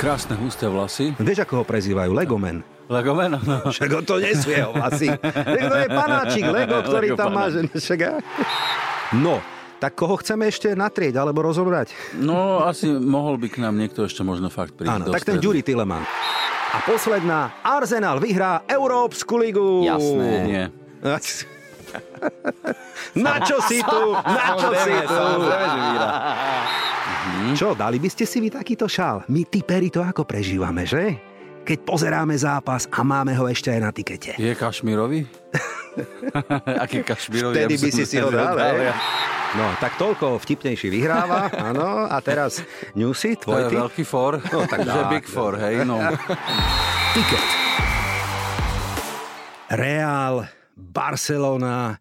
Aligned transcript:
Krásne 0.00 0.32
husté 0.40 0.64
vlasy. 0.64 1.12
Vieš, 1.20 1.44
ako 1.44 1.60
ho 1.60 1.64
prezývajú? 1.68 2.16
Legomen. 2.16 2.64
Legomen? 2.88 3.36
No. 3.44 3.68
Však 3.68 4.08
to 4.08 4.16
nie 4.16 4.32
sú 4.32 4.48
jeho 4.48 4.72
vlasy. 4.72 5.12
To 5.12 5.76
je 5.76 5.88
panáčik 5.92 6.44
Lego, 6.48 6.80
ktorý 6.80 7.12
Lego 7.12 7.20
tam 7.20 7.36
má. 7.36 7.52
Že... 7.52 7.68
No, 9.20 9.44
tak 9.76 10.00
koho 10.00 10.16
chceme 10.16 10.48
ešte 10.48 10.72
natrieť 10.72 11.20
alebo 11.20 11.44
rozobrať? 11.44 11.92
no, 12.16 12.64
asi 12.64 12.88
mohol 12.88 13.36
by 13.36 13.52
k 13.52 13.60
nám 13.60 13.76
niekto 13.76 14.08
ešte 14.08 14.24
možno 14.24 14.48
fakt 14.48 14.72
prísť 14.72 14.88
Áno, 14.88 15.04
tak 15.12 15.20
ten 15.20 15.36
stredu. 15.36 15.52
Juri 15.52 15.60
Tilleman. 15.60 16.00
A 16.70 16.76
posledná, 16.86 17.60
Arsenal 17.60 18.16
vyhrá 18.22 18.64
Európsku 18.64 19.36
ligu. 19.36 19.84
Jasné. 19.84 20.30
Nie. 20.48 20.64
Na 23.26 23.42
čo 23.42 23.58
si 23.66 23.82
tu? 23.82 24.02
Na 24.14 24.54
čo 24.54 24.70
si 24.80 24.94
tu? 25.04 25.20
Vyhrá. 27.50 27.58
Čo, 27.58 27.68
dali 27.74 27.98
by 27.98 28.08
ste 28.08 28.24
si 28.24 28.38
vy 28.38 28.48
takýto 28.48 28.86
šál? 28.86 29.26
My 29.26 29.42
typeri 29.42 29.88
to 29.88 30.00
ako 30.00 30.22
prežívame, 30.22 30.84
že? 30.84 31.18
Keď 31.60 31.78
pozeráme 31.82 32.32
zápas 32.32 32.88
a 32.88 33.00
máme 33.00 33.34
ho 33.34 33.44
ešte 33.44 33.68
aj 33.68 33.80
na 33.80 33.90
tikete. 33.90 34.32
Je 34.34 34.54
kašmírový? 34.54 35.28
Aký 36.84 37.02
kašmírový? 37.02 37.54
Vtedy 37.54 37.74
by 37.76 37.88
si 37.90 38.04
si 38.04 38.16
ho 38.16 38.28
dal, 38.28 38.56
hej? 38.56 38.88
ja. 38.88 38.94
No, 39.50 39.66
tak 39.76 39.98
toľko 39.98 40.38
vtipnejší 40.38 40.86
vyhráva, 40.88 41.50
áno. 41.68 42.06
A 42.06 42.22
teraz 42.22 42.62
Newsy, 42.94 43.34
To 43.34 43.50
tvoj 43.50 43.60
je 43.60 43.68
tip? 43.68 43.78
veľký 43.78 44.04
for, 44.06 44.38
No, 44.40 44.62
tak 44.64 44.78
že 44.86 44.94
dá, 44.94 45.10
Big 45.10 45.26
Four, 45.26 45.58
hej, 45.58 45.82
no. 45.82 45.98
Tiket. 47.12 47.44
Real, 49.70 50.46
Barcelona, 50.74 51.98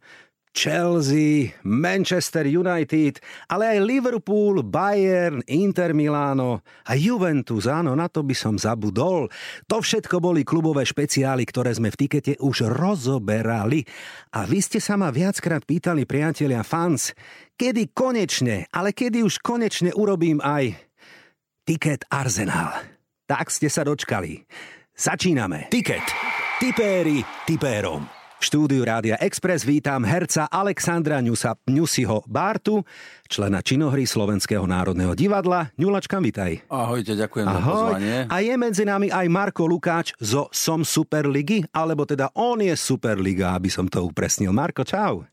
Chelsea, 0.53 1.53
Manchester 1.64 2.44
United, 2.44 3.22
ale 3.47 3.78
aj 3.78 3.80
Liverpool, 3.86 4.66
Bayern, 4.66 5.45
Inter 5.45 5.94
Milano 5.94 6.66
a 6.83 6.97
Juventus, 6.97 7.69
áno, 7.69 7.94
na 7.94 8.09
to 8.09 8.25
by 8.25 8.36
som 8.36 8.58
zabudol. 8.58 9.30
To 9.69 9.78
všetko 9.80 10.17
boli 10.19 10.41
klubové 10.41 10.83
špeciály, 10.83 11.45
ktoré 11.45 11.72
sme 11.72 11.94
v 11.94 12.00
tikete 12.06 12.33
už 12.41 12.66
rozoberali. 12.75 13.86
A 14.36 14.50
vy 14.50 14.59
ste 14.59 14.81
sa 14.81 14.97
ma 14.97 15.14
viackrát 15.14 15.64
pýtali, 15.64 16.09
priatelia 16.09 16.66
fans, 16.66 17.13
kedy 17.56 17.94
konečne, 17.94 18.66
ale 18.73 18.91
kedy 18.91 19.22
už 19.22 19.39
konečne 19.39 19.94
urobím 19.94 20.41
aj 20.41 20.75
tiket 21.63 22.09
Arsenal. 22.09 22.73
Tak 23.30 23.53
ste 23.53 23.69
sa 23.69 23.86
dočkali. 23.86 24.41
Začíname. 24.97 25.69
Tiket. 25.72 26.03
Tipéri 26.59 27.23
tipérom. 27.47 28.19
V 28.39 28.47
štúdiu 28.47 28.87
Rádia 28.87 29.19
Express 29.19 29.67
vítam 29.67 29.99
herca 30.07 30.47
Alexandra 30.47 31.19
Ňusa, 31.19 31.59
Ňusiho 31.67 32.23
Bártu, 32.23 32.87
člena 33.27 33.59
činohry 33.59 34.07
Slovenského 34.07 34.63
národného 34.63 35.11
divadla. 35.11 35.75
Ňulačka, 35.75 36.23
vitaj. 36.23 36.63
Ahojte, 36.71 37.19
ďakujem 37.19 37.43
za 37.43 37.59
Ahoj. 37.59 37.67
pozvanie. 37.67 38.17
A 38.31 38.39
je 38.39 38.55
medzi 38.55 38.87
nami 38.87 39.11
aj 39.11 39.27
Marko 39.27 39.67
Lukáč 39.67 40.15
zo 40.23 40.47
Som 40.55 40.87
Superligy, 40.87 41.67
alebo 41.75 42.07
teda 42.07 42.31
on 42.31 42.63
je 42.63 42.71
Superliga, 42.79 43.59
aby 43.59 43.67
som 43.67 43.91
to 43.91 44.07
upresnil. 44.07 44.55
Marko, 44.55 44.87
čau. 44.87 45.27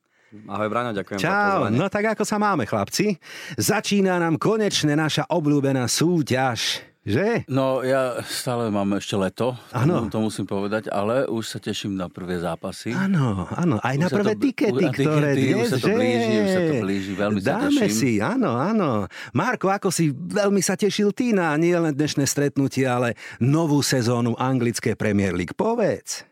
Ahoj, 0.50 0.66
Braňo, 0.66 0.90
ďakujem 0.90 1.22
za 1.22 1.30
Čau, 1.30 1.70
no 1.70 1.86
tak 1.86 2.18
ako 2.18 2.26
sa 2.26 2.42
máme, 2.42 2.66
chlapci? 2.66 3.14
Začína 3.54 4.18
nám 4.18 4.34
konečne 4.42 4.98
naša 4.98 5.30
obľúbená 5.30 5.86
súťaž, 5.86 6.82
že? 7.06 7.46
No, 7.46 7.80
ja 7.80 8.18
stále 8.20 8.66
mám 8.68 8.90
ešte 8.92 9.14
leto, 9.14 9.54
Áno. 9.70 10.10
to, 10.10 10.18
musím 10.18 10.42
povedať, 10.42 10.90
ale 10.90 11.24
už 11.24 11.44
sa 11.46 11.58
teším 11.58 11.94
na 11.94 12.06
prvé 12.06 12.36
zápasy. 12.36 12.90
Áno, 12.90 13.46
áno, 13.48 13.78
aj 13.80 13.94
Už 13.94 14.02
na 14.02 14.08
sa 14.08 14.16
prvé 14.16 14.32
to- 14.34 14.42
tikety, 14.42 14.74
už- 14.74 14.82
a 14.82 14.90
ktoré 14.90 15.30
tikety, 15.32 15.46
už 15.46 15.54
dnes, 15.56 15.66
sa 15.66 15.76
to 15.76 15.86
že? 15.86 15.94
blíži, 15.94 16.34
už 16.36 16.48
sa 16.48 16.60
to 16.60 16.74
blíži, 16.76 17.12
veľmi 17.14 17.38
sa 17.38 17.48
Dáme 17.56 17.80
teším. 17.80 17.94
si, 17.94 18.10
áno, 18.18 18.50
áno. 18.52 18.88
Marko, 19.32 19.66
ako 19.68 19.88
si 19.88 20.10
veľmi 20.10 20.60
sa 20.60 20.74
tešil 20.74 21.14
ty 21.14 21.30
na 21.30 21.54
nie 21.54 21.72
len 21.72 21.94
dnešné 21.94 22.26
stretnutie, 22.26 22.84
ale 22.84 23.14
novú 23.38 23.80
sezónu 23.80 24.34
anglické 24.34 24.92
Premier 24.92 25.30
League. 25.30 25.54
Povedz. 25.54 26.26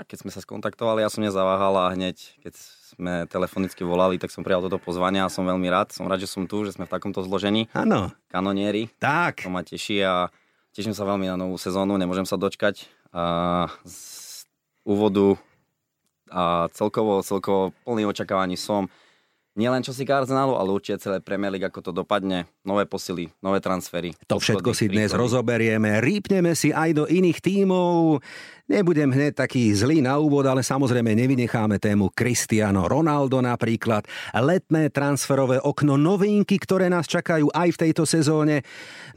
Tak 0.00 0.16
keď 0.16 0.24
sme 0.24 0.32
sa 0.32 0.40
skontaktovali, 0.40 1.04
ja 1.04 1.12
som 1.12 1.20
nezaváhal 1.20 1.76
a 1.76 1.92
hneď, 1.92 2.16
keď 2.40 2.56
sme 2.56 3.28
telefonicky 3.28 3.84
volali, 3.84 4.16
tak 4.16 4.32
som 4.32 4.40
prijal 4.40 4.64
toto 4.64 4.80
pozvanie 4.80 5.20
a 5.20 5.28
som 5.28 5.44
veľmi 5.44 5.68
rád. 5.68 5.92
Som 5.92 6.08
rád, 6.08 6.24
že 6.24 6.32
som 6.32 6.48
tu, 6.48 6.64
že 6.64 6.72
sme 6.72 6.88
v 6.88 6.92
takomto 6.96 7.20
zložení. 7.20 7.68
Áno, 7.76 8.08
Kanonieri, 8.32 8.88
tak. 8.96 9.44
to 9.44 9.52
ma 9.52 9.60
teší 9.60 10.00
a 10.00 10.32
teším 10.72 10.96
sa 10.96 11.04
veľmi 11.04 11.28
na 11.28 11.36
novú 11.36 11.60
sezónu, 11.60 12.00
nemôžem 12.00 12.24
sa 12.24 12.40
dočkať. 12.40 12.88
A 13.12 13.68
z 13.84 14.48
úvodu 14.88 15.36
a 16.32 16.72
celkovo, 16.72 17.20
celkovo 17.20 17.76
plný 17.84 18.08
očakávaní 18.08 18.56
som 18.56 18.88
nielen 19.58 19.82
čo 19.82 19.90
si 19.90 20.06
k 20.06 20.14
Arsenalu, 20.14 20.54
ale 20.54 20.70
určite 20.70 21.02
celé 21.02 21.18
Premier 21.18 21.50
League, 21.50 21.66
ako 21.66 21.90
to 21.90 21.92
dopadne. 21.92 22.46
Nové 22.62 22.86
posily, 22.86 23.32
nové 23.42 23.58
transfery. 23.58 24.14
To 24.30 24.38
všetko 24.38 24.70
si 24.72 24.86
dnes 24.86 25.10
príchody. 25.10 25.22
rozoberieme, 25.26 25.98
rýpneme 25.98 26.52
si 26.54 26.70
aj 26.70 26.94
do 26.94 27.04
iných 27.10 27.38
tímov. 27.42 28.22
Nebudem 28.70 29.10
hneď 29.10 29.34
taký 29.42 29.74
zlý 29.74 29.98
na 29.98 30.14
úvod, 30.22 30.46
ale 30.46 30.62
samozrejme 30.62 31.10
nevynecháme 31.18 31.82
tému 31.82 32.14
Cristiano 32.14 32.86
Ronaldo 32.86 33.42
napríklad, 33.42 34.06
letné 34.30 34.94
transferové 34.94 35.58
okno, 35.58 35.98
novinky, 35.98 36.54
ktoré 36.54 36.86
nás 36.86 37.10
čakajú 37.10 37.50
aj 37.50 37.74
v 37.74 37.80
tejto 37.82 38.06
sezóne. 38.06 38.62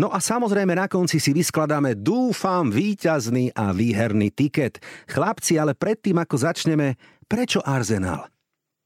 No 0.02 0.10
a 0.10 0.18
samozrejme 0.18 0.74
na 0.74 0.90
konci 0.90 1.22
si 1.22 1.38
vyskladáme, 1.38 1.94
dúfam, 2.02 2.74
víťazný 2.74 3.54
a 3.54 3.70
výherný 3.70 4.34
tiket. 4.34 4.82
Chlapci, 5.06 5.62
ale 5.62 5.78
predtým 5.78 6.18
ako 6.18 6.34
začneme, 6.34 6.98
prečo 7.30 7.62
Arsenal? 7.62 8.33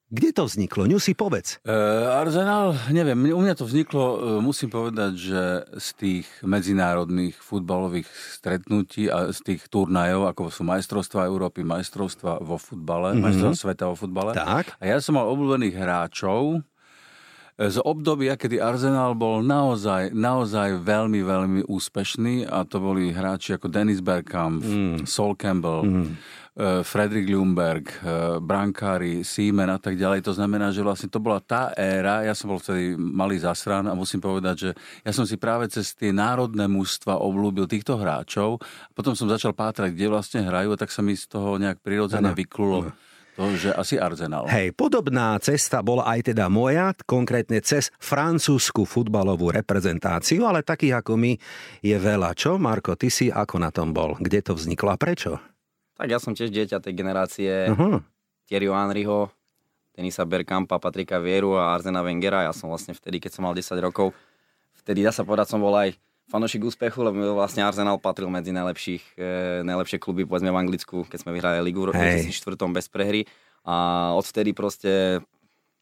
Kde 0.07 0.31
to 0.31 0.47
vzniklo? 0.47 0.87
Ňu 0.87 1.03
si 1.03 1.11
povedz. 1.11 1.59
E, 1.67 1.75
Arsenal, 2.07 2.79
neviem, 2.95 3.27
u 3.35 3.43
mňa 3.43 3.59
to 3.59 3.67
vzniklo, 3.67 4.05
e, 4.07 4.17
musím 4.39 4.71
povedať, 4.71 5.19
že 5.19 5.41
z 5.75 5.87
tých 5.99 6.25
medzinárodných 6.47 7.35
futbalových 7.35 8.07
stretnutí 8.07 9.11
a 9.11 9.35
z 9.35 9.39
tých 9.43 9.67
turnajov, 9.67 10.31
ako 10.31 10.47
sú 10.47 10.63
majstrovstvá 10.63 11.27
Európy, 11.27 11.67
majstrovstvá 11.67 12.39
vo 12.39 12.55
futbale, 12.55 13.11
mm-hmm. 13.11 13.23
majstrovstvá 13.23 13.75
sveta 13.75 13.83
vo 13.91 13.99
futbale. 13.99 14.31
Tak. 14.31 14.79
A 14.79 14.83
ja 14.87 15.03
som 15.03 15.19
mal 15.19 15.27
obľúbených 15.27 15.75
hráčov 15.75 16.63
e, 17.59 17.67
z 17.67 17.77
obdobia, 17.83 18.39
kedy 18.39 18.63
Arsenal 18.63 19.11
bol 19.11 19.43
naozaj, 19.43 20.15
naozaj 20.15 20.87
veľmi, 20.87 21.19
veľmi 21.19 21.61
úspešný 21.67 22.47
a 22.47 22.63
to 22.63 22.79
boli 22.79 23.11
hráči 23.11 23.59
ako 23.59 23.67
Dennis 23.67 23.99
Bergkamp, 23.99 24.63
mm. 24.63 24.97
Sol 25.03 25.35
Campbell, 25.35 25.83
mm. 25.83 26.46
Fredrik 26.81 27.29
Ljungberg, 27.29 27.85
e, 27.85 28.41
brankári, 28.41 29.21
Seaman 29.21 29.69
a 29.69 29.77
tak 29.77 29.93
ďalej. 29.93 30.25
To 30.25 30.33
znamená, 30.33 30.73
že 30.73 30.81
vlastne 30.81 31.05
to 31.05 31.21
bola 31.21 31.37
tá 31.37 31.69
éra, 31.77 32.25
ja 32.25 32.33
som 32.33 32.49
bol 32.49 32.57
vtedy 32.57 32.97
malý 32.97 33.37
zasran 33.37 33.85
a 33.85 33.93
musím 33.93 34.17
povedať, 34.17 34.55
že 34.57 34.69
ja 35.05 35.13
som 35.13 35.29
si 35.29 35.37
práve 35.37 35.69
cez 35.69 35.93
tie 35.93 36.09
národné 36.09 36.65
mužstva 36.65 37.21
oblúbil 37.21 37.69
týchto 37.69 38.01
hráčov. 38.01 38.57
Potom 38.97 39.13
som 39.13 39.29
začal 39.29 39.53
pátrať, 39.53 39.93
kde 39.93 40.09
vlastne 40.09 40.41
hrajú, 40.41 40.73
a 40.73 40.79
tak 40.81 40.89
sa 40.89 41.05
mi 41.05 41.13
z 41.13 41.29
toho 41.29 41.61
nejak 41.61 41.77
prirodzene 41.85 42.33
vyklulo 42.33 42.89
to, 43.37 43.53
že 43.53 43.69
asi 43.69 44.01
Arsenal. 44.01 44.49
Hej, 44.49 44.73
podobná 44.73 45.37
cesta 45.37 45.85
bola 45.85 46.09
aj 46.09 46.33
teda 46.33 46.49
moja, 46.49 46.97
konkrétne 47.05 47.61
cez 47.61 47.93
francúzsku 48.01 48.81
futbalovú 48.81 49.53
reprezentáciu, 49.53 50.49
ale 50.49 50.65
takých 50.65 51.05
ako 51.05 51.21
my 51.21 51.37
je 51.85 51.97
veľa. 52.01 52.33
Čo, 52.33 52.57
Marko, 52.57 52.97
ty 52.97 53.13
si 53.13 53.29
ako 53.29 53.61
na 53.61 53.69
tom 53.69 53.93
bol? 53.93 54.17
Kde 54.17 54.41
to 54.41 54.57
vzniklo 54.57 54.89
a 54.89 54.97
prečo? 54.97 55.37
Tak 55.97 56.07
ja 56.07 56.21
som 56.21 56.37
tiež 56.37 56.53
dieťa 56.53 56.77
tej 56.79 56.93
generácie 56.93 57.73
Uh-huh. 57.73 57.99
Thierry 58.47 58.69
Henryho, 58.71 59.33
Denisa 59.97 60.23
Bergkampa, 60.23 60.77
Patrika 60.77 61.17
Vieru 61.17 61.57
a 61.57 61.73
Arzena 61.73 62.05
Wengera. 62.05 62.45
Ja 62.45 62.53
som 62.53 62.69
vlastne 62.69 62.93
vtedy, 62.93 63.17
keď 63.17 63.31
som 63.33 63.43
mal 63.43 63.57
10 63.57 63.75
rokov, 63.81 64.13
vtedy 64.77 65.03
dá 65.03 65.11
sa 65.11 65.25
povedať, 65.25 65.51
som 65.51 65.59
bol 65.59 65.73
aj 65.73 65.97
fanošik 66.29 66.63
úspechu, 66.63 67.01
lebo 67.01 67.17
vlastne 67.33 67.63
Arsenal 67.63 67.97
patril 67.97 68.27
medzi 68.29 68.51
najlepších, 68.51 69.03
e, 69.17 69.27
najlepšie 69.63 69.97
kluby, 69.97 70.27
povedzme 70.27 70.51
v 70.51 70.59
Anglicku, 70.59 71.07
keď 71.07 71.19
sme 71.23 71.31
vyhrali 71.33 71.59
ligu 71.63 71.87
v 71.87 71.95
Hej. 71.95 72.29
2004 72.29 72.71
bez 72.71 72.85
prehry. 72.91 73.21
A 73.67 74.11
odvtedy 74.15 74.51
proste 74.51 75.23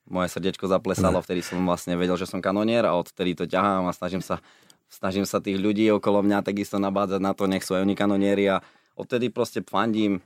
moje 0.05 0.29
srdiečko 0.29 0.69
zaplesalo, 0.69 1.17
vtedy 1.21 1.41
som 1.41 1.61
vlastne 1.65 1.97
vedel, 1.97 2.13
že 2.17 2.29
som 2.29 2.41
kanonier 2.41 2.85
a 2.85 2.93
odtedy 2.93 3.33
to 3.33 3.49
ťahám 3.49 3.89
a 3.89 3.93
snažím 3.93 4.21
sa, 4.21 4.37
snažím 4.85 5.25
sa 5.25 5.41
tých 5.41 5.57
ľudí 5.57 5.89
okolo 5.89 6.21
mňa 6.21 6.45
takisto 6.45 6.77
nabádzať 6.77 7.21
na 7.21 7.33
to, 7.33 7.49
nech 7.49 7.65
sú 7.65 7.73
aj 7.73 7.81
oni 7.81 7.97
kanonieri 7.97 8.45
a 8.53 8.61
odtedy 8.95 9.29
proste 9.29 9.61
fandím 9.61 10.23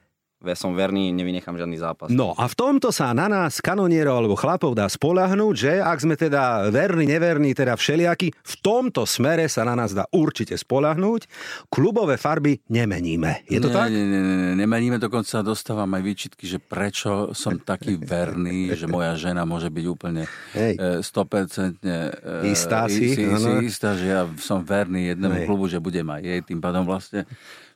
som 0.55 0.71
verný, 0.71 1.11
nevynechám 1.11 1.59
žiadny 1.59 1.75
zápas. 1.75 2.07
No 2.07 2.31
a 2.39 2.47
v 2.47 2.55
tomto 2.55 2.95
sa 2.95 3.11
na 3.11 3.27
nás, 3.27 3.59
kanonierov 3.59 4.23
alebo 4.23 4.35
chlapov, 4.39 4.71
dá 4.71 4.87
spolahnúť, 4.87 5.55
že 5.55 5.73
ak 5.83 5.97
sme 5.99 6.15
teda 6.15 6.71
verní, 6.71 7.03
neverní, 7.11 7.51
teda 7.51 7.75
všelijakí, 7.75 8.31
v 8.31 8.55
tomto 8.63 9.03
smere 9.03 9.51
sa 9.51 9.67
na 9.67 9.75
nás 9.75 9.91
dá 9.91 10.07
určite 10.15 10.55
spolahnúť. 10.55 11.27
Klubové 11.67 12.15
farby 12.15 12.63
nemeníme. 12.71 13.43
Je 13.51 13.59
to 13.59 13.67
nie, 13.67 13.75
tak? 13.75 13.87
Nie, 13.91 14.05
nie, 14.07 14.21
nie, 14.23 14.51
nemeníme, 14.63 14.95
dokonca 14.95 15.43
dostávam 15.43 15.91
aj 15.99 16.03
výčitky, 16.07 16.47
že 16.47 16.63
prečo 16.63 17.35
som 17.35 17.59
taký 17.59 17.99
verný, 17.99 18.71
že 18.79 18.87
moja 18.87 19.19
žena 19.19 19.43
môže 19.43 19.67
byť 19.67 19.85
úplne 19.91 20.23
Hej. 20.55 21.03
e, 21.03 21.03
100% 21.03 21.83
e, 21.83 22.47
Istá 22.47 22.87
si, 22.87 23.11
si, 23.11 23.27
si 23.27 23.51
istá, 23.67 23.91
že 23.99 24.07
ja 24.07 24.23
som 24.39 24.63
verný 24.63 25.11
jednému 25.11 25.43
Hej. 25.43 25.47
klubu, 25.51 25.67
že 25.67 25.83
budem 25.83 26.07
aj 26.07 26.21
jej, 26.23 26.39
tým 26.47 26.63
pádom 26.63 26.87
vlastne 26.87 27.27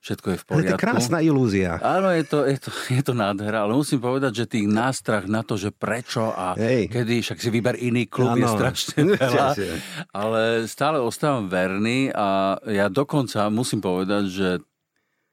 všetko 0.04 0.28
je 0.28 0.38
v 0.38 0.44
Ale 0.44 0.46
to 0.46 0.54
je 0.54 0.60
poriadku. 0.68 0.84
krásna 0.84 1.18
ilúzia. 1.20 1.80
Áno, 1.80 2.12
je 2.12 2.24
to, 2.24 2.44
je, 2.44 2.58
to, 2.60 2.70
je 2.90 3.02
to 3.02 3.14
nádhera, 3.14 3.64
ale 3.64 3.72
musím 3.74 3.98
povedať, 3.98 4.32
že 4.36 4.52
tých 4.52 4.68
nástrah 4.68 5.24
na 5.24 5.40
to, 5.40 5.56
že 5.56 5.72
prečo 5.72 6.28
a 6.28 6.54
Hej. 6.54 6.92
kedy, 6.92 7.24
však 7.24 7.40
si 7.40 7.48
vyber 7.48 7.76
iný 7.78 8.04
klub, 8.06 8.36
je 8.36 8.44
Áno. 8.44 8.52
strašne 8.54 9.00
veľa. 9.16 9.48
Ale 10.12 10.42
stále 10.66 11.00
ostávam 11.00 11.48
verný 11.48 12.12
a 12.12 12.60
ja 12.66 12.86
dokonca 12.86 13.48
musím 13.48 13.80
povedať, 13.80 14.24
že 14.28 14.50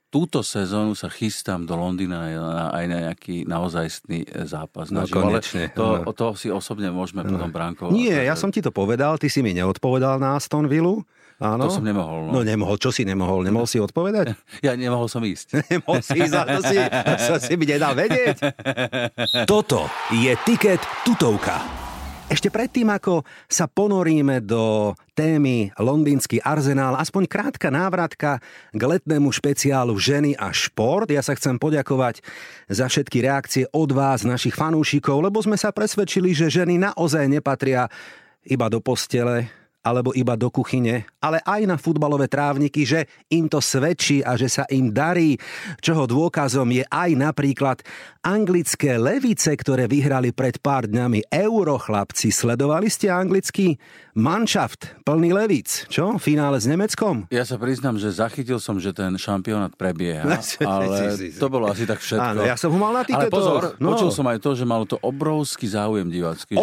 túto 0.09 0.43
sezónu 0.43 0.95
sa 0.95 1.07
chystám 1.07 1.63
do 1.63 1.75
Londýna 1.75 2.27
na, 2.31 2.67
aj 2.73 2.85
na 2.85 2.99
nejaký 3.07 3.47
naozajstný 3.47 4.25
e, 4.25 4.43
zápas. 4.43 4.91
No, 4.91 5.03
na 5.03 5.07
živo. 5.07 5.23
Ale 5.23 5.39
konečne, 5.39 5.71
To, 5.71 6.03
áno. 6.03 6.11
to 6.11 6.35
si 6.35 6.51
osobne 6.51 6.91
môžeme 6.91 7.23
potom 7.23 7.47
Bránko. 7.47 7.95
Nie, 7.95 8.27
ja 8.27 8.35
som 8.35 8.51
ti 8.51 8.59
to 8.59 8.71
povedal, 8.71 9.19
ty 9.19 9.27
si 9.27 9.39
mi 9.39 9.55
neodpovedal 9.55 10.19
na 10.19 10.35
Aston 10.35 10.67
Villu. 10.67 11.07
Áno. 11.41 11.67
To 11.67 11.73
som 11.73 11.83
nemohol. 11.83 12.29
No 12.29 12.41
No. 12.41 12.45
nemohol, 12.45 12.77
čo 12.77 12.93
si 12.93 13.03
nemohol? 13.03 13.41
Nemohol 13.43 13.65
si 13.65 13.81
odpovedať? 13.81 14.37
Ja 14.67 14.77
nemohol 14.77 15.09
som 15.09 15.25
ísť. 15.25 15.57
Nemohol 15.73 16.05
si 16.05 16.21
ísť, 16.21 16.33
to 16.37 16.61
si, 16.63 16.77
to 17.33 17.35
si 17.41 17.53
mi 17.57 17.65
nedal 17.65 17.97
vedieť. 17.97 18.37
Toto 19.45 19.89
je 20.13 20.37
Tiket 20.45 20.85
tutovka. 21.03 21.81
Ešte 22.31 22.47
predtým, 22.47 22.87
ako 22.87 23.27
sa 23.51 23.67
ponoríme 23.67 24.39
do 24.39 24.95
témy 25.19 25.75
Londýnsky 25.75 26.39
arzenál, 26.39 26.95
aspoň 26.95 27.27
krátka 27.27 27.75
návratka 27.75 28.39
k 28.71 28.79
letnému 28.79 29.35
špeciálu 29.35 29.99
Ženy 29.99 30.39
a 30.39 30.55
šport. 30.55 31.11
Ja 31.11 31.27
sa 31.27 31.35
chcem 31.35 31.59
poďakovať 31.59 32.23
za 32.71 32.87
všetky 32.87 33.27
reakcie 33.27 33.67
od 33.75 33.91
vás, 33.91 34.23
našich 34.23 34.55
fanúšikov, 34.55 35.27
lebo 35.27 35.43
sme 35.43 35.59
sa 35.59 35.75
presvedčili, 35.75 36.31
že 36.31 36.55
ženy 36.55 36.79
naozaj 36.79 37.27
nepatria 37.27 37.91
iba 38.47 38.71
do 38.71 38.79
postele, 38.79 39.51
alebo 39.83 40.15
iba 40.15 40.39
do 40.39 40.55
kuchyne, 40.55 41.11
ale 41.21 41.45
aj 41.45 41.63
na 41.65 41.77
futbalové 41.77 42.27
trávniky, 42.27 42.83
že 42.83 43.01
im 43.29 43.47
to 43.47 43.61
svedčí 43.61 44.21
a 44.21 44.35
že 44.35 44.49
sa 44.49 44.65
im 44.67 44.89
darí, 44.89 45.37
čoho 45.79 46.09
dôkazom 46.09 46.67
je 46.73 46.85
aj 46.89 47.11
napríklad 47.15 47.85
anglické 48.21 48.97
levice, 48.97 49.53
ktoré 49.53 49.85
vyhrali 49.85 50.33
pred 50.33 50.57
pár 50.57 50.85
dňami 50.85 51.29
Eurochlapci. 51.29 52.29
Sledovali 52.29 52.89
ste 52.89 53.09
anglický 53.09 53.77
manšaft 54.13 55.05
plný 55.05 55.31
levíc, 55.31 55.87
čo? 55.87 56.17
Finále 56.17 56.57
s 56.57 56.65
Nemeckom? 56.65 57.29
Ja 57.29 57.45
sa 57.45 57.57
priznám, 57.57 57.97
že 57.97 58.11
zachytil 58.11 58.57
som, 58.57 58.77
že 58.77 58.91
ten 58.91 59.13
šampionát 59.15 59.77
prebieha, 59.77 60.25
ale 60.65 61.17
to 61.17 61.47
bolo 61.47 61.69
asi 61.69 61.85
tak 61.85 62.01
všetko. 62.01 62.29
Áno, 62.35 62.41
ja 62.43 62.57
som 62.57 62.73
ho 62.73 62.79
mal 62.79 62.93
na 62.93 63.05
Ale 63.05 63.09
tiketoch. 63.09 63.33
pozor, 63.33 63.63
No. 63.77 63.93
počul 63.93 64.11
som 64.11 64.25
aj 64.25 64.41
to, 64.41 64.53
že 64.53 64.65
malo 64.65 64.85
to 64.85 64.97
obrovský 65.01 65.69
záujem 65.69 66.09
divácky. 66.09 66.57
Že... 66.57 66.61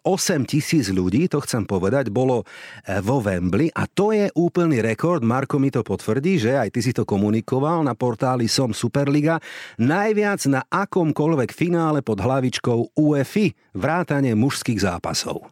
tisíc 0.46 0.88
ľudí, 0.88 1.26
to 1.26 1.40
chcem 1.40 1.64
povedať, 1.64 2.08
bolo 2.08 2.42
e, 2.84 3.00
vo 3.00 3.18
Wembley 3.20 3.57
a 3.74 3.90
to 3.90 4.14
je 4.14 4.30
úplný 4.38 4.78
rekord. 4.78 5.26
Marko 5.26 5.58
mi 5.58 5.74
to 5.74 5.82
potvrdí, 5.82 6.38
že 6.38 6.54
aj 6.54 6.70
ty 6.70 6.80
si 6.86 6.94
to 6.94 7.02
komunikoval 7.02 7.82
na 7.82 7.98
portáli 7.98 8.46
Som 8.46 8.70
Superliga. 8.70 9.42
Najviac 9.82 10.46
na 10.46 10.62
akomkoľvek 10.70 11.50
finále 11.50 11.98
pod 12.06 12.22
hlavičkou 12.22 12.94
UEFI 12.94 13.74
vrátane 13.74 14.38
mužských 14.38 14.78
zápasov. 14.78 15.50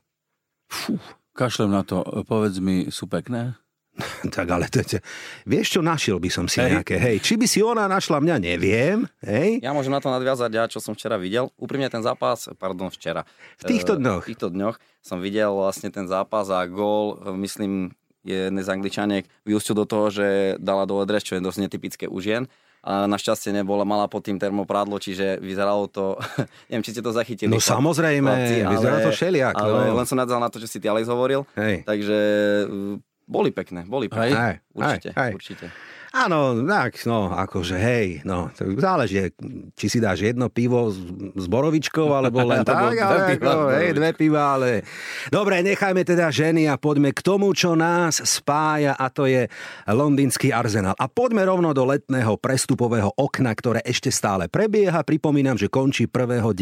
Kašlem 1.35 1.75
na 1.75 1.83
to, 1.83 2.07
povedz 2.25 2.63
mi, 2.63 2.87
sú 2.95 3.11
pekné? 3.11 3.59
tak 4.35 4.47
ale 4.49 4.69
to, 4.69 4.85
to, 4.85 5.01
vieš 5.49 5.77
čo, 5.77 5.81
našiel 5.81 6.21
by 6.21 6.29
som 6.29 6.47
si 6.47 6.61
Hej. 6.61 6.71
nejaké. 6.73 6.97
Hej, 7.01 7.17
či 7.25 7.35
by 7.41 7.47
si 7.49 7.61
ona 7.65 7.89
našla 7.89 8.21
mňa, 8.21 8.37
neviem. 8.39 9.09
Hej. 9.25 9.65
Ja 9.65 9.73
môžem 9.73 9.93
na 9.93 10.01
to 10.05 10.13
nadviazať, 10.13 10.51
ja 10.53 10.65
čo 10.69 10.79
som 10.79 10.93
včera 10.93 11.17
videl. 11.17 11.49
Úprimne 11.57 11.89
ten 11.89 12.05
zápas, 12.05 12.49
pardon, 12.61 12.93
včera. 12.93 13.25
V 13.61 13.65
týchto 13.67 13.97
Eh, 13.97 14.01
dňoch. 14.01 14.23
V 14.25 14.29
týchto 14.33 14.49
dňoch 14.53 14.77
som 15.01 15.19
videl 15.23 15.51
vlastne 15.55 15.89
ten 15.89 16.05
zápas 16.05 16.53
a 16.53 16.65
gól, 16.69 17.17
eh, 17.17 17.33
myslím, 17.37 17.97
jednej 18.27 18.65
z 18.67 18.71
Angličaniek 18.75 19.25
vyústil 19.47 19.79
do 19.79 19.87
toho, 19.87 20.11
že 20.11 20.59
dala 20.59 20.83
dole 20.83 21.07
dres, 21.07 21.23
čo 21.23 21.39
je 21.39 21.43
dosť 21.43 21.59
netypické 21.71 22.05
u 22.11 22.19
žien. 22.19 22.51
A 22.87 23.11
našťastie 23.11 23.51
nebola, 23.51 23.83
mala 23.83 24.07
pod 24.07 24.23
tým 24.23 24.39
termoprádlo, 24.39 25.03
čiže 25.03 25.43
vyzeralo 25.43 25.91
to, 25.91 26.19
neviem, 26.71 26.87
či 26.87 26.95
ste 26.95 27.03
to 27.03 27.11
zachytili. 27.11 27.51
No 27.51 27.59
samozrejme, 27.59 28.31
vyzerá 28.71 29.03
to 29.03 29.11
všeliak, 29.11 29.59
Ale 29.59 29.91
no. 29.91 29.99
len 29.99 30.07
som 30.07 30.15
nadzal 30.15 30.39
na 30.39 30.47
to, 30.47 30.63
čo 30.63 30.71
si 30.71 30.79
ty 30.79 30.87
Alex 30.87 31.11
hovoril. 31.11 31.43
Hej. 31.59 31.83
Takže 31.83 32.19
eh, 32.67 32.99
boli 33.27 33.51
pekné, 33.51 33.85
boli 33.85 34.07
pekné. 34.09 34.31
Hej, 34.33 34.55
Určite, 34.73 35.09
hej, 35.13 35.23
hej. 35.23 35.33
určite. 35.35 35.67
Áno, 36.17 36.57
tak, 36.65 37.05
no, 37.05 37.29
akože 37.29 37.77
hej, 37.77 38.25
no, 38.25 38.49
záleží, 38.57 39.37
či 39.77 39.87
si 39.93 39.99
dáš 40.01 40.25
jedno 40.25 40.49
pivo 40.49 40.89
s, 40.89 40.97
s 41.37 41.45
borovičkou, 41.45 42.09
alebo 42.09 42.41
len 42.41 42.65
tak, 42.69 42.97
ale 42.97 43.37
ako, 43.37 43.77
hej, 43.77 43.93
dve 43.93 44.17
piva, 44.17 44.57
ale... 44.57 44.81
Dobre, 45.29 45.61
nechajme 45.61 46.01
teda 46.09 46.33
ženy 46.33 46.73
a 46.73 46.81
poďme 46.81 47.13
k 47.13 47.21
tomu, 47.21 47.53
čo 47.53 47.77
nás 47.77 48.25
spája, 48.25 48.97
a 48.97 49.13
to 49.13 49.29
je 49.29 49.45
londýnsky 49.85 50.57
arzenál. 50.57 50.97
A 50.97 51.05
poďme 51.05 51.45
rovno 51.45 51.77
do 51.77 51.85
letného 51.85 52.41
prestupového 52.41 53.13
okna, 53.21 53.53
ktoré 53.53 53.85
ešte 53.85 54.09
stále 54.09 54.49
prebieha. 54.49 55.05
Pripomínam, 55.05 55.61
že 55.61 55.69
končí 55.69 56.09
1.9. 56.09 56.57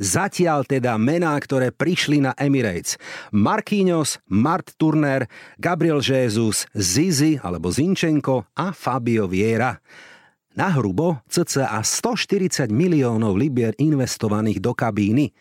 Zatiaľ 0.00 0.64
teda 0.64 0.96
mená, 0.96 1.36
ktoré 1.36 1.76
prišli 1.76 2.24
na 2.24 2.32
Emirates. 2.40 2.96
Marquinhos, 3.36 4.16
Mart 4.32 4.72
Turner, 4.80 5.28
Gabriel 5.60 6.00
Jesus, 6.00 6.64
Zizi 6.72 7.36
alebo 7.36 7.68
Zinčenko 7.68 8.45
a 8.54 8.70
Fabio 8.70 9.26
Viera. 9.26 9.80
Na 10.52 10.72
hrubo 10.72 11.20
cca 11.26 11.68
140 11.68 12.68
miliónov 12.68 13.34
libier 13.34 13.76
investovaných 13.76 14.58
do 14.58 14.72
kabíny. 14.72 15.32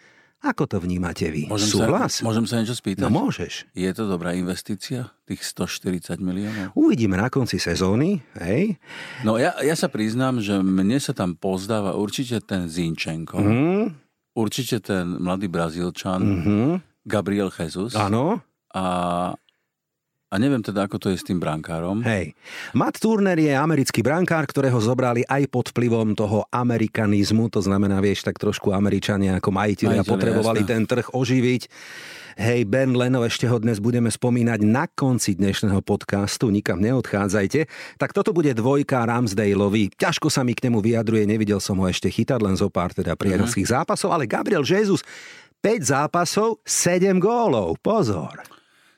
Ako 0.43 0.69
to 0.69 0.77
vnímate 0.77 1.25
vy? 1.25 1.49
Môžem 1.49 1.71
Súhlas? 1.71 2.19
Sa, 2.19 2.21
môžem 2.21 2.45
sa 2.45 2.61
niečo 2.61 2.75
spýtať? 2.75 3.01
No 3.01 3.09
môžeš. 3.09 3.65
Je 3.71 3.89
to 3.89 4.05
dobrá 4.05 4.31
investícia, 4.31 5.09
tých 5.23 5.41
140 5.41 6.21
miliónov? 6.21 6.69
Uvidíme 6.73 7.17
na 7.17 7.33
konci 7.33 7.57
sezóny, 7.57 8.21
hej? 8.37 8.77
No 9.25 9.39
ja, 9.39 9.57
ja 9.57 9.73
sa 9.73 9.87
priznám, 9.87 10.37
že 10.39 10.53
mne 10.55 10.99
sa 10.99 11.11
tam 11.11 11.33
pozdáva 11.33 11.95
určite 11.95 12.37
ten 12.39 12.67
Zinčenko, 12.67 13.41
Hm? 13.41 13.85
určite 14.35 14.83
ten 14.83 15.17
mladý 15.17 15.47
Brazílčan, 15.47 16.21
Mhm. 16.21 16.61
Gabriel 17.01 17.49
Jesus 17.49 17.93
Áno, 17.95 18.41
a, 18.69 18.83
a 20.35 20.37
neviem 20.37 20.59
teda, 20.59 20.83
ako 20.83 20.99
to 20.99 21.07
je 21.09 21.17
s 21.17 21.23
tým 21.23 21.39
brankárom. 21.39 22.03
hej. 22.03 22.35
Matt 22.75 22.99
Turner 22.99 23.39
je 23.39 23.55
americký 23.55 24.03
brankár, 24.03 24.43
ktorého 24.43 24.75
zobrali 24.83 25.23
aj 25.23 25.47
pod 25.47 25.71
vplyvom 25.71 26.11
toho 26.11 26.43
amerikanizmu, 26.51 27.47
to 27.47 27.63
znamená, 27.63 28.03
vieš, 28.03 28.27
tak 28.27 28.35
trošku 28.35 28.75
Američania 28.75 29.39
ako 29.39 29.55
majiteľia 29.55 30.03
Majiteľia, 30.03 30.11
potrebovali 30.11 30.61
jasné. 30.67 30.71
ten 30.75 30.83
trh 30.83 31.07
oživiť. 31.15 31.63
Hej, 32.35 32.67
Ben 32.67 32.91
Leno, 32.91 33.23
ešte 33.23 33.47
ho 33.47 33.55
dnes 33.63 33.79
budeme 33.79 34.11
spomínať 34.11 34.59
na 34.67 34.91
konci 34.91 35.39
dnešného 35.39 35.79
podcastu, 35.79 36.51
nikam 36.51 36.83
neodchádzajte. 36.83 37.63
Tak 37.95 38.11
toto 38.11 38.35
bude 38.35 38.51
dvojka 38.51 39.07
Ramsdaleovi. 39.07 39.95
Ťažko 39.95 40.27
sa 40.27 40.43
mi 40.43 40.51
k 40.51 40.67
nemu 40.67 40.83
vyjadruje, 40.83 41.23
nevidel 41.23 41.63
som 41.63 41.79
ho 41.79 41.87
ešte 41.87 42.11
chytať, 42.11 42.43
len 42.43 42.59
zo 42.59 42.67
pár 42.67 42.91
teda 42.91 43.15
priateľských 43.15 43.71
zápasov, 43.71 44.11
ale 44.11 44.27
Gabriel 44.27 44.67
Jesus 44.67 44.99
5 45.63 45.79
zápasov, 45.95 46.59
7 46.67 47.23
gólov. 47.23 47.79
Pozor. 47.79 48.54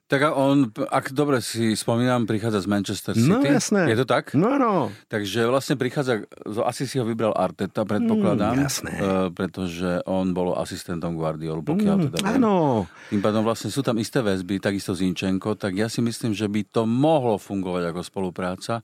Tak 0.08 0.24
a 0.24 0.32
on, 0.32 0.72
ak 0.72 1.12
dobre 1.12 1.44
si 1.44 1.76
spomínam, 1.76 2.24
prichádza 2.24 2.64
z 2.64 2.68
Manchester 2.72 3.12
City. 3.12 3.28
No 3.28 3.44
jasné. 3.44 3.92
Je 3.92 4.00
to 4.00 4.08
tak? 4.08 4.32
No, 4.40 4.56
no. 4.56 4.88
Takže 5.12 5.44
vlastne 5.44 5.76
prichádza, 5.76 6.24
asi 6.64 6.88
si 6.88 6.96
ho 6.96 7.04
vybral 7.04 7.36
Arteta, 7.36 7.84
predpokladám. 7.84 8.56
Mm, 8.56 8.64
jasné. 8.64 8.92
e, 8.96 9.04
pretože 9.36 10.00
on 10.08 10.32
bol 10.32 10.56
asistentom 10.56 11.12
Guardiolu, 11.12 11.60
pokiaľ 11.60 11.96
Mm, 12.00 12.04
teda 12.08 12.24
áno. 12.24 12.88
Tým 13.12 13.20
pádom 13.20 13.44
vlastne 13.44 13.68
sú 13.68 13.84
tam 13.84 14.00
isté 14.00 14.24
väzby, 14.24 14.64
takisto 14.64 14.96
Zinčenko, 14.96 15.60
tak 15.60 15.76
ja 15.76 15.92
si 15.92 16.00
myslím, 16.00 16.32
že 16.32 16.48
by 16.48 16.64
to 16.64 16.88
mohlo 16.88 17.36
fungovať 17.36 17.92
ako 17.92 18.00
spolupráca, 18.00 18.80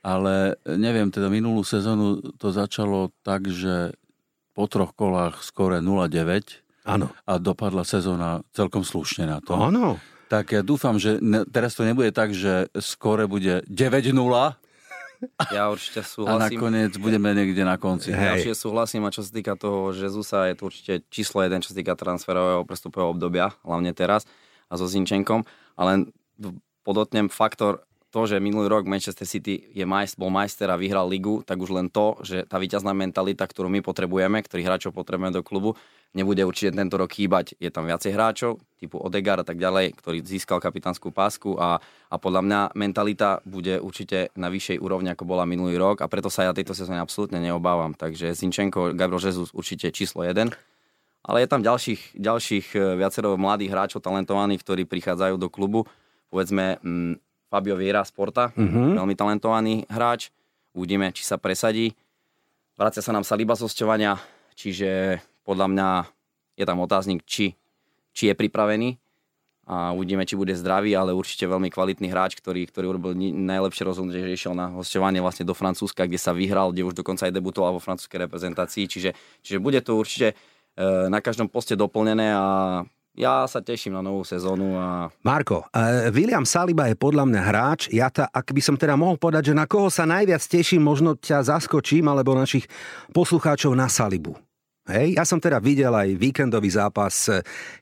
ale 0.00 0.56
neviem, 0.64 1.12
teda 1.12 1.28
minulú 1.28 1.68
sezónu 1.68 2.24
to 2.40 2.48
začalo 2.48 3.12
tak, 3.20 3.44
že 3.44 3.92
po 4.56 4.64
troch 4.72 4.96
kolách 4.96 5.44
skore 5.44 5.84
0-9 5.84 6.64
Áno. 6.88 7.12
a 7.28 7.32
dopadla 7.36 7.84
sezóna 7.84 8.40
celkom 8.56 8.88
slušne 8.88 9.28
na 9.28 9.44
to. 9.44 9.52
Áno. 9.52 10.00
Tak 10.32 10.56
ja 10.56 10.64
dúfam, 10.64 10.96
že 10.96 11.20
ne, 11.20 11.44
teraz 11.44 11.76
to 11.76 11.84
nebude 11.84 12.08
tak, 12.16 12.32
že 12.32 12.72
skore 12.80 13.28
bude 13.28 13.60
9-0 13.68 14.16
Ja 15.54 15.70
určite 15.70 16.02
a 16.02 16.06
súhlasím. 16.06 16.58
nakoniec 16.58 16.92
budeme 16.98 17.30
niekde 17.30 17.62
na 17.62 17.78
konci. 17.78 18.10
Hej. 18.10 18.18
Ja 18.18 18.32
určite 18.34 18.58
súhlasím 18.58 19.06
a 19.06 19.14
čo 19.14 19.22
sa 19.22 19.30
týka 19.30 19.54
toho 19.54 19.94
Žezusa, 19.94 20.50
je 20.50 20.54
to 20.58 20.62
určite 20.66 20.92
číslo 21.14 21.46
jeden, 21.46 21.62
čo 21.62 21.70
sa 21.70 21.76
týka 21.78 21.94
transferového 21.94 22.66
prestupového 22.66 23.14
obdobia, 23.14 23.54
hlavne 23.62 23.94
teraz 23.94 24.26
a 24.66 24.74
so 24.74 24.88
Zinčenkom, 24.88 25.46
ale 25.78 26.10
podotnem 26.82 27.30
faktor 27.30 27.86
to, 28.12 28.28
že 28.28 28.44
minulý 28.44 28.68
rok 28.68 28.84
Manchester 28.84 29.24
City 29.24 29.72
je 29.72 29.88
majst, 29.88 30.20
bol 30.20 30.28
majster 30.28 30.68
a 30.68 30.76
vyhral 30.76 31.08
ligu, 31.08 31.40
tak 31.48 31.56
už 31.56 31.72
len 31.72 31.88
to, 31.88 32.20
že 32.20 32.44
tá 32.44 32.60
víťazná 32.60 32.92
mentalita, 32.92 33.48
ktorú 33.48 33.72
my 33.72 33.80
potrebujeme, 33.80 34.44
ktorých 34.44 34.68
hráčov 34.68 34.92
potrebujeme 34.92 35.32
do 35.32 35.40
klubu, 35.40 35.80
nebude 36.12 36.44
určite 36.44 36.76
tento 36.76 37.00
rok 37.00 37.08
chýbať. 37.08 37.56
Je 37.56 37.72
tam 37.72 37.88
viacej 37.88 38.12
hráčov, 38.12 38.60
typu 38.76 39.00
Odegar 39.00 39.40
a 39.40 39.48
tak 39.48 39.56
ďalej, 39.56 39.96
ktorý 39.96 40.20
získal 40.20 40.60
kapitánskú 40.60 41.08
pásku 41.08 41.56
a, 41.56 41.80
a 42.12 42.16
podľa 42.20 42.44
mňa 42.44 42.60
mentalita 42.76 43.40
bude 43.48 43.80
určite 43.80 44.28
na 44.36 44.52
vyššej 44.52 44.76
úrovni, 44.76 45.08
ako 45.16 45.24
bola 45.24 45.48
minulý 45.48 45.80
rok 45.80 46.04
a 46.04 46.06
preto 46.12 46.28
sa 46.28 46.44
ja 46.44 46.52
tejto 46.52 46.76
sezóne 46.76 47.00
absolútne 47.00 47.40
neobávam. 47.40 47.96
Takže 47.96 48.36
Zinchenko, 48.36 48.92
Gabriel 48.92 49.24
Jesus 49.24 49.56
určite 49.56 49.88
číslo 49.88 50.20
1. 50.20 50.52
Ale 51.22 51.38
je 51.40 51.48
tam 51.48 51.62
ďalších, 51.62 52.18
ďalších 52.18 52.66
e, 52.74 52.98
viacero 52.98 53.38
mladých 53.38 53.70
hráčov, 53.70 54.02
talentovaných, 54.02 54.58
ktorí 54.66 54.82
prichádzajú 54.90 55.38
do 55.38 55.46
klubu. 55.46 55.86
Povedzme, 56.34 56.82
mm, 56.82 57.14
Fabio 57.52 57.76
Viera 57.76 58.00
Sporta, 58.00 58.48
mm-hmm. 58.56 58.96
veľmi 58.96 59.12
talentovaný 59.12 59.74
hráč. 59.92 60.32
Uvidíme, 60.72 61.12
či 61.12 61.20
sa 61.20 61.36
presadí. 61.36 61.92
Vracia 62.80 63.04
sa 63.04 63.12
nám 63.12 63.28
Saliba 63.28 63.52
z 63.52 63.68
hostovania, 63.68 64.16
čiže 64.56 65.20
podľa 65.44 65.68
mňa 65.68 65.88
je 66.56 66.64
tam 66.64 66.80
otáznik, 66.80 67.20
či, 67.28 67.52
či 68.16 68.32
je 68.32 68.34
pripravený 68.34 68.96
a 69.68 69.94
uvidíme, 69.94 70.26
či 70.26 70.34
bude 70.34 70.56
zdravý, 70.58 70.96
ale 70.96 71.14
určite 71.14 71.46
veľmi 71.46 71.70
kvalitný 71.70 72.10
hráč, 72.10 72.34
ktorý, 72.40 72.66
ktorý 72.66 72.96
urobil 72.96 73.14
najlepšie 73.20 73.86
rozhodnutie, 73.86 74.26
že 74.26 74.34
išiel 74.34 74.54
na 74.58 74.74
hostovanie 74.74 75.22
vlastne 75.22 75.46
do 75.46 75.54
Francúzska, 75.54 76.08
kde 76.08 76.18
sa 76.18 76.34
vyhral, 76.34 76.74
kde 76.74 76.82
už 76.82 76.98
dokonca 76.98 77.30
aj 77.30 77.36
debutoval 77.36 77.78
vo 77.78 77.84
francúzskej 77.84 78.26
reprezentácii, 78.26 78.90
čiže, 78.90 79.10
čiže 79.44 79.62
bude 79.62 79.78
to 79.78 79.94
určite 79.94 80.34
e, 80.34 81.06
na 81.06 81.22
každom 81.22 81.46
poste 81.46 81.78
doplnené 81.78 82.34
a 82.34 82.46
ja 83.12 83.44
sa 83.44 83.60
teším 83.60 83.92
na 83.92 84.02
novú 84.04 84.24
sezónu. 84.24 84.76
A... 84.76 85.12
Marko, 85.20 85.68
uh, 85.68 86.08
William 86.12 86.48
Saliba 86.48 86.88
je 86.88 86.96
podľa 86.96 87.28
mňa 87.28 87.40
hráč. 87.44 87.80
Ja 87.92 88.08
ta, 88.08 88.28
ak 88.32 88.52
by 88.52 88.62
som 88.64 88.76
teda 88.80 88.96
mohol 88.96 89.20
povedať, 89.20 89.52
že 89.52 89.58
na 89.58 89.68
koho 89.68 89.92
sa 89.92 90.08
najviac 90.08 90.40
teším, 90.40 90.80
možno 90.80 91.16
ťa 91.16 91.44
zaskočím, 91.44 92.08
alebo 92.08 92.32
našich 92.32 92.64
poslucháčov 93.12 93.76
na 93.76 93.88
Salibu. 93.92 94.36
Hej, 94.82 95.14
ja 95.14 95.22
som 95.22 95.38
teda 95.38 95.62
videl 95.62 95.94
aj 95.94 96.18
víkendový 96.18 96.66
zápas 96.74 97.30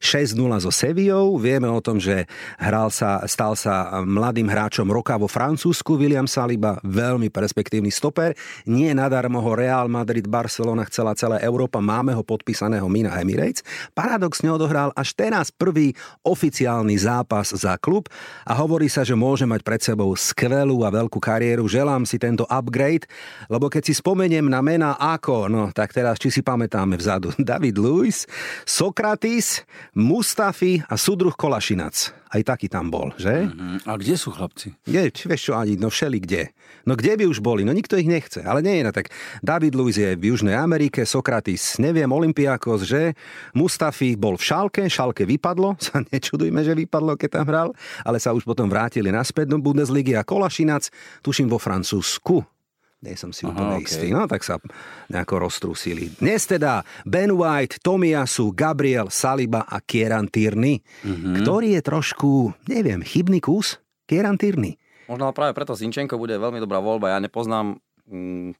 6-0 0.04 0.36
so 0.60 0.68
Sevillou. 0.68 1.40
Vieme 1.40 1.64
o 1.64 1.80
tom, 1.80 1.96
že 1.96 2.28
hral 2.60 2.92
sa, 2.92 3.24
stal 3.24 3.56
sa 3.56 4.04
mladým 4.04 4.44
hráčom 4.44 4.84
roka 4.84 5.16
vo 5.16 5.24
Francúzsku 5.24 5.96
William 5.96 6.28
Saliba, 6.28 6.76
veľmi 6.84 7.32
perspektívny 7.32 7.88
stoper. 7.88 8.36
Nie 8.68 8.92
nadarmo 8.92 9.40
ho 9.40 9.56
Real 9.56 9.88
Madrid, 9.88 10.28
Barcelona 10.28 10.84
chcela 10.92 11.16
celá 11.16 11.40
Európa, 11.40 11.80
máme 11.80 12.12
ho 12.12 12.20
podpísaného 12.20 12.84
Mina 12.92 13.16
Emirates. 13.16 13.64
Paradoxne 13.96 14.52
odohral 14.52 14.92
až 14.92 15.16
teraz 15.16 15.48
prvý 15.48 15.96
oficiálny 16.20 17.00
zápas 17.00 17.56
za 17.56 17.80
klub 17.80 18.12
a 18.44 18.52
hovorí 18.52 18.92
sa, 18.92 19.08
že 19.08 19.16
môže 19.16 19.48
mať 19.48 19.64
pred 19.64 19.80
sebou 19.80 20.12
skvelú 20.12 20.84
a 20.84 20.92
veľkú 20.92 21.16
kariéru. 21.16 21.64
Želám 21.64 22.04
si 22.04 22.20
tento 22.20 22.44
upgrade, 22.44 23.08
lebo 23.48 23.72
keď 23.72 23.88
si 23.88 23.96
spomeniem 23.96 24.44
na 24.52 24.60
mena 24.60 25.00
ako, 25.00 25.48
no 25.48 25.72
tak 25.72 25.96
teraz 25.96 26.20
či 26.20 26.28
si 26.28 26.44
pamätám 26.44 26.89
máme 26.90 26.98
vzadu. 26.98 27.30
David 27.38 27.78
Lewis, 27.78 28.26
Sokratis, 28.66 29.62
Mustafi 29.94 30.82
a 30.90 30.98
súdruh 30.98 31.38
Kolašinac. 31.38 32.10
Aj 32.30 32.42
taký 32.42 32.66
tam 32.66 32.90
bol, 32.90 33.14
že? 33.14 33.46
Mm-hmm. 33.46 33.86
A 33.86 33.94
kde 33.94 34.14
sú 34.18 34.34
chlapci? 34.34 34.74
Nie, 34.90 35.10
či 35.14 35.30
vieš 35.30 35.50
čo 35.50 35.54
ani, 35.54 35.78
no 35.78 35.90
všeli 35.90 36.18
kde. 36.18 36.50
No 36.86 36.94
kde 36.94 37.18
by 37.18 37.24
už 37.26 37.38
boli? 37.42 37.62
No 37.62 37.70
nikto 37.70 37.98
ich 37.98 38.06
nechce. 38.10 38.42
Ale 38.42 38.62
nie 38.62 38.82
je 38.82 38.86
no 38.86 38.94
tak. 38.94 39.10
David 39.42 39.74
Lewis 39.74 39.98
je 39.98 40.14
v 40.14 40.34
Južnej 40.34 40.54
Amerike, 40.54 41.06
Sokratis, 41.06 41.78
neviem, 41.78 42.10
Olympiakos, 42.10 42.86
že? 42.86 43.14
Mustafi 43.54 44.14
bol 44.18 44.38
v 44.38 44.46
Šalke, 44.46 44.82
Šalke 44.90 45.22
vypadlo, 45.26 45.78
sa 45.86 46.02
nečudujme, 46.02 46.62
že 46.66 46.74
vypadlo, 46.74 47.14
keď 47.14 47.30
tam 47.38 47.46
hral, 47.46 47.68
ale 48.02 48.18
sa 48.18 48.34
už 48.34 48.42
potom 48.42 48.66
vrátili 48.66 49.14
naspäť 49.14 49.50
do 49.50 49.62
Bundesligy 49.62 50.18
a 50.18 50.26
Kolašinac, 50.26 50.90
tuším 51.22 51.50
vo 51.50 51.58
Francúzsku 51.58 52.59
nie 53.00 53.16
som 53.16 53.32
si 53.32 53.48
úplne 53.48 53.80
okay. 53.80 53.88
istý. 53.88 54.06
No 54.12 54.28
tak 54.28 54.44
sa 54.44 54.60
nejako 55.08 55.48
roztrúsili. 55.48 56.12
Dnes 56.20 56.44
teda 56.44 56.84
Ben 57.08 57.32
White, 57.32 57.80
Tomiasu, 57.80 58.52
Gabriel, 58.52 59.08
Saliba 59.08 59.64
a 59.64 59.80
Kieran 59.80 60.28
Tierney, 60.28 60.84
mm-hmm. 60.84 61.40
ktorý 61.40 61.80
je 61.80 61.82
trošku, 61.82 62.30
neviem, 62.68 63.00
chybný 63.00 63.40
kus? 63.40 63.80
Kieran 64.04 64.36
Tierney. 64.36 64.76
Možno 65.08 65.32
práve 65.32 65.56
preto 65.56 65.72
Zinčenko 65.72 66.20
bude 66.20 66.36
veľmi 66.36 66.60
dobrá 66.60 66.78
voľba. 66.78 67.16
Ja 67.16 67.18
nepoznám 67.18 67.80
mm, 68.06 68.54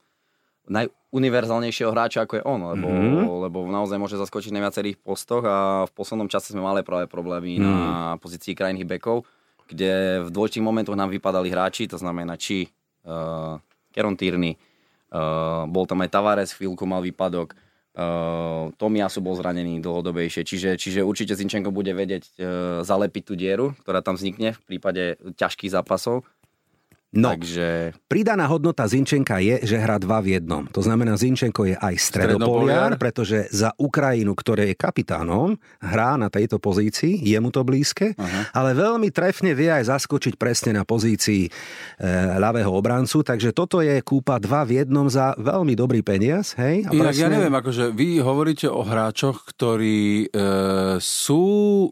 najuniverzálnejšieho 0.71 1.93
hráča, 1.93 2.25
ako 2.25 2.41
je 2.41 2.45
on, 2.49 2.61
lebo, 2.75 2.89
mm-hmm. 2.89 3.27
lebo 3.45 3.59
naozaj 3.69 3.99
môže 4.01 4.17
zaskočiť 4.17 4.57
na 4.57 4.65
viacerých 4.65 4.99
postoch 4.99 5.45
a 5.45 5.85
v 5.85 5.93
poslednom 5.93 6.33
čase 6.33 6.57
sme 6.57 6.65
mali 6.65 6.81
práve 6.81 7.07
problémy 7.13 7.61
mm. 7.61 7.63
na 7.63 8.17
pozícii 8.17 8.57
krajných 8.57 8.89
bekov, 8.89 9.29
kde 9.69 10.25
v 10.27 10.29
dôležitých 10.33 10.65
momentoch 10.65 10.97
nám 10.97 11.13
vypadali 11.13 11.53
hráči, 11.53 11.87
to 11.87 12.01
znamená 12.01 12.35
či 12.41 12.67
uh, 13.07 13.61
Keron 13.91 14.17
Tierney, 14.17 14.57
uh, 14.57 15.67
bol 15.67 15.85
tam 15.85 16.03
aj 16.03 16.11
Tavares, 16.11 16.55
chvíľku 16.57 16.87
mal 16.89 17.05
výpadok, 17.05 17.55
uh, 17.55 18.71
Tomiasu 18.75 19.21
bol 19.23 19.37
zranený 19.37 19.83
dlhodobejšie, 19.83 20.43
čiže, 20.47 20.71
čiže 20.81 21.07
určite 21.07 21.37
Zinčenko 21.37 21.75
bude 21.75 21.95
vedieť 21.95 22.23
uh, 22.27 22.33
zalepiť 22.83 23.23
tú 23.23 23.35
dieru, 23.39 23.77
ktorá 23.85 24.01
tam 24.03 24.19
vznikne 24.19 24.57
v 24.57 24.61
prípade 24.67 25.19
ťažkých 25.39 25.75
zápasov 25.75 26.27
No, 27.11 27.35
Takže... 27.35 27.91
pridaná 28.07 28.47
hodnota 28.47 28.87
Zinčenka 28.87 29.43
je, 29.43 29.59
že 29.67 29.83
hrá 29.83 29.99
dva 29.99 30.23
v 30.23 30.39
jednom. 30.39 30.63
To 30.71 30.79
znamená, 30.79 31.19
Zinčenko 31.19 31.67
je 31.67 31.75
aj 31.75 31.95
stredopoliar, 31.99 32.95
pretože 33.03 33.51
za 33.51 33.75
Ukrajinu, 33.83 34.31
ktoré 34.39 34.71
je 34.71 34.79
kapitánom, 34.79 35.59
hrá 35.83 36.15
na 36.15 36.31
tejto 36.31 36.63
pozícii, 36.63 37.19
je 37.19 37.35
mu 37.43 37.51
to 37.51 37.67
blízke, 37.67 38.15
uh-huh. 38.15 38.55
ale 38.55 38.79
veľmi 38.79 39.11
trefne 39.11 39.59
vie 39.59 39.75
aj 39.75 39.91
zaskočiť 39.91 40.39
presne 40.39 40.79
na 40.79 40.87
pozícii 40.87 41.47
e, 41.47 41.51
ľavého 42.39 42.71
obrancu, 42.71 43.27
takže 43.27 43.51
toto 43.51 43.83
je 43.83 43.99
kúpa 44.07 44.39
dva 44.39 44.63
v 44.63 44.79
jednom 44.79 45.11
za 45.11 45.35
veľmi 45.35 45.75
dobrý 45.75 46.07
peniaz. 46.07 46.55
Hej? 46.63 46.87
A 46.87 46.95
presne... 46.95 47.27
ja 47.27 47.29
neviem, 47.35 47.55
akože 47.59 47.91
vy 47.91 48.23
hovoríte 48.23 48.71
o 48.71 48.87
hráčoch, 48.87 49.51
ktorí 49.51 50.31
e, 50.31 50.47
sú 51.03 51.43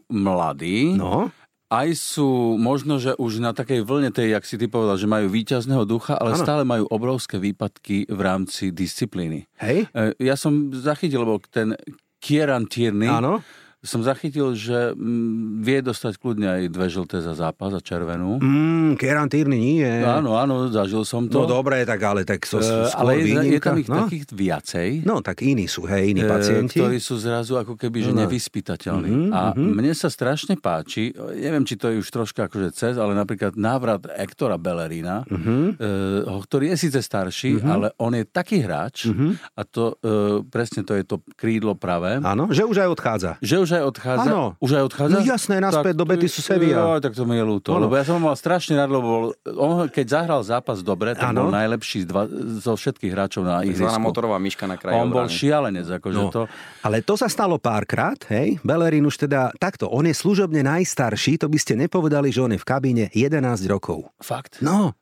mladí, 0.07 0.95
no 0.95 1.27
aj 1.69 1.89
sú 1.93 2.57
možno, 2.57 2.97
že 2.97 3.13
už 3.15 3.45
na 3.45 3.53
takej 3.53 3.85
vlne 3.85 4.09
tej, 4.09 4.33
jak 4.33 4.43
si 4.43 4.57
ty 4.57 4.65
povedal, 4.65 4.97
že 4.97 5.05
majú 5.05 5.29
víťazného 5.29 5.85
ducha, 5.85 6.17
ale 6.17 6.33
ano. 6.33 6.41
stále 6.41 6.63
majú 6.65 6.89
obrovské 6.89 7.37
výpadky 7.37 8.09
v 8.09 8.19
rámci 8.19 8.73
disciplíny. 8.73 9.45
Hej? 9.61 9.85
E, 9.93 10.17
ja 10.17 10.33
som 10.33 10.73
zachytil, 10.73 11.21
lebo 11.21 11.37
ten 11.45 11.77
Kieran 12.17 12.65
Tierney, 12.65 13.07
Áno 13.07 13.45
som 13.79 14.03
zachytil, 14.03 14.51
že 14.59 14.91
mm, 14.91 15.63
vie 15.63 15.79
dostať 15.79 16.19
kľudne 16.19 16.47
aj 16.51 16.61
dve 16.67 16.87
žlté 16.91 17.23
za 17.23 17.31
zápas 17.31 17.71
a 17.71 17.79
červenú. 17.79 18.35
Mm, 18.43 18.99
Kieran 18.99 19.31
Tierney 19.31 19.55
nie. 19.79 19.87
Áno, 20.03 20.35
áno, 20.35 20.67
zažil 20.67 21.07
som 21.07 21.31
to. 21.31 21.47
No 21.47 21.47
dobre, 21.47 21.87
tak 21.87 22.03
ale 22.03 22.27
tak 22.27 22.43
so, 22.43 22.59
uh, 22.59 22.91
Ale 22.91 23.23
je, 23.23 23.55
je 23.55 23.59
tam 23.63 23.79
ich 23.79 23.87
no? 23.87 24.03
takých 24.03 24.27
viacej. 24.35 24.89
No, 25.07 25.23
tak 25.23 25.47
iní 25.47 25.71
sú, 25.71 25.87
hej, 25.87 26.11
iní 26.11 26.27
pacienti. 26.27 26.75
Ktorí 26.75 26.99
sú 26.99 27.15
zrazu 27.23 27.55
ako 27.55 27.79
keby, 27.79 28.03
že 28.03 28.11
no. 28.11 28.27
nevyspytateľní. 28.27 29.31
Mm-hmm, 29.31 29.31
a 29.31 29.41
mm-hmm. 29.55 29.71
mne 29.71 29.93
sa 29.95 30.11
strašne 30.11 30.59
páči, 30.59 31.15
neviem, 31.39 31.63
či 31.63 31.79
to 31.79 31.87
je 31.87 32.03
už 32.03 32.07
troška 32.11 32.51
akože 32.51 32.75
cez, 32.75 32.99
ale 32.99 33.15
napríklad 33.15 33.55
návrat 33.55 34.03
Ektora 34.11 34.59
Bellerina, 34.59 35.23
mm-hmm. 35.23 35.79
uh, 36.27 36.35
ktorý 36.43 36.75
je 36.75 36.83
síce 36.83 36.99
starší, 36.99 37.63
mm-hmm. 37.63 37.71
ale 37.71 37.87
on 37.95 38.11
je 38.11 38.27
taký 38.27 38.59
hráč 38.59 39.07
mm-hmm. 39.07 39.55
a 39.55 39.61
to 39.63 39.95
uh, 40.03 40.43
presne 40.43 40.83
to 40.83 40.99
je 40.99 41.07
to 41.07 41.23
krídlo 41.39 41.79
pravé. 41.79 42.19
Áno, 42.19 42.51
že 42.51 42.67
už 42.67 42.83
aj 42.83 42.89
odchádza. 42.91 43.31
Že 43.39 43.55
už 43.63 43.68
aj 43.75 43.83
odchádza. 43.89 44.29
Áno. 44.29 44.43
Už 44.57 44.71
aj 44.79 44.83
odchádza? 44.89 45.15
No 45.15 45.21
jasné, 45.21 45.55
naspäť 45.61 45.93
tak, 45.93 45.99
do 45.99 46.05
Betisu 46.05 46.41
Sevilla. 46.41 46.81
Jo, 46.81 47.03
tak 47.03 47.13
to 47.13 47.23
mi 47.23 47.35
je 47.37 47.45
ľúto. 47.45 47.69
Ano. 47.75 47.87
Lebo 47.87 47.93
ja 47.95 48.03
som 48.03 48.17
ho 48.17 48.21
mal 48.21 48.35
strašne 48.35 48.73
rád, 48.75 48.89
lebo 48.89 49.05
bol, 49.07 49.23
on, 49.55 49.87
keď 49.87 50.05
zahral 50.09 50.41
zápas 50.43 50.83
dobre, 50.83 51.15
tak 51.15 51.31
ano. 51.31 51.47
bol 51.47 51.53
najlepší 51.55 52.03
z 52.03 52.07
dva, 52.09 52.27
zo 52.59 52.73
všetkých 52.75 53.11
hráčov 53.15 53.47
na 53.47 53.63
ihrisku. 53.63 53.87
Zvaná 53.87 54.01
motorová 54.01 54.37
myška 54.37 54.65
na 54.67 54.75
kraji. 54.75 54.97
On 54.97 55.09
bol 55.09 55.25
šialenec. 55.25 55.87
Akože 55.87 56.19
no. 56.19 56.29
to... 56.29 56.41
Ale 56.83 56.99
to 57.01 57.15
sa 57.15 57.31
stalo 57.31 57.57
párkrát, 57.57 58.19
hej. 58.33 58.59
Bellerin 58.61 59.07
už 59.07 59.29
teda 59.29 59.55
takto, 59.55 59.87
on 59.87 60.05
je 60.05 60.15
služobne 60.15 60.59
najstarší, 60.65 61.39
to 61.39 61.47
by 61.47 61.57
ste 61.57 61.79
nepovedali, 61.79 62.29
že 62.29 62.39
on 62.43 62.51
je 62.53 62.59
v 62.59 62.67
kabíne 62.67 63.05
11 63.15 63.39
rokov. 63.71 64.11
Fakt? 64.19 64.59
No. 64.59 64.98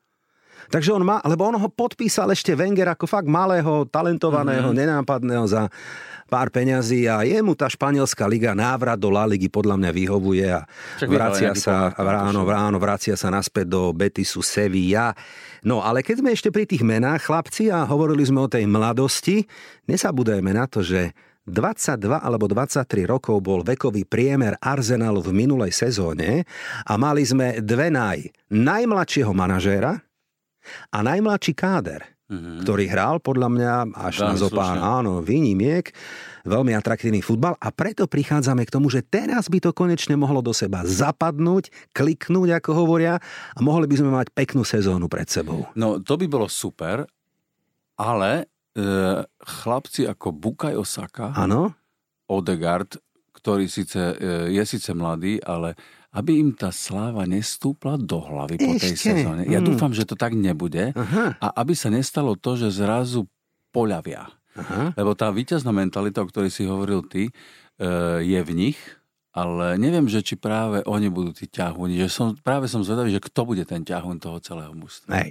Takže 0.68 0.92
on 0.92 1.04
má, 1.04 1.24
lebo 1.24 1.48
on 1.48 1.56
ho 1.56 1.68
podpísal 1.72 2.28
ešte 2.32 2.52
Wenger 2.52 2.92
ako 2.92 3.08
fakt 3.08 3.28
malého, 3.28 3.88
talentovaného, 3.88 4.68
mm-hmm. 4.68 4.80
nenápadného 4.84 5.46
za 5.48 5.72
pár 6.28 6.52
peňazí 6.52 7.08
a 7.08 7.24
jemu 7.24 7.56
tá 7.56 7.72
španielská 7.72 8.28
liga 8.28 8.52
návrat 8.52 9.00
do 9.00 9.08
La 9.08 9.24
Ligy 9.24 9.48
podľa 9.48 9.80
mňa 9.80 9.90
vyhovuje 9.96 10.44
a 10.44 10.68
Čak 11.00 11.08
vracia 11.08 11.56
sa, 11.56 11.88
ráno, 11.96 12.44
ráno 12.44 12.76
vracia 12.76 13.16
sa 13.16 13.32
naspäť 13.32 13.72
do 13.72 13.82
Betisu 13.96 14.44
Sevilla. 14.44 15.16
No 15.64 15.80
ale 15.80 16.04
keď 16.04 16.20
sme 16.20 16.36
ešte 16.36 16.52
pri 16.52 16.68
tých 16.68 16.84
menách, 16.84 17.32
chlapci, 17.32 17.72
a 17.72 17.88
hovorili 17.88 18.28
sme 18.28 18.44
o 18.44 18.52
tej 18.52 18.68
mladosti, 18.68 19.48
nesabúdajme 19.88 20.52
na 20.52 20.68
to, 20.68 20.84
že 20.84 21.16
22 21.48 22.20
alebo 22.20 22.44
23 22.44 23.08
rokov 23.08 23.40
bol 23.40 23.64
vekový 23.64 24.04
priemer 24.04 24.60
Arsenalu 24.60 25.24
v 25.24 25.32
minulej 25.32 25.72
sezóne 25.72 26.44
a 26.84 26.92
mali 27.00 27.24
sme 27.24 27.64
dve 27.64 27.88
naj. 27.88 28.28
Najmladšieho 28.52 29.32
manažéra 29.32 30.07
a 30.90 30.98
najmladší 31.02 31.52
káder. 31.52 32.04
mm-hmm. 32.28 32.60
ktorý 32.62 32.84
hral 32.92 33.16
podľa 33.24 33.48
mňa 33.48 33.72
až 33.96 34.14
Veľmi 34.20 34.28
na 34.28 34.34
zopár, 34.36 34.76
slušne. 34.76 34.84
áno, 35.00 35.12
výnimiek, 35.24 35.86
veľmi 36.44 36.72
atraktívny 36.76 37.24
futbal 37.24 37.56
a 37.56 37.68
preto 37.72 38.04
prichádzame 38.04 38.68
k 38.68 38.72
tomu, 38.72 38.92
že 38.92 39.00
teraz 39.00 39.48
by 39.48 39.58
to 39.64 39.72
konečne 39.72 40.12
mohlo 40.16 40.44
do 40.44 40.52
seba 40.52 40.84
zapadnúť, 40.84 41.72
kliknúť, 41.96 42.60
ako 42.60 42.70
hovoria, 42.84 43.16
a 43.56 43.58
mohli 43.64 43.88
by 43.88 43.96
sme 43.96 44.10
mať 44.12 44.28
peknú 44.36 44.60
sezónu 44.60 45.08
pred 45.08 45.24
sebou. 45.28 45.64
No, 45.72 46.04
to 46.04 46.20
by 46.20 46.28
bolo 46.28 46.46
super, 46.52 47.08
ale 47.96 48.44
e, 48.76 48.84
chlapci 49.40 50.04
ako 50.04 50.28
Bukaj 50.30 50.76
Osaka, 50.76 51.32
Áno? 51.32 51.72
Odegaard, 52.28 53.00
ktorý 53.32 53.72
síce, 53.72 53.96
e, 53.96 54.52
je 54.52 54.62
síce 54.68 54.92
mladý, 54.92 55.40
ale 55.40 55.72
aby 56.10 56.40
im 56.40 56.50
tá 56.52 56.72
sláva 56.72 57.24
nestúpla 57.24 57.96
do 57.96 58.18
hlavy 58.18 58.56
po 58.56 58.72
tej 58.74 58.96
Ešte? 58.96 59.12
sezóne. 59.12 59.44
Ja 59.44 59.60
Mm. 59.60 59.66
dúfam, 59.68 59.92
že 59.92 60.04
to 60.04 60.16
tak 60.16 60.32
nebude 60.32 60.96
Aha, 60.96 61.36
a 61.36 61.46
aby 61.60 61.76
sa 61.76 61.88
nestalo 61.88 62.32
to, 62.34 62.56
že 62.56 62.72
zrazu 62.72 63.28
poľavia. 63.68 64.32
aha. 64.56 64.96
Lebo 64.96 65.12
tá 65.12 65.28
víťazná 65.28 65.70
mentalita, 65.70 66.24
o 66.24 66.26
ktorej 66.26 66.48
si 66.48 66.64
hovoril 66.64 67.04
ty, 67.04 67.28
e, 67.28 67.32
je 68.24 68.40
v 68.40 68.50
nich, 68.50 68.78
ale 69.30 69.78
neviem, 69.78 70.08
že 70.08 70.18
či 70.18 70.34
práve 70.34 70.82
oni 70.82 71.06
budú 71.06 71.30
tí 71.30 71.46
ťahúni. 71.46 71.94
Že 72.00 72.08
som, 72.10 72.26
práve 72.34 72.66
som 72.66 72.82
zvedavý, 72.82 73.12
že 73.12 73.22
kto 73.22 73.46
bude 73.46 73.62
ten 73.62 73.86
ťahún 73.86 74.18
toho 74.18 74.42
celého 74.42 74.74
mužstva. 74.74 75.14
Hej. 75.14 75.30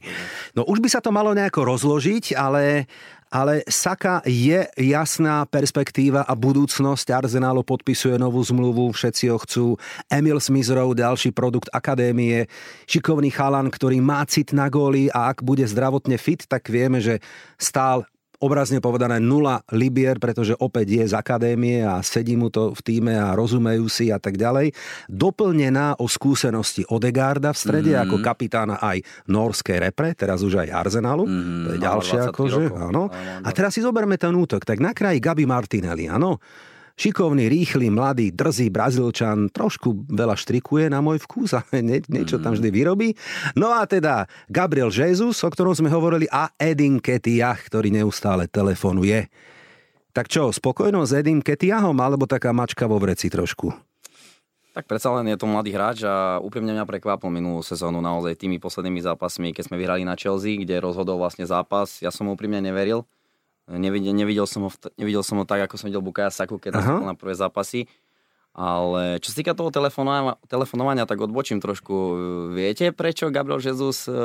No 0.55 0.63
už 0.63 0.79
by 0.79 0.87
sa 0.87 1.03
to 1.03 1.11
malo 1.11 1.35
nejako 1.35 1.67
rozložiť, 1.67 2.37
ale, 2.37 2.87
ale 3.31 3.63
Saka 3.67 4.23
je 4.25 4.65
jasná 4.75 5.43
perspektíva 5.45 6.23
a 6.23 6.33
budúcnosť. 6.33 7.07
Arsenálu 7.11 7.63
podpisuje 7.63 8.15
novú 8.15 8.39
zmluvu, 8.41 8.91
všetci 8.91 9.25
ho 9.31 9.37
chcú. 9.37 9.65
Emil 10.07 10.39
Smizrov, 10.41 10.97
ďalší 10.97 11.35
produkt 11.35 11.67
akadémie. 11.71 12.47
Šikovný 12.87 13.29
chalan, 13.29 13.67
ktorý 13.69 13.99
má 13.99 14.23
cit 14.25 14.55
na 14.55 14.71
góly 14.71 15.11
a 15.11 15.31
ak 15.31 15.43
bude 15.43 15.63
zdravotne 15.67 16.15
fit, 16.15 16.47
tak 16.47 16.71
vieme, 16.71 17.03
že 17.03 17.19
stál 17.59 18.07
obrazne 18.37 18.77
povedané 18.77 19.17
nula 19.17 19.65
libier, 19.73 20.21
pretože 20.21 20.53
opäť 20.61 21.01
je 21.01 21.03
z 21.09 21.13
akadémie 21.17 21.81
a 21.81 22.01
sedí 22.05 22.37
mu 22.37 22.53
to 22.53 22.73
v 22.77 22.81
týme 22.85 23.13
a 23.17 23.33
rozumejú 23.33 23.89
si 23.89 24.13
a 24.13 24.21
tak 24.21 24.37
ďalej. 24.37 24.73
Doplnená 25.09 25.97
o 25.97 26.05
skúsenosti 26.05 26.85
Odegarda 26.87 27.51
v 27.53 27.57
strede 27.57 27.91
mm-hmm. 27.97 28.05
ako 28.09 28.15
kapitána 28.21 28.75
aj 28.77 29.01
norskej 29.25 29.77
repre, 29.89 30.13
teraz 30.13 30.45
už 30.45 30.61
aj 30.65 30.69
Arsenalu. 30.69 31.25
Mm-hmm. 31.25 31.63
To 31.65 31.69
je 31.73 31.79
Mal 31.79 31.85
ďalšie 31.89 32.17
23 32.23 32.29
akože. 32.29 32.63
Áno, 32.77 33.03
A 33.41 33.49
teraz 33.53 33.73
si 33.73 33.81
zoberme 33.81 34.15
ten 34.21 34.33
útok. 34.33 34.61
Tak 34.61 34.77
na 34.77 34.93
kraji 34.93 35.17
Gabi 35.17 35.49
Martinelli, 35.49 36.05
áno. 36.05 36.37
Šikovný, 36.97 37.45
rýchly, 37.45 37.93
mladý, 37.93 38.33
drzý 38.33 38.73
Brazílčan, 38.73 39.53
trošku 39.53 40.09
veľa 40.09 40.33
štrikuje 40.33 40.89
na 40.89 40.97
môj 40.97 41.21
vkus, 41.29 41.53
ale 41.53 41.81
nie, 41.85 42.01
niečo 42.09 42.41
tam 42.41 42.57
vždy 42.57 42.73
vyrobí. 42.73 43.13
No 43.53 43.69
a 43.69 43.85
teda 43.85 44.25
Gabriel 44.49 44.89
Jesus, 44.89 45.45
o 45.45 45.49
ktorom 45.53 45.77
sme 45.77 45.93
hovorili, 45.93 46.25
a 46.33 46.49
Edin 46.57 46.97
Ketiah, 46.97 47.53
ktorý 47.53 47.93
neustále 47.93 48.49
telefonuje. 48.49 49.29
Tak 50.09 50.25
čo, 50.25 50.49
spokojnosť 50.49 51.09
s 51.13 51.17
Edim 51.21 51.45
Ketiahom, 51.45 51.93
alebo 52.01 52.25
taká 52.25 52.49
mačka 52.49 52.89
vo 52.89 52.97
vreci 52.97 53.29
trošku? 53.29 53.69
Tak 54.73 54.89
predsa 54.89 55.13
len 55.13 55.29
je 55.29 55.37
to 55.37 55.45
mladý 55.45 55.77
hráč 55.77 56.01
a 56.01 56.41
úprimne 56.41 56.73
mňa 56.73 56.85
prekvapil 56.89 57.29
minulú 57.29 57.61
sezónu 57.61 58.01
naozaj 58.01 58.41
tými 58.41 58.57
poslednými 58.57 59.05
zápasmi, 59.05 59.53
keď 59.53 59.69
sme 59.69 59.77
vyhrali 59.77 60.01
na 60.01 60.17
Chelsea, 60.17 60.57
kde 60.57 60.81
rozhodol 60.81 61.21
vlastne 61.21 61.45
zápas. 61.45 62.01
Ja 62.01 62.09
som 62.09 62.25
úprimne 62.25 62.57
neveril. 62.57 63.05
Nevidel, 63.67 64.15
nevidel, 64.15 64.47
som 64.47 64.67
ho, 64.67 64.71
nevidel 64.95 65.23
som 65.27 65.39
ho 65.39 65.45
tak, 65.45 65.67
ako 65.67 65.75
som 65.75 65.91
videl 65.91 65.99
Bukaya 65.99 66.31
Saku, 66.31 66.55
keď 66.55 66.79
Aha. 66.79 67.03
na 67.03 67.13
prvé 67.19 67.35
zápasy. 67.35 67.91
Ale 68.57 69.21
čo 69.21 69.29
sa 69.29 69.37
týka 69.37 69.53
toho 69.53 69.69
telefonovania, 69.69 70.33
telefonovania, 70.49 71.05
tak 71.05 71.21
odbočím 71.21 71.61
trošku. 71.61 71.93
Viete, 72.57 72.89
prečo 72.89 73.29
Gabriel 73.29 73.61
Jesus 73.61 74.09
e, 74.09 74.17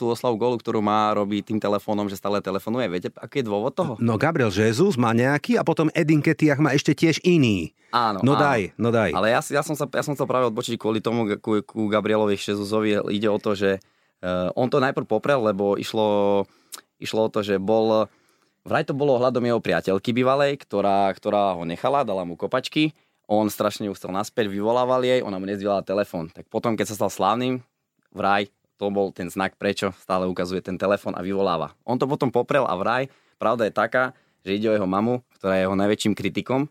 tú 0.00 0.08
oslavu 0.08 0.40
gólu, 0.40 0.56
ktorú 0.56 0.80
má, 0.80 1.12
robí 1.12 1.44
tým 1.44 1.60
telefónom, 1.60 2.08
že 2.08 2.16
stále 2.16 2.40
telefonuje? 2.40 2.88
Viete, 2.88 3.08
aký 3.12 3.44
je 3.44 3.52
dôvod 3.52 3.76
toho? 3.76 4.00
No 4.00 4.16
Gabriel 4.16 4.48
Jesus 4.48 4.96
má 4.96 5.12
nejaký 5.12 5.60
a 5.60 5.62
potom 5.66 5.92
Edin 5.92 6.24
Ketiah 6.24 6.56
má 6.56 6.72
ešte 6.72 6.96
tiež 6.96 7.20
iný. 7.20 7.76
Áno, 7.92 8.24
No 8.24 8.32
áno. 8.32 8.40
daj, 8.48 8.60
no 8.80 8.88
daj. 8.88 9.12
Ale 9.12 9.28
ja, 9.28 9.44
ja, 9.44 9.60
som 9.60 9.76
sa, 9.76 9.84
ja 9.92 10.00
som 10.00 10.16
sa 10.16 10.24
práve 10.24 10.48
odbočiť 10.48 10.80
kvôli 10.80 11.04
tomu, 11.04 11.28
ku, 11.36 11.60
ku 11.60 11.92
Gabrielovi 11.92 12.40
Šezuzovi 12.40 12.96
ide 13.12 13.28
o 13.28 13.36
to, 13.36 13.52
že 13.52 13.84
uh, 14.24 14.56
on 14.56 14.72
to 14.72 14.80
najprv 14.80 15.04
poprel, 15.04 15.44
lebo 15.44 15.76
išlo, 15.76 16.48
išlo 16.96 17.28
o 17.28 17.32
to, 17.32 17.44
že 17.44 17.60
bol, 17.60 18.08
vraj 18.66 18.82
to 18.82 18.92
bolo 18.92 19.16
hľadom 19.16 19.46
jeho 19.46 19.62
priateľky 19.62 20.10
bývalej, 20.10 20.58
ktorá, 20.58 21.14
ktorá 21.14 21.54
ho 21.54 21.62
nechala, 21.62 22.02
dala 22.02 22.26
mu 22.26 22.34
kopačky, 22.34 22.90
on 23.30 23.46
strašne 23.46 23.86
ju 23.86 23.94
chcel 23.94 24.10
naspäť, 24.10 24.50
vyvolával 24.50 25.02
jej, 25.06 25.22
ona 25.22 25.38
mu 25.38 25.46
nezdieľala 25.46 25.86
telefón. 25.86 26.30
Tak 26.34 26.50
potom, 26.50 26.74
keď 26.74 26.90
sa 26.90 26.98
stal 26.98 27.10
slávnym, 27.10 27.62
vraj 28.10 28.50
to 28.76 28.90
bol 28.92 29.14
ten 29.14 29.30
znak, 29.30 29.56
prečo 29.56 29.94
stále 30.02 30.28
ukazuje 30.28 30.60
ten 30.60 30.76
telefón 30.76 31.16
a 31.16 31.24
vyvoláva. 31.24 31.72
On 31.86 31.96
to 31.96 32.04
potom 32.04 32.28
poprel 32.28 32.68
a 32.68 32.74
vraj, 32.76 33.08
pravda 33.40 33.66
je 33.66 33.72
taká, 33.72 34.12
že 34.44 34.54
ide 34.54 34.68
o 34.70 34.76
jeho 34.76 34.86
mamu, 34.86 35.24
ktorá 35.38 35.58
je 35.58 35.64
jeho 35.64 35.74
najväčším 35.78 36.12
kritikom, 36.14 36.70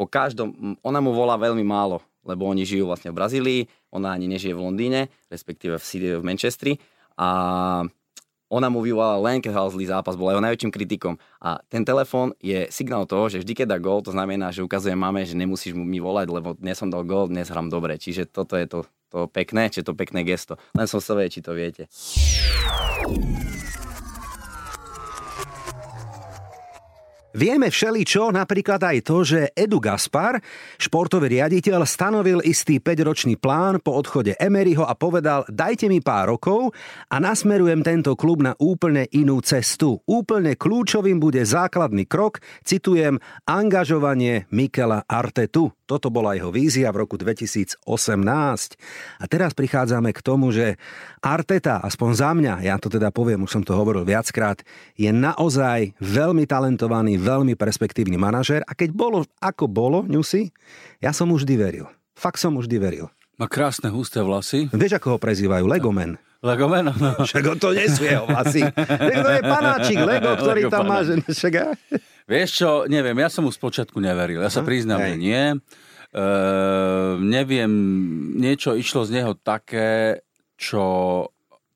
po 0.00 0.08
každom, 0.08 0.80
ona 0.80 1.04
mu 1.04 1.12
volá 1.12 1.36
veľmi 1.36 1.60
málo, 1.60 2.00
lebo 2.24 2.48
oni 2.48 2.64
žijú 2.64 2.88
vlastne 2.88 3.12
v 3.12 3.20
Brazílii, 3.20 3.60
ona 3.92 4.16
ani 4.16 4.32
nežije 4.32 4.56
v 4.56 4.64
Londýne, 4.64 5.00
respektíve 5.28 5.76
v, 5.76 5.84
City- 5.84 6.16
v 6.16 6.24
Manchestri 6.24 6.72
a 7.20 7.84
ona 8.50 8.66
mu 8.66 8.82
vyvolala 8.82 9.22
len, 9.30 9.38
keď 9.38 9.54
hral 9.54 9.70
zlý 9.70 9.86
zápas, 9.86 10.18
bola 10.18 10.34
jeho 10.34 10.42
najväčším 10.42 10.74
kritikom. 10.74 11.14
A 11.38 11.62
ten 11.70 11.86
telefón 11.86 12.34
je 12.42 12.66
signál 12.74 13.06
toho, 13.06 13.30
že 13.30 13.38
vždy, 13.40 13.62
keď 13.62 13.66
dá 13.70 13.78
gól, 13.78 14.02
to 14.02 14.10
znamená, 14.10 14.50
že 14.50 14.66
ukazuje 14.66 14.98
mame, 14.98 15.22
že 15.22 15.38
nemusíš 15.38 15.72
mu 15.72 15.86
mi 15.86 16.02
volať, 16.02 16.26
lebo 16.28 16.58
dnes 16.58 16.74
som 16.74 16.90
dal 16.90 17.06
gól, 17.06 17.30
dnes 17.30 17.46
hrám 17.46 17.70
dobre. 17.70 17.94
Čiže 17.94 18.26
toto 18.26 18.58
je 18.58 18.66
to, 18.66 18.78
to 19.14 19.30
pekné, 19.30 19.70
či 19.70 19.86
to 19.86 19.94
pekné 19.94 20.26
gesto. 20.26 20.58
Len 20.74 20.90
som 20.90 20.98
chcel 20.98 21.22
vedieť, 21.22 21.32
či 21.38 21.40
to 21.46 21.52
viete. 21.54 21.82
Vieme 27.30 27.70
všeličo, 27.70 28.34
napríklad 28.34 28.82
aj 28.82 28.98
to, 29.06 29.22
že 29.22 29.54
Edu 29.54 29.78
Gaspar, 29.78 30.42
športový 30.82 31.38
riaditeľ, 31.38 31.86
stanovil 31.86 32.42
istý 32.42 32.82
5-ročný 32.82 33.38
plán 33.38 33.78
po 33.78 33.94
odchode 33.94 34.34
Emeryho 34.34 34.82
a 34.82 34.98
povedal, 34.98 35.46
dajte 35.46 35.86
mi 35.86 36.02
pár 36.02 36.34
rokov 36.34 36.74
a 37.06 37.22
nasmerujem 37.22 37.86
tento 37.86 38.18
klub 38.18 38.42
na 38.42 38.58
úplne 38.58 39.06
inú 39.14 39.38
cestu. 39.46 40.02
Úplne 40.10 40.58
kľúčovým 40.58 41.22
bude 41.22 41.46
základný 41.46 42.02
krok, 42.10 42.42
citujem, 42.66 43.22
angažovanie 43.46 44.50
Mikela 44.50 45.06
Artetu. 45.06 45.70
Toto 45.90 46.06
bola 46.06 46.38
jeho 46.38 46.54
vízia 46.54 46.86
v 46.94 47.02
roku 47.02 47.18
2018. 47.18 47.82
A 49.18 49.24
teraz 49.26 49.50
prichádzame 49.58 50.14
k 50.14 50.22
tomu, 50.22 50.54
že 50.54 50.78
Arteta, 51.18 51.82
aspoň 51.82 52.10
za 52.14 52.30
mňa, 52.30 52.54
ja 52.62 52.78
to 52.78 52.86
teda 52.86 53.10
poviem, 53.10 53.42
už 53.42 53.58
som 53.58 53.62
to 53.66 53.74
hovoril 53.74 54.06
viackrát, 54.06 54.62
je 54.94 55.10
naozaj 55.10 55.98
veľmi 55.98 56.46
talentovaný, 56.46 57.18
veľmi 57.18 57.58
perspektívny 57.58 58.14
manažer 58.14 58.62
a 58.70 58.78
keď 58.78 58.94
bolo 58.94 59.26
ako 59.42 59.66
bolo, 59.66 60.06
ňusi, 60.06 60.54
ja 61.02 61.10
som 61.10 61.34
už 61.34 61.42
vždy 61.42 61.54
veril. 61.58 61.86
Fakt 62.14 62.38
som 62.38 62.54
už 62.54 62.70
vždy 62.70 62.78
veril. 62.78 63.06
Má 63.34 63.50
krásne 63.50 63.90
husté 63.90 64.22
vlasy. 64.22 64.70
Vieš, 64.70 65.02
ako 65.02 65.16
ho 65.16 65.18
prezývajú? 65.18 65.66
Legomen. 65.66 66.22
Lego 66.40 66.72
meno, 66.72 66.92
no. 66.96 67.12
Však 67.28 67.44
on 67.52 67.58
to 67.60 67.76
vlasy. 67.76 68.64
Veď 68.72 69.16
to 69.20 69.30
je 69.36 69.42
panáčik 69.44 69.98
Lego, 70.00 70.30
ktorý 70.40 70.62
Lego 70.64 70.72
tam 70.72 70.88
má. 70.88 71.04
Panáčik. 71.04 71.36
však, 71.36 71.52
a- 71.60 71.76
Vieš 72.30 72.48
čo, 72.54 72.68
neviem, 72.86 73.18
ja 73.18 73.26
som 73.26 73.42
mu 73.42 73.50
spočiatku 73.50 73.98
neveril. 73.98 74.38
Ja 74.38 74.46
sa 74.48 74.62
Aha, 74.62 74.68
priznám, 74.68 75.02
že 75.02 75.18
nie. 75.18 75.42
E, 76.10 76.24
neviem, 77.18 77.70
niečo 78.34 78.72
išlo 78.72 79.02
z 79.02 79.18
neho 79.18 79.34
také, 79.34 80.22
čo 80.54 80.82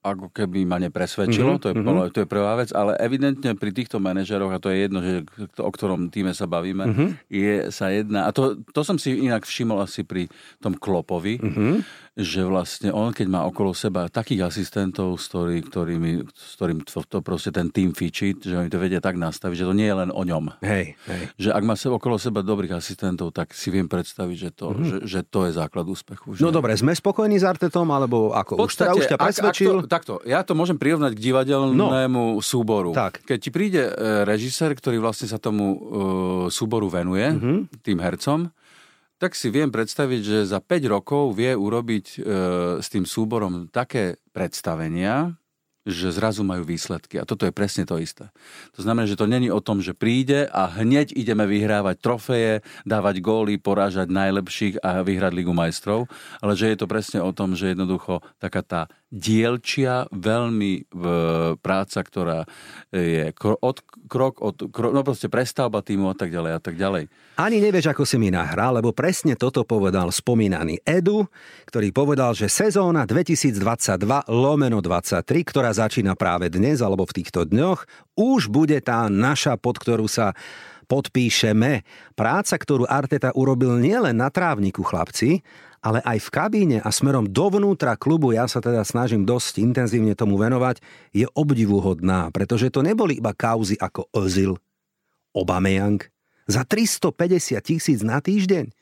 ako 0.04 0.28
keby 0.30 0.68
ma 0.68 0.76
nepresvedčilo, 0.76 1.56
Mhm, 1.56 1.58
to, 1.58 1.66
je, 1.66 1.74
mhm. 1.74 2.12
to 2.12 2.18
je 2.20 2.28
prvá 2.28 2.54
vec, 2.54 2.68
ale 2.70 2.92
evidentne 3.00 3.56
pri 3.56 3.72
týchto 3.72 3.96
manažeroch, 3.96 4.52
a 4.52 4.60
to 4.60 4.68
je 4.68 4.84
jedno, 4.84 5.00
že, 5.00 5.24
o 5.56 5.70
ktorom 5.72 6.12
týme 6.12 6.36
sa 6.36 6.44
bavíme, 6.44 6.84
Mhm. 6.84 7.06
je 7.26 7.54
sa 7.72 7.88
jedna, 7.88 8.28
a 8.28 8.30
to, 8.30 8.60
to 8.68 8.84
som 8.84 9.00
si 9.00 9.16
inak 9.16 9.42
všimol 9.42 9.80
asi 9.80 10.04
pri 10.04 10.28
tom 10.60 10.76
Klopovi, 10.76 11.40
Mhm. 11.40 11.80
Že 12.14 12.46
vlastne 12.46 12.94
on, 12.94 13.10
keď 13.10 13.26
má 13.26 13.42
okolo 13.42 13.74
seba 13.74 14.06
takých 14.06 14.46
asistentov, 14.46 15.18
s, 15.18 15.26
ktorý, 15.26 15.66
ktorými, 15.66 16.22
s 16.30 16.54
ktorým 16.54 16.86
to, 16.86 17.02
to 17.02 17.18
proste 17.18 17.50
ten 17.50 17.74
tým 17.74 17.90
fičí, 17.90 18.38
že 18.38 18.54
oni 18.54 18.70
to 18.70 18.78
vedia 18.78 19.02
tak 19.02 19.18
nastaviť, 19.18 19.56
že 19.58 19.66
to 19.66 19.74
nie 19.74 19.90
je 19.90 19.96
len 19.98 20.10
o 20.14 20.22
ňom. 20.22 20.54
Hej, 20.62 20.94
hej. 21.10 21.22
Že 21.42 21.50
ak 21.58 21.62
má 21.66 21.74
se 21.74 21.90
okolo 21.90 22.14
seba 22.14 22.46
dobrých 22.46 22.78
asistentov, 22.78 23.34
tak 23.34 23.50
si 23.50 23.74
viem 23.74 23.90
predstaviť, 23.90 24.36
že 24.38 24.50
to, 24.54 24.66
mm-hmm. 24.70 24.86
že, 24.86 24.96
že 25.10 25.20
to 25.26 25.50
je 25.50 25.58
základ 25.58 25.90
úspechu. 25.90 26.38
Že... 26.38 26.46
No 26.46 26.54
dobre, 26.54 26.78
sme 26.78 26.94
spokojní 26.94 27.42
s 27.42 27.44
Artetom, 27.50 27.90
alebo 27.90 28.30
ako? 28.30 28.62
V 28.62 28.70
Už, 28.70 28.72
teda, 28.78 28.94
už 28.94 29.10
ťa 29.10 29.16
ak- 29.18 29.22
ak 29.22 29.26
presvedčil? 29.34 29.74
to, 29.82 29.90
takto, 29.90 30.12
ja 30.22 30.46
to 30.46 30.54
môžem 30.54 30.78
prirovnať 30.78 31.18
k 31.18 31.20
divadelnému 31.34 32.38
súboru. 32.38 32.94
Tak. 32.94 33.26
Keď 33.26 33.38
ti 33.42 33.50
príde 33.50 33.90
e, 33.90 34.22
režisér, 34.22 34.70
ktorý 34.78 35.02
vlastne 35.02 35.26
sa 35.26 35.42
tomu 35.42 35.66
e, 35.66 35.78
súboru 36.54 36.86
venuje, 36.86 37.26
mm-hmm. 37.26 37.82
tým 37.82 37.98
hercom, 37.98 38.54
tak 39.24 39.32
si 39.32 39.48
viem 39.48 39.72
predstaviť, 39.72 40.20
že 40.20 40.38
za 40.44 40.60
5 40.60 40.84
rokov 40.92 41.32
vie 41.32 41.56
urobiť 41.56 42.06
e, 42.12 42.18
s 42.76 42.92
tým 42.92 43.08
súborom 43.08 43.72
také 43.72 44.20
predstavenia, 44.36 45.32
že 45.84 46.12
zrazu 46.12 46.44
majú 46.44 46.68
výsledky. 46.68 47.16
A 47.16 47.24
toto 47.24 47.48
je 47.48 47.52
presne 47.52 47.88
to 47.88 47.96
isté. 47.96 48.28
To 48.76 48.84
znamená, 48.84 49.08
že 49.08 49.16
to 49.16 49.24
není 49.24 49.48
o 49.48 49.64
tom, 49.64 49.80
že 49.80 49.96
príde 49.96 50.44
a 50.48 50.68
hneď 50.68 51.16
ideme 51.16 51.48
vyhrávať 51.48 51.96
trofeje, 52.04 52.52
dávať 52.84 53.24
góly, 53.24 53.56
porážať 53.56 54.12
najlepších 54.12 54.84
a 54.84 55.00
vyhrať 55.00 55.32
Ligu 55.32 55.56
majstrov, 55.56 56.04
ale 56.44 56.52
že 56.52 56.72
je 56.72 56.76
to 56.76 56.88
presne 56.88 57.24
o 57.24 57.32
tom, 57.32 57.56
že 57.56 57.72
jednoducho 57.72 58.20
taká 58.36 58.60
tá 58.60 58.92
dielčia, 59.14 60.10
veľmi 60.10 60.72
e, 60.74 60.82
práca, 61.62 62.02
ktorá 62.02 62.42
je 62.90 63.30
kro, 63.38 63.54
od, 63.62 63.78
krok 64.10 64.42
od, 64.42 64.74
krok, 64.74 64.90
no 64.90 65.06
proste 65.06 65.30
prestavba 65.30 65.86
týmu 65.86 66.10
a 66.10 66.16
tak 66.18 66.34
ďalej 66.34 66.52
a 66.58 66.60
tak 66.60 66.74
ďalej. 66.74 67.06
Ani 67.38 67.62
nevieš, 67.62 67.94
ako 67.94 68.02
si 68.02 68.18
mi 68.18 68.34
nahral, 68.34 68.74
lebo 68.74 68.90
presne 68.90 69.38
toto 69.38 69.62
povedal 69.62 70.10
spomínaný 70.10 70.82
Edu, 70.82 71.30
ktorý 71.70 71.94
povedal, 71.94 72.34
že 72.34 72.50
sezóna 72.50 73.06
2022 73.06 73.62
lomeno 74.30 74.82
23, 74.82 75.22
ktorá 75.46 75.70
začína 75.70 76.18
práve 76.18 76.50
dnes 76.50 76.82
alebo 76.82 77.06
v 77.06 77.22
týchto 77.22 77.46
dňoch, 77.46 77.86
už 78.18 78.50
bude 78.50 78.78
tá 78.82 79.06
naša, 79.06 79.54
pod 79.54 79.78
ktorú 79.78 80.10
sa 80.10 80.34
podpíšeme. 80.84 81.82
Práca, 82.14 82.54
ktorú 82.54 82.84
Arteta 82.86 83.32
urobil 83.34 83.80
nielen 83.80 84.20
na 84.20 84.28
trávniku 84.28 84.84
chlapci, 84.84 85.40
ale 85.84 86.00
aj 86.00 86.18
v 86.24 86.28
kabíne 86.32 86.78
a 86.80 86.88
smerom 86.88 87.28
dovnútra 87.28 88.00
klubu, 88.00 88.32
ja 88.32 88.48
sa 88.48 88.64
teda 88.64 88.80
snažím 88.88 89.28
dosť 89.28 89.60
intenzívne 89.60 90.16
tomu 90.16 90.40
venovať, 90.40 90.80
je 91.12 91.28
obdivuhodná, 91.36 92.32
pretože 92.32 92.72
to 92.72 92.80
neboli 92.80 93.20
iba 93.20 93.36
kauzy 93.36 93.76
ako 93.76 94.08
Ozil, 94.16 94.56
Obameyang, 95.36 96.00
za 96.48 96.64
350 96.64 97.60
tisíc 97.60 98.00
na 98.00 98.24
týždeň 98.24 98.72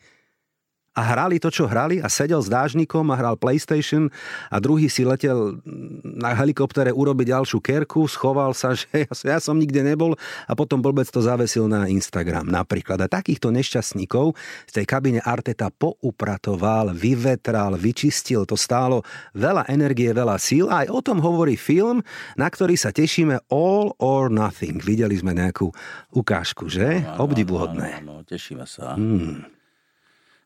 a 0.92 1.00
hrali 1.00 1.40
to, 1.40 1.48
čo 1.48 1.64
hrali 1.64 2.05
a 2.05 2.09
sedel 2.12 2.44
s 2.44 2.52
dážnikom 2.52 3.09
a 3.09 3.16
hral 3.16 3.37
PlayStation 3.40 4.12
a 4.52 4.61
druhý 4.61 4.92
si 4.92 5.09
letel 5.09 5.57
na 6.05 6.37
helikoptere 6.37 6.92
urobiť 6.92 7.33
ďalšiu 7.33 7.59
kerku, 7.64 8.05
schoval 8.05 8.52
sa, 8.52 8.74
že 8.78 9.09
ja, 9.09 9.09
ja 9.09 9.38
som 9.40 9.57
nikde 9.57 9.81
nebol 9.81 10.12
a 10.44 10.52
potom 10.52 10.85
blbec 10.85 11.09
to 11.09 11.24
zavesil 11.24 11.64
na 11.64 11.88
Instagram 11.88 12.44
napríklad. 12.44 13.00
A 13.00 13.09
takýchto 13.09 13.48
nešťastníkov 13.48 14.37
z 14.68 14.72
tej 14.76 14.85
kabine 14.85 15.20
Arteta 15.24 15.72
poupratoval, 15.72 16.92
vyvetral, 16.92 17.72
vyčistil, 17.81 18.44
to 18.44 18.61
stálo 18.61 19.00
veľa 19.33 19.64
energie, 19.72 20.12
veľa 20.12 20.37
síl 20.37 20.68
a 20.68 20.85
aj 20.85 20.88
o 20.92 21.00
tom 21.00 21.24
hovorí 21.24 21.57
film, 21.57 22.05
na 22.37 22.52
ktorý 22.52 22.76
sa 22.76 22.92
tešíme 22.92 23.48
All 23.48 23.96
or 23.96 24.28
Nothing. 24.28 24.85
Videli 24.85 25.16
sme 25.16 25.33
nejakú 25.33 25.72
ukážku, 26.12 26.68
že? 26.68 27.00
Áno, 27.00 27.24
Obdivuhodné. 27.24 28.05
Áno, 28.05 28.20
áno, 28.20 28.28
tešíme 28.28 28.68
sa. 28.68 28.92
Hmm. 28.92 29.62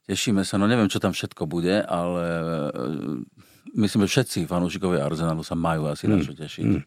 Tešíme 0.06 0.46
sa, 0.46 0.54
no 0.54 0.70
neviem, 0.70 0.86
čo 0.86 1.02
tam 1.02 1.10
všetko 1.10 1.50
bude, 1.50 1.82
ale 1.82 2.22
e, 2.22 2.70
myslím, 3.74 4.06
že 4.06 4.22
všetci 4.22 4.38
fanúšikovia 4.46 5.02
Arsenalu 5.02 5.42
sa 5.42 5.58
majú 5.58 5.90
asi 5.90 6.06
na 6.06 6.22
čo 6.22 6.30
tešiť. 6.30 6.62
Mm. 6.62 6.82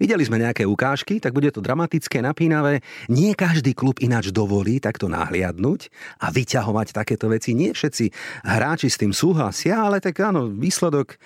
Videli 0.00 0.24
sme 0.24 0.40
nejaké 0.40 0.68
ukážky, 0.68 1.16
tak 1.20 1.32
bude 1.32 1.48
to 1.48 1.64
dramatické, 1.64 2.20
napínavé. 2.20 2.80
Nie 3.08 3.32
každý 3.32 3.72
klub 3.72 4.00
ináč 4.04 4.32
dovolí 4.32 4.80
takto 4.80 5.08
nahliadnúť 5.08 5.88
a 6.20 6.28
vyťahovať 6.28 6.92
takéto 6.92 7.28
veci. 7.32 7.56
Nie 7.56 7.72
všetci 7.72 8.12
hráči 8.44 8.88
s 8.88 9.00
tým 9.00 9.12
súhlasia, 9.12 9.80
ale 9.80 10.04
tak 10.04 10.20
áno, 10.20 10.48
výsledok, 10.48 11.16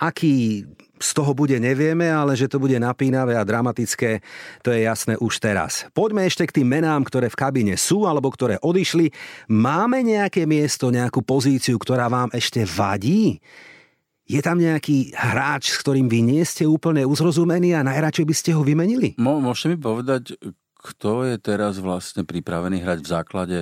aký 0.00 0.64
z 1.00 1.10
toho 1.16 1.32
bude, 1.32 1.56
nevieme, 1.56 2.12
ale 2.12 2.36
že 2.36 2.44
to 2.44 2.60
bude 2.60 2.76
napínavé 2.76 3.32
a 3.32 3.44
dramatické, 3.44 4.20
to 4.60 4.68
je 4.68 4.84
jasné 4.84 5.16
už 5.16 5.40
teraz. 5.40 5.88
Poďme 5.96 6.28
ešte 6.28 6.44
k 6.44 6.60
tým 6.60 6.68
menám, 6.68 7.08
ktoré 7.08 7.32
v 7.32 7.40
kabíne 7.40 7.74
sú 7.80 8.04
alebo 8.04 8.28
ktoré 8.28 8.60
odišli. 8.60 9.08
Máme 9.48 10.04
nejaké 10.04 10.44
miesto, 10.44 10.92
nejakú 10.92 11.24
pozíciu, 11.24 11.80
ktorá 11.80 12.12
vám 12.12 12.28
ešte 12.36 12.68
vadí? 12.68 13.40
Je 14.28 14.38
tam 14.44 14.60
nejaký 14.60 15.16
hráč, 15.16 15.74
s 15.74 15.80
ktorým 15.80 16.06
vy 16.06 16.20
nie 16.22 16.44
ste 16.44 16.68
úplne 16.68 17.02
uzrozumení 17.02 17.74
a 17.74 17.82
najradšej 17.82 18.26
by 18.28 18.34
ste 18.36 18.50
ho 18.54 18.62
vymenili? 18.62 19.16
Mo, 19.18 19.40
môžete 19.40 19.74
mi 19.74 19.78
povedať, 19.80 20.36
kto 20.80 21.26
je 21.26 21.36
teraz 21.40 21.80
vlastne 21.80 22.22
pripravený 22.28 22.84
hrať 22.84 22.98
v 23.02 23.10
základe 23.10 23.58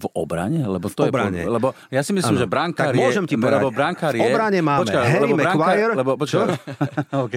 v 0.00 0.06
obrane? 0.12 0.64
Lebo 0.64 0.88
to 0.88 1.04
V 1.04 1.12
obrane. 1.12 1.44
Je, 1.44 1.46
lebo 1.46 1.76
ja 1.88 2.00
si 2.00 2.10
myslím, 2.10 2.34
Áno. 2.34 2.42
že 2.42 2.48
brankár 2.48 2.88
Tak 2.88 2.96
je... 2.96 3.00
môžem 3.00 3.24
ti 3.24 3.36
povedať. 3.36 3.60
Lebo 3.60 3.68
brankár 3.70 4.12
V 4.12 4.16
je... 4.16 4.26
obrane 4.26 4.58
máme 4.58 4.88
Harry 4.88 5.28
lebo 5.28 5.38
Maguire. 5.38 5.92
Lebo, 5.92 6.10
počkaj, 6.16 6.48
OK. 7.24 7.36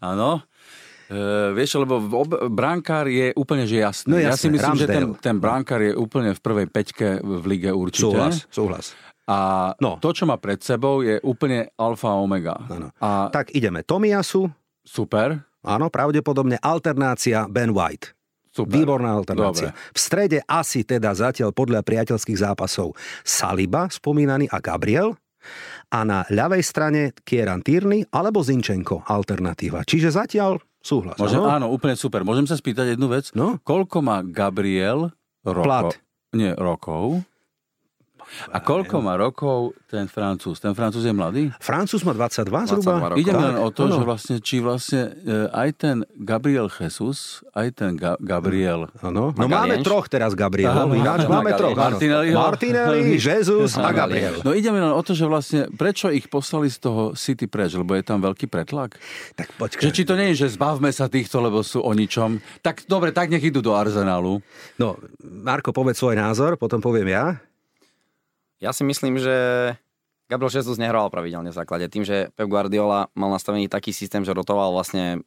Áno. 0.00 0.30
E, 1.06 1.18
vieš, 1.52 1.74
lebo 1.76 1.98
v 1.98 2.12
ob, 2.14 2.30
brankár 2.48 3.04
je 3.04 3.34
úplne 3.34 3.66
že 3.66 3.82
jasný. 3.82 4.08
No 4.08 4.16
ja 4.16 4.30
jasné, 4.30 4.40
si 4.40 4.48
myslím, 4.48 4.76
že 4.76 4.86
ten, 4.86 5.02
Ramsdale. 5.04 5.18
ten 5.20 5.36
brankár 5.36 5.80
je 5.82 5.92
úplne 5.92 6.30
v 6.30 6.40
prvej 6.40 6.66
peťke 6.66 7.18
v 7.18 7.42
lige 7.44 7.70
určite. 7.70 8.06
Súhlas, 8.06 8.46
súhlas. 8.46 8.86
A 9.26 9.70
No. 9.78 9.98
to, 9.98 10.10
čo 10.10 10.22
má 10.22 10.38
pred 10.38 10.58
sebou, 10.58 11.02
je 11.02 11.18
úplne 11.20 11.70
alfa 11.74 12.08
a 12.08 12.18
omega. 12.18 12.54
Áno. 12.64 12.90
A 12.96 13.26
Tak 13.28 13.50
ideme. 13.50 13.82
Tomiasu, 13.82 14.46
super, 14.80 15.34
áno, 15.60 15.86
pravdepodobne 15.86 16.58
alternácia 16.58 17.46
Ben 17.46 17.70
White. 17.70 18.14
Super. 18.64 18.74
Výborná 18.76 19.16
alternácia. 19.16 19.72
Dobre. 19.72 19.92
V 19.94 19.98
strede 19.98 20.38
asi 20.44 20.84
teda 20.84 21.12
zatiaľ 21.12 21.50
podľa 21.52 21.80
priateľských 21.84 22.38
zápasov 22.40 22.96
Saliba, 23.24 23.88
spomínaný, 23.88 24.48
a 24.52 24.58
Gabriel. 24.60 25.16
A 25.90 26.04
na 26.04 26.28
ľavej 26.28 26.62
strane 26.62 27.02
Kieran 27.24 27.64
Tierney 27.64 28.04
alebo 28.12 28.44
Zinčenko, 28.44 29.08
alternatíva. 29.08 29.82
Čiže 29.88 30.12
zatiaľ 30.12 30.60
súhlas. 30.84 31.16
Môžem, 31.16 31.40
áno? 31.40 31.48
áno, 31.48 31.66
úplne 31.72 31.96
super. 31.96 32.22
Môžem 32.22 32.44
sa 32.44 32.56
spýtať 32.60 32.94
jednu 32.96 33.08
vec? 33.08 33.32
No. 33.32 33.56
Koľko 33.64 34.04
má 34.04 34.20
Gabriel 34.20 35.12
rokov? 35.44 35.64
Plat. 35.64 35.90
Nie, 36.36 36.54
rokov. 36.54 37.24
A 38.50 38.58
koľko 38.62 39.02
má 39.02 39.14
rokov 39.18 39.74
ten 39.90 40.06
Francúz? 40.06 40.62
Ten 40.62 40.72
Francúz 40.72 41.02
je 41.02 41.14
mladý? 41.14 41.50
Francúz 41.58 42.06
má 42.06 42.14
22 42.14 42.70
zhruba. 42.70 42.94
22 43.02 43.10
rokov. 43.14 43.20
Ide 43.20 43.32
len 43.34 43.54
o 43.58 43.68
to, 43.74 43.82
áno. 43.86 43.94
že 43.98 44.02
vlastne, 44.06 44.36
či 44.38 44.56
vlastne 44.62 45.00
e, 45.22 45.50
aj 45.50 45.68
ten 45.76 45.96
Gabriel 46.14 46.70
Jesus, 46.70 47.42
aj 47.52 47.68
ten 47.74 47.90
Ga- 47.98 48.18
Gabriel... 48.22 48.88
Áno. 49.02 49.34
No 49.34 49.46
máme 49.50 49.82
troch 49.82 50.06
teraz 50.06 50.32
Gabrielov, 50.38 50.94
ináč 50.94 51.26
máme 51.26 51.52
troch. 51.58 51.74
áno. 51.74 51.98
Martinelliho. 51.98 52.36
Martinelli, 52.38 53.18
Jesus 53.18 53.74
a 53.76 53.90
Gabriel. 53.90 54.40
No 54.46 54.54
ide 54.54 54.70
mi 54.70 54.78
len 54.78 54.94
o 54.94 55.02
to, 55.02 55.12
že 55.12 55.26
vlastne 55.26 55.66
prečo 55.74 56.08
ich 56.08 56.30
poslali 56.30 56.70
z 56.70 56.78
toho 56.80 57.02
City 57.18 57.50
preč, 57.50 57.74
lebo 57.74 57.92
je 57.98 58.04
tam 58.06 58.22
veľký 58.22 58.46
pretlak? 58.46 58.96
Tak 59.34 59.52
počkaj. 59.58 59.82
Že 59.84 59.90
či 59.92 60.02
to 60.06 60.14
nie 60.14 60.32
je, 60.32 60.46
že 60.46 60.56
zbavme 60.56 60.88
sa 60.94 61.10
týchto, 61.10 61.42
lebo 61.42 61.60
sú 61.66 61.82
o 61.82 61.92
ničom. 61.92 62.38
Tak 62.62 62.86
dobre, 62.86 63.10
tak 63.10 63.28
nech 63.28 63.42
idú 63.42 63.58
do 63.60 63.74
Arsenalu. 63.74 64.38
No, 64.78 64.96
Marko, 65.20 65.74
povedz 65.74 65.98
svoj 65.98 66.16
názor, 66.16 66.56
potom 66.56 66.78
poviem 66.78 67.10
ja. 67.10 67.49
Ja 68.60 68.76
si 68.76 68.84
myslím, 68.84 69.16
že 69.16 69.34
Gabriel 70.28 70.52
Jesus 70.52 70.76
nehral 70.76 71.08
pravidelne 71.08 71.50
v 71.50 71.58
základe. 71.58 71.88
Tým, 71.88 72.04
že 72.04 72.30
Pep 72.36 72.46
Guardiola 72.46 73.08
mal 73.16 73.32
nastavený 73.32 73.66
taký 73.66 73.90
systém, 73.90 74.22
že 74.22 74.36
rotoval 74.36 74.70
vlastne 74.70 75.24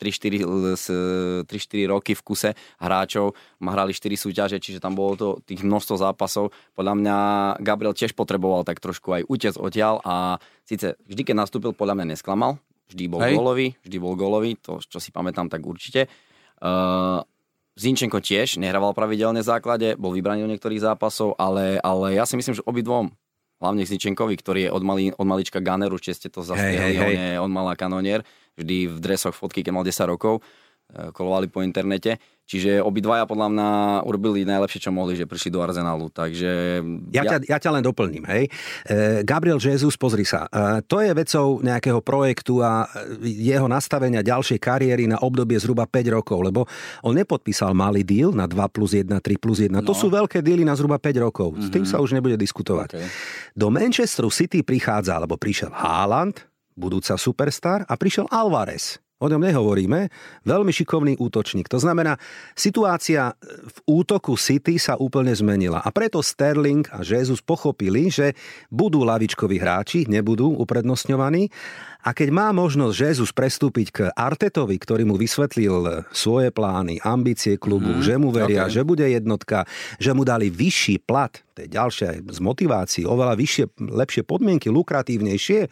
3-4 0.00 0.48
s- 0.74 1.44
3-4 1.44 1.84
roky 1.92 2.16
v 2.16 2.22
kuse 2.24 2.50
hráčov, 2.80 3.36
hrali 3.60 3.92
4 3.92 4.16
súťaže, 4.16 4.56
čiže 4.56 4.80
tam 4.80 4.96
bolo 4.96 5.12
to 5.14 5.28
tých 5.44 5.60
množstvo 5.60 6.00
zápasov. 6.00 6.56
Podľa 6.72 6.94
mňa 6.96 7.16
Gabriel 7.60 7.92
tiež 7.92 8.16
potreboval 8.16 8.64
tak 8.64 8.80
trošku 8.80 9.12
aj 9.12 9.22
utec 9.28 9.54
odtiaľ 9.60 10.00
a 10.02 10.40
síce 10.64 10.96
vždy, 11.04 11.22
keď 11.30 11.44
nastúpil, 11.44 11.76
podľa 11.76 12.00
mňa 12.00 12.16
nesklamal. 12.16 12.56
Vždy 12.90 13.04
bol 13.06 13.20
Hej. 13.22 13.34
gólový, 13.38 13.68
vždy 13.86 13.96
bol 14.00 14.18
gólový, 14.18 14.56
to, 14.58 14.82
čo 14.82 14.98
si 14.98 15.14
pamätám, 15.14 15.46
tak 15.46 15.62
určite. 15.62 16.10
Uh, 16.58 17.22
Zinčenko 17.78 18.18
tiež 18.18 18.58
nehrával 18.58 18.92
pravidelne 18.92 19.40
v 19.40 19.50
základe, 19.50 19.88
bol 19.94 20.10
vybraný 20.10 20.44
do 20.44 20.50
niektorých 20.50 20.82
zápasov, 20.82 21.38
ale, 21.38 21.78
ale 21.80 22.18
ja 22.18 22.26
si 22.26 22.34
myslím, 22.34 22.58
že 22.58 22.66
obidvom, 22.66 23.14
hlavne 23.62 23.84
Zinčenkovi, 23.86 24.34
ktorý 24.40 24.60
je 24.66 24.70
od, 24.72 24.82
malý, 24.82 25.04
od 25.14 25.26
malička 25.28 25.62
gunner, 25.62 25.92
určite 25.92 26.16
ste 26.16 26.28
to 26.32 26.42
zastriehli, 26.42 26.96
hej, 26.96 26.98
hej. 26.98 27.04
on 27.04 27.12
je 27.14 27.30
od 27.38 27.52
malá 27.52 27.72
kanonier, 27.78 28.26
vždy 28.58 28.90
v 28.90 28.98
dresoch 28.98 29.36
fotky, 29.36 29.62
keď 29.62 29.72
mal 29.76 29.84
10 29.86 30.12
rokov, 30.12 30.42
kolovali 31.12 31.46
po 31.46 31.60
internete. 31.60 32.18
Čiže 32.42 32.82
obidvaja 32.82 33.30
podľa 33.30 33.46
mňa 33.46 33.68
urobili 34.02 34.42
najlepšie, 34.42 34.82
čo 34.82 34.90
mohli, 34.90 35.14
že 35.14 35.22
prišli 35.22 35.54
do 35.54 35.62
Arsenalu. 35.62 36.10
Takže 36.10 36.82
Ja, 37.14 37.22
ťa, 37.22 37.46
ja 37.46 37.62
ťa 37.62 37.70
len 37.70 37.82
doplním, 37.86 38.26
hej. 38.26 38.50
E, 38.82 39.22
Gabriel 39.22 39.62
Jesus, 39.62 39.94
pozri 39.94 40.26
sa, 40.26 40.50
e, 40.50 40.82
to 40.82 40.98
je 40.98 41.14
vecou 41.14 41.62
nejakého 41.62 42.02
projektu 42.02 42.58
a 42.58 42.90
jeho 43.22 43.70
nastavenia 43.70 44.18
ďalšej 44.18 44.58
kariéry 44.58 45.06
na 45.06 45.22
obdobie 45.22 45.62
zhruba 45.62 45.86
5 45.86 46.10
rokov, 46.10 46.42
lebo 46.42 46.66
on 47.06 47.14
nepodpísal 47.14 47.70
malý 47.70 48.02
deal 48.02 48.34
na 48.34 48.50
2 48.50 48.58
plus 48.66 48.98
1, 48.98 49.06
3 49.14 49.38
plus 49.38 49.62
1. 49.62 49.78
To 49.86 49.94
No. 49.94 49.94
sú 49.94 50.10
veľké 50.10 50.42
díly 50.42 50.66
na 50.66 50.74
zhruba 50.74 50.98
5 50.98 51.22
rokov. 51.22 51.54
S 51.54 51.70
tým 51.70 51.86
sa 51.86 52.02
už 52.02 52.18
nebude 52.18 52.34
diskutovať. 52.34 52.98
Okay. 52.98 53.06
Do 53.54 53.70
Manchesteru 53.70 54.26
City 54.26 54.66
prichádza, 54.66 55.14
alebo 55.14 55.38
prišiel 55.38 55.70
Haaland, 55.70 56.42
budúca 56.74 57.14
superstar, 57.14 57.86
a 57.86 57.94
prišiel 57.94 58.26
Alvarez. 58.26 58.98
O 59.20 59.28
ňom 59.28 59.44
nehovoríme. 59.44 60.08
Veľmi 60.48 60.72
šikovný 60.72 61.20
útočník. 61.20 61.68
To 61.68 61.76
znamená, 61.76 62.16
situácia 62.56 63.36
v 63.44 63.78
útoku 63.84 64.32
City 64.40 64.80
sa 64.80 64.96
úplne 64.96 65.36
zmenila. 65.36 65.84
A 65.84 65.92
preto 65.92 66.24
Sterling 66.24 66.88
a 66.88 67.04
Jesus 67.04 67.44
pochopili, 67.44 68.08
že 68.08 68.32
budú 68.72 69.04
lavičkoví 69.04 69.60
hráči, 69.60 70.08
nebudú 70.08 70.56
uprednostňovaní. 70.56 71.52
A 72.00 72.16
keď 72.16 72.32
má 72.32 72.48
možnosť 72.56 72.96
Jesus 72.96 73.28
prestúpiť 73.28 73.86
k 73.92 73.98
Artetovi, 74.08 74.80
ktorý 74.80 75.04
mu 75.04 75.20
vysvetlil 75.20 76.08
svoje 76.16 76.48
plány, 76.48 76.96
ambície 77.04 77.60
klubu, 77.60 77.92
mm, 77.92 78.00
že 78.00 78.16
mu 78.16 78.32
veria, 78.32 78.64
ok. 78.64 78.72
že 78.72 78.82
bude 78.88 79.04
jednotka, 79.04 79.68
že 80.00 80.16
mu 80.16 80.24
dali 80.24 80.48
vyšší 80.48 81.04
plat, 81.04 81.36
to 81.52 81.60
je 81.60 81.68
ďalšia 81.68 82.24
z 82.24 82.38
motivácií, 82.40 83.04
oveľa 83.04 83.36
vyššie, 83.36 83.64
lepšie 83.84 84.24
podmienky, 84.24 84.72
lukratívnejšie, 84.72 85.68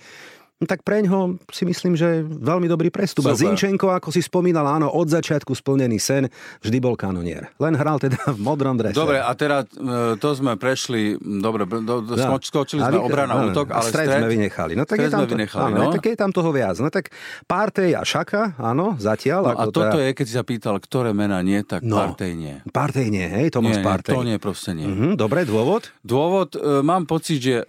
tak 0.61 0.83
preňho 0.83 1.19
si 1.47 1.63
myslím, 1.63 1.95
že 1.95 2.07
veľmi 2.25 2.67
dobrý 2.67 2.89
prestup. 2.89 3.23
A 3.25 3.31
Super. 3.31 3.47
Zinčenko, 3.47 3.93
ako 3.93 4.09
si 4.09 4.19
spomínal, 4.19 4.67
áno, 4.67 4.91
od 4.91 5.07
začiatku 5.07 5.53
splnený 5.53 5.97
sen, 5.97 6.27
vždy 6.59 6.79
bol 6.79 6.93
kanonier. 6.93 7.47
Len 7.57 7.73
hral 7.73 7.99
teda 7.99 8.19
v 8.29 8.39
modrom 8.39 8.75
drese. 8.75 8.93
Dobre, 8.93 9.19
a 9.19 9.31
teraz 9.33 9.71
e, 9.71 9.79
to 10.15 10.29
sme 10.33 10.55
prešli, 10.55 11.15
dobre, 11.15 11.63
do, 11.63 12.03
do, 12.03 12.15
No. 12.19 12.35
skoč- 12.35 12.49
skočili 12.49 12.81
A 12.81 12.91
sme 12.91 12.99
obrana, 13.01 13.37
áno, 13.37 13.51
útok, 13.51 13.71
a 13.71 13.79
ale 13.79 13.87
stred, 13.87 14.09
sme 14.09 14.27
vynechali. 14.27 14.73
No 14.73 14.83
tak 14.83 14.99
je 14.99 15.07
stred 15.07 15.13
tam 15.13 15.21
to, 15.21 15.31
vynechali, 15.31 15.63
áno, 15.69 15.79
no. 15.81 15.93
tak 15.93 16.03
je 16.03 16.17
tam 16.17 16.31
toho 16.33 16.51
viac. 16.51 16.75
No 16.77 16.89
tak 16.89 17.15
Partey 17.45 17.93
a 17.93 18.03
Šaka, 18.03 18.59
áno, 18.59 18.99
zatiaľ. 18.99 19.41
No 19.41 19.49
a 19.49 19.55
ako 19.55 19.71
toto 19.71 19.95
teda- 19.95 20.01
je, 20.01 20.11
keď 20.13 20.25
si 20.25 20.35
sa 20.35 20.43
pýtal, 20.43 20.75
ktoré 20.77 21.11
mená 21.13 21.39
nie, 21.41 21.63
tak 21.63 21.81
No. 21.81 22.03
Partey 22.03 22.35
nie. 22.35 22.59
Partey 22.69 23.07
nie, 23.09 23.23
hej, 23.25 23.49
Tomáš 23.49 23.79
Nie, 23.79 23.85
Partey. 23.85 24.11
to 24.11 24.23
nie, 24.23 24.37
proste 24.37 24.71
nie. 24.73 24.85
Mhm, 24.85 25.15
dobre, 25.15 25.45
dôvod? 25.45 25.95
Dôvod, 26.01 26.51
e, 26.53 26.83
mám 26.83 27.05
pocit, 27.05 27.39
že 27.39 27.55
e, 27.59 27.65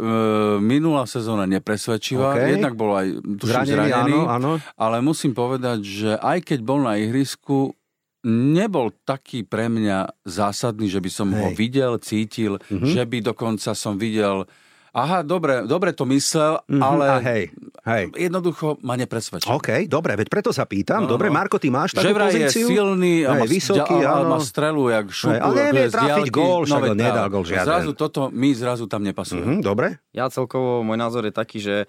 minulá 0.58 1.06
sezóna 1.06 1.46
nepresvedčivá, 1.46 2.34
OK. 2.34 2.50
jednak 2.52 2.74
bol 2.80 2.92
aj 2.94 3.08
tuším, 3.36 3.52
Zranený, 3.68 3.76
zranený, 3.86 4.16
áno, 4.16 4.20
áno. 4.26 4.52
ale 4.74 4.96
musím 5.00 5.34
povedať, 5.34 5.80
že 5.82 6.10
aj 6.16 6.40
keď 6.46 6.60
bol 6.62 6.80
na 6.80 6.96
ihrisku, 6.96 7.76
nebol 8.22 8.92
taký 9.02 9.44
pre 9.44 9.68
mňa 9.68 10.24
zásadný, 10.24 10.88
že 10.88 10.98
by 10.98 11.10
som 11.10 11.28
ho 11.30 11.48
Hej. 11.48 11.56
videl, 11.56 11.94
cítil, 11.98 12.54
Mhm. 12.66 12.88
že 12.90 13.04
by 13.04 13.18
dokonca 13.22 13.72
som 13.74 13.96
videl, 13.96 14.44
aha, 14.92 15.22
dobre, 15.22 15.64
dobre 15.64 15.94
to 15.94 16.04
myslel, 16.06 16.60
Mhm, 16.66 16.82
ale 16.82 17.06
a 17.06 17.18
hej, 17.22 17.44
hej. 17.86 18.04
jednoducho 18.12 18.76
ma 18.82 18.96
nepresvedčil. 18.96 19.48
OK, 19.50 19.88
dobre, 19.88 20.16
veď 20.16 20.28
preto 20.28 20.50
sa 20.50 20.66
pýtam. 20.66 21.06
No, 21.06 21.10
dobre, 21.10 21.28
no. 21.28 21.38
Marko, 21.38 21.56
ty 21.56 21.70
máš 21.70 21.94
takú 21.94 22.04
Že 22.04 22.12
vraj 22.12 22.28
je 22.28 22.36
pozíciu? 22.44 22.68
silný 22.68 23.16
a 23.22 23.32
Hej, 23.32 23.40
má, 23.40 23.46
vysoký, 23.48 23.96
a, 23.96 24.04
a 24.04 24.14
áno. 24.20 24.30
má 24.30 24.40
strelu, 24.42 24.84
jak 24.90 25.06
šupu. 25.08 25.32
Hej, 25.32 25.40
ale 25.40 25.54
nevie 25.64 25.86
trafiť 25.88 26.28
gól, 26.30 26.60
však 26.66 26.76
veď 26.78 26.90
on 26.90 27.00
nedal 27.00 27.28
gól 27.30 27.44
žiaden. 27.46 27.68
Zrazu 27.70 27.92
toto, 27.94 28.22
my 28.28 28.50
zrazu 28.52 28.84
tam 28.84 29.02
nepasuje. 29.02 29.40
Mhm, 29.40 29.62
dobre. 29.62 29.96
Ja 30.12 30.28
celkovo, 30.28 30.82
môj 30.82 30.98
názor 30.98 31.24
je 31.24 31.32
taký, 31.32 31.58
že 31.58 31.88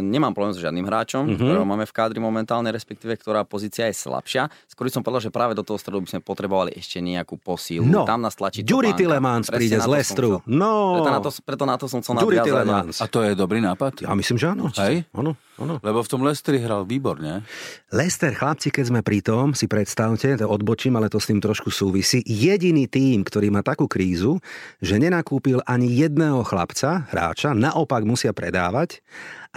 nemám 0.00 0.30
problém 0.30 0.52
s 0.52 0.58
žiadnym 0.58 0.82
hráčom, 0.82 1.22
Mhm. 1.22 1.28
mm-hmm. 1.28 1.42
ktorého 1.44 1.66
máme 1.66 1.82
v 1.82 1.92
kádri 1.92 2.18
momentálne, 2.18 2.70
respektíve 2.70 3.14
ktorá 3.14 3.42
pozícia 3.42 3.84
je 3.84 3.94
slabšia. 3.94 4.46
Skôr 4.66 4.86
som 4.88 5.02
povedal, 5.02 5.18
že 5.20 5.30
práve 5.30 5.52
do 5.52 5.60
toho 5.60 5.74
stredu 5.74 5.98
by 5.98 6.08
sme 6.08 6.20
potrebovali 6.20 6.70
ešte 6.72 6.98
nejakú 6.98 7.34
posílu. 7.36 7.82
No, 7.82 8.02
tam 8.04 8.22
nás 8.22 8.32
tlačí 8.32 8.62
Ďuri 8.62 8.94
Presne 8.94 9.58
príde 9.58 9.76
z 9.76 9.88
Lestru. 9.88 10.38
chcel. 10.38 10.48
No, 10.48 10.96
Preto 10.96 11.10
na 11.10 11.20
to, 11.20 11.30
preto 11.42 11.64
na 11.64 11.74
to 11.74 11.84
som 11.84 11.98
chcel 11.98 12.14
nadviazať. 12.16 13.02
A 13.02 13.06
to 13.06 13.18
je 13.20 13.34
dobrý 13.34 13.58
nápad. 13.58 14.02
Ja 14.02 14.14
myslím, 14.14 14.36
že 14.36 14.46
áno. 14.48 14.70
Hej? 14.72 15.02
Áno, 15.10 15.34
áno. 15.60 15.80
Lebo 15.80 16.04
v 16.04 16.10
tom 16.10 16.22
Lestri 16.22 16.60
hral 16.60 16.84
výborne. 16.84 17.42
Lester, 17.90 18.36
chlapci, 18.36 18.68
keď 18.68 18.84
sme 18.92 19.00
pri 19.00 19.24
tom, 19.24 19.56
si 19.56 19.66
predstavte, 19.66 20.36
to 20.36 20.46
odbočím, 20.46 20.96
ale 21.00 21.08
to 21.08 21.16
s 21.16 21.32
tým 21.32 21.40
trošku 21.40 21.72
súvisí, 21.72 22.20
jediný 22.24 22.86
tým, 22.86 23.24
ktorý 23.24 23.48
má 23.48 23.64
takú 23.64 23.88
krízu, 23.88 24.38
že 24.84 25.00
nenakúpil 25.00 25.64
ani 25.64 25.88
jedného 25.90 26.44
chlapca, 26.44 27.08
hráča, 27.08 27.56
naopak 27.56 28.04
musia 28.04 28.36
predávať 28.36 29.00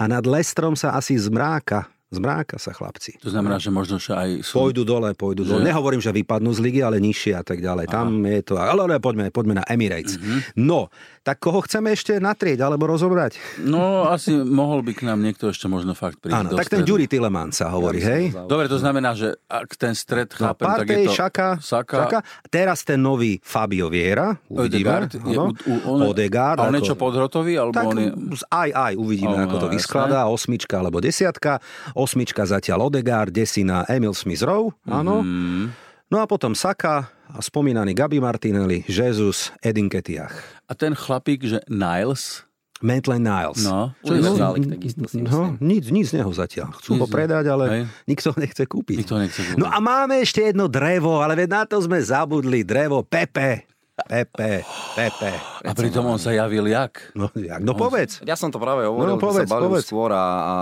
a 0.00 0.08
nad 0.08 0.24
Lestrom 0.24 0.72
sa 0.72 0.96
asi 0.96 1.20
zmráka. 1.20 1.92
Zmráka 2.10 2.58
sa 2.58 2.74
chlapci. 2.74 3.22
To 3.22 3.30
znamená, 3.30 3.56
že 3.56 3.70
možno, 3.70 3.94
že 3.96 4.10
aj 4.10 4.42
sú... 4.42 4.58
Pôjdu 4.58 4.82
dole, 4.82 5.14
pôjdu 5.14 5.46
dole. 5.46 5.62
Že- 5.62 5.70
Nehovorím, 5.70 6.02
že 6.02 6.10
vypadnú 6.10 6.50
z 6.50 6.58
ligy, 6.58 6.82
ale 6.82 6.98
nižšie 6.98 7.32
a 7.32 7.42
tak 7.42 7.62
ďalej. 7.62 7.86
Tam 7.86 8.10
je 8.18 8.40
to... 8.42 8.58
Ale, 8.58 8.82
ale 8.82 8.98
poďme, 8.98 9.30
poďme 9.30 9.62
na 9.62 9.64
Emirates. 9.64 10.18
Mhm. 10.18 10.58
No, 10.58 10.90
tak 11.20 11.38
koho 11.38 11.62
chceme 11.62 11.94
ešte 11.94 12.18
natrieť 12.18 12.58
alebo 12.58 12.90
rozobrať? 12.90 13.38
No, 13.62 14.10
asi 14.10 14.34
mohol 14.34 14.82
by 14.82 14.92
k 14.92 15.02
nám 15.04 15.22
niekto 15.22 15.48
ešte 15.48 15.70
možno 15.70 15.94
fakt 15.94 16.18
prísť 16.18 16.34
Áno, 16.34 16.48
tak 16.50 16.66
ten 16.66 16.82
stredu. 16.82 16.88
Ďuri 16.90 17.06
Tillemans 17.06 17.54
sa 17.54 17.70
hovorí, 17.70 18.02
hej? 18.02 18.34
Dobre, 18.34 18.66
to 18.66 18.82
znamená, 18.82 19.14
že 19.14 19.38
ak 19.46 19.70
ten 19.78 19.94
stred 19.94 20.34
No, 20.34 20.50
chápem, 20.50 20.66
tak 20.66 20.86
je 20.88 20.98
to... 21.06 21.14
Šaka, 21.14 21.48
Saka, 21.62 21.96
Šaka. 22.00 22.18
Teraz 22.44 22.82
ten 22.82 22.98
nový 22.98 23.38
Fabio 23.38 23.86
Viera. 23.86 24.34
Uvidíme. 24.50 25.06
Odegaard. 25.06 25.10
Je, 25.14 25.36
u, 25.38 25.74
on, 25.86 25.98
Odegaard. 26.08 26.58
A 26.58 26.66
on 26.66 26.74
je 26.74 26.82
ako- 26.82 26.88
čo 26.88 26.96
podrotový? 26.96 27.52
Alebo 27.54 27.74
Tak 27.76 27.86
on 27.86 27.96
je... 27.96 28.08
aj, 28.50 28.70
aj, 28.74 28.92
uvidíme, 28.98 29.36
ako 29.38 29.56
to 29.60 29.68
vyskladá. 29.70 30.26
Osmička 30.26 30.74
alebo 30.74 30.98
desiatka. 30.98 31.62
Osmička 32.00 32.42
zatiaľ 32.42 32.88
Odegaard, 32.88 33.28
desina 33.28 33.84
Emil 33.86 34.12
Smith 34.12 34.40
Rowe, 34.40 34.72
áno. 34.84 35.20
Mm, 35.20 35.66
No 36.08 36.18
a 36.18 36.26
potom 36.26 36.52
Saka 36.52 37.06
a 37.28 37.38
spomínaný 37.38 37.92
Gabi 37.92 38.18
Martinelli, 38.18 38.82
Jesus, 38.84 39.54
Edin 39.60 39.86
Ketiach. 39.86 40.32
a 40.64 40.72
ten 40.72 40.90
chlapík, 40.90 41.44
že 41.44 41.62
Niles, 41.66 42.42
Maitland 42.80 43.22
Niles. 43.22 43.60
no, 43.60 43.92
čo 44.00 44.16
je 44.16 44.24
No, 44.24 44.32
no, 44.32 45.44
nic, 45.60 45.86
nic 45.86 46.06
z 46.06 46.16
neho 46.16 46.32
zatiaľ. 46.32 46.72
Chcú 46.74 46.96
Nic 46.96 47.00
ho 47.00 47.06
predať, 47.06 47.44
ale 47.46 47.64
Hej. 47.68 47.82
nikto 48.08 48.26
ho 48.26 48.38
nechce 48.38 48.64
kúpiť. 48.64 48.96
Nikto 48.98 49.14
nechce 49.16 49.40
kúpiť. 49.44 49.60
No 49.60 49.68
a 49.68 49.78
máme 49.78 50.18
ešte 50.18 50.42
jedno 50.42 50.66
drevo, 50.66 51.20
ale 51.20 51.36
veď 51.36 51.48
na 51.52 51.62
to 51.62 51.76
sme 51.78 52.00
zabudli. 52.00 52.64
Drevo 52.64 53.04
Pepe. 53.04 53.68
Pepe, 54.00 54.64
Pepe. 54.96 55.32
A 55.60 55.70
pritom 55.70 56.00
on 56.02 56.16
sa 56.16 56.32
javil 56.32 56.64
jak? 56.66 57.12
No, 57.12 57.28
jak, 57.30 57.60
no 57.60 57.76
povedz. 57.76 58.24
Ja 58.24 58.32
som 58.32 58.48
to 58.48 58.56
práve 58.56 58.82
hovoril, 58.82 59.04
No, 59.06 59.14
no, 59.14 59.20
povedz, 59.20 59.44
povedz, 59.44 59.46
sa 59.46 59.52
bavil 59.52 59.68
povedz. 59.70 59.84
skôr 59.84 60.10
a, 60.10 60.24
a 60.24 60.54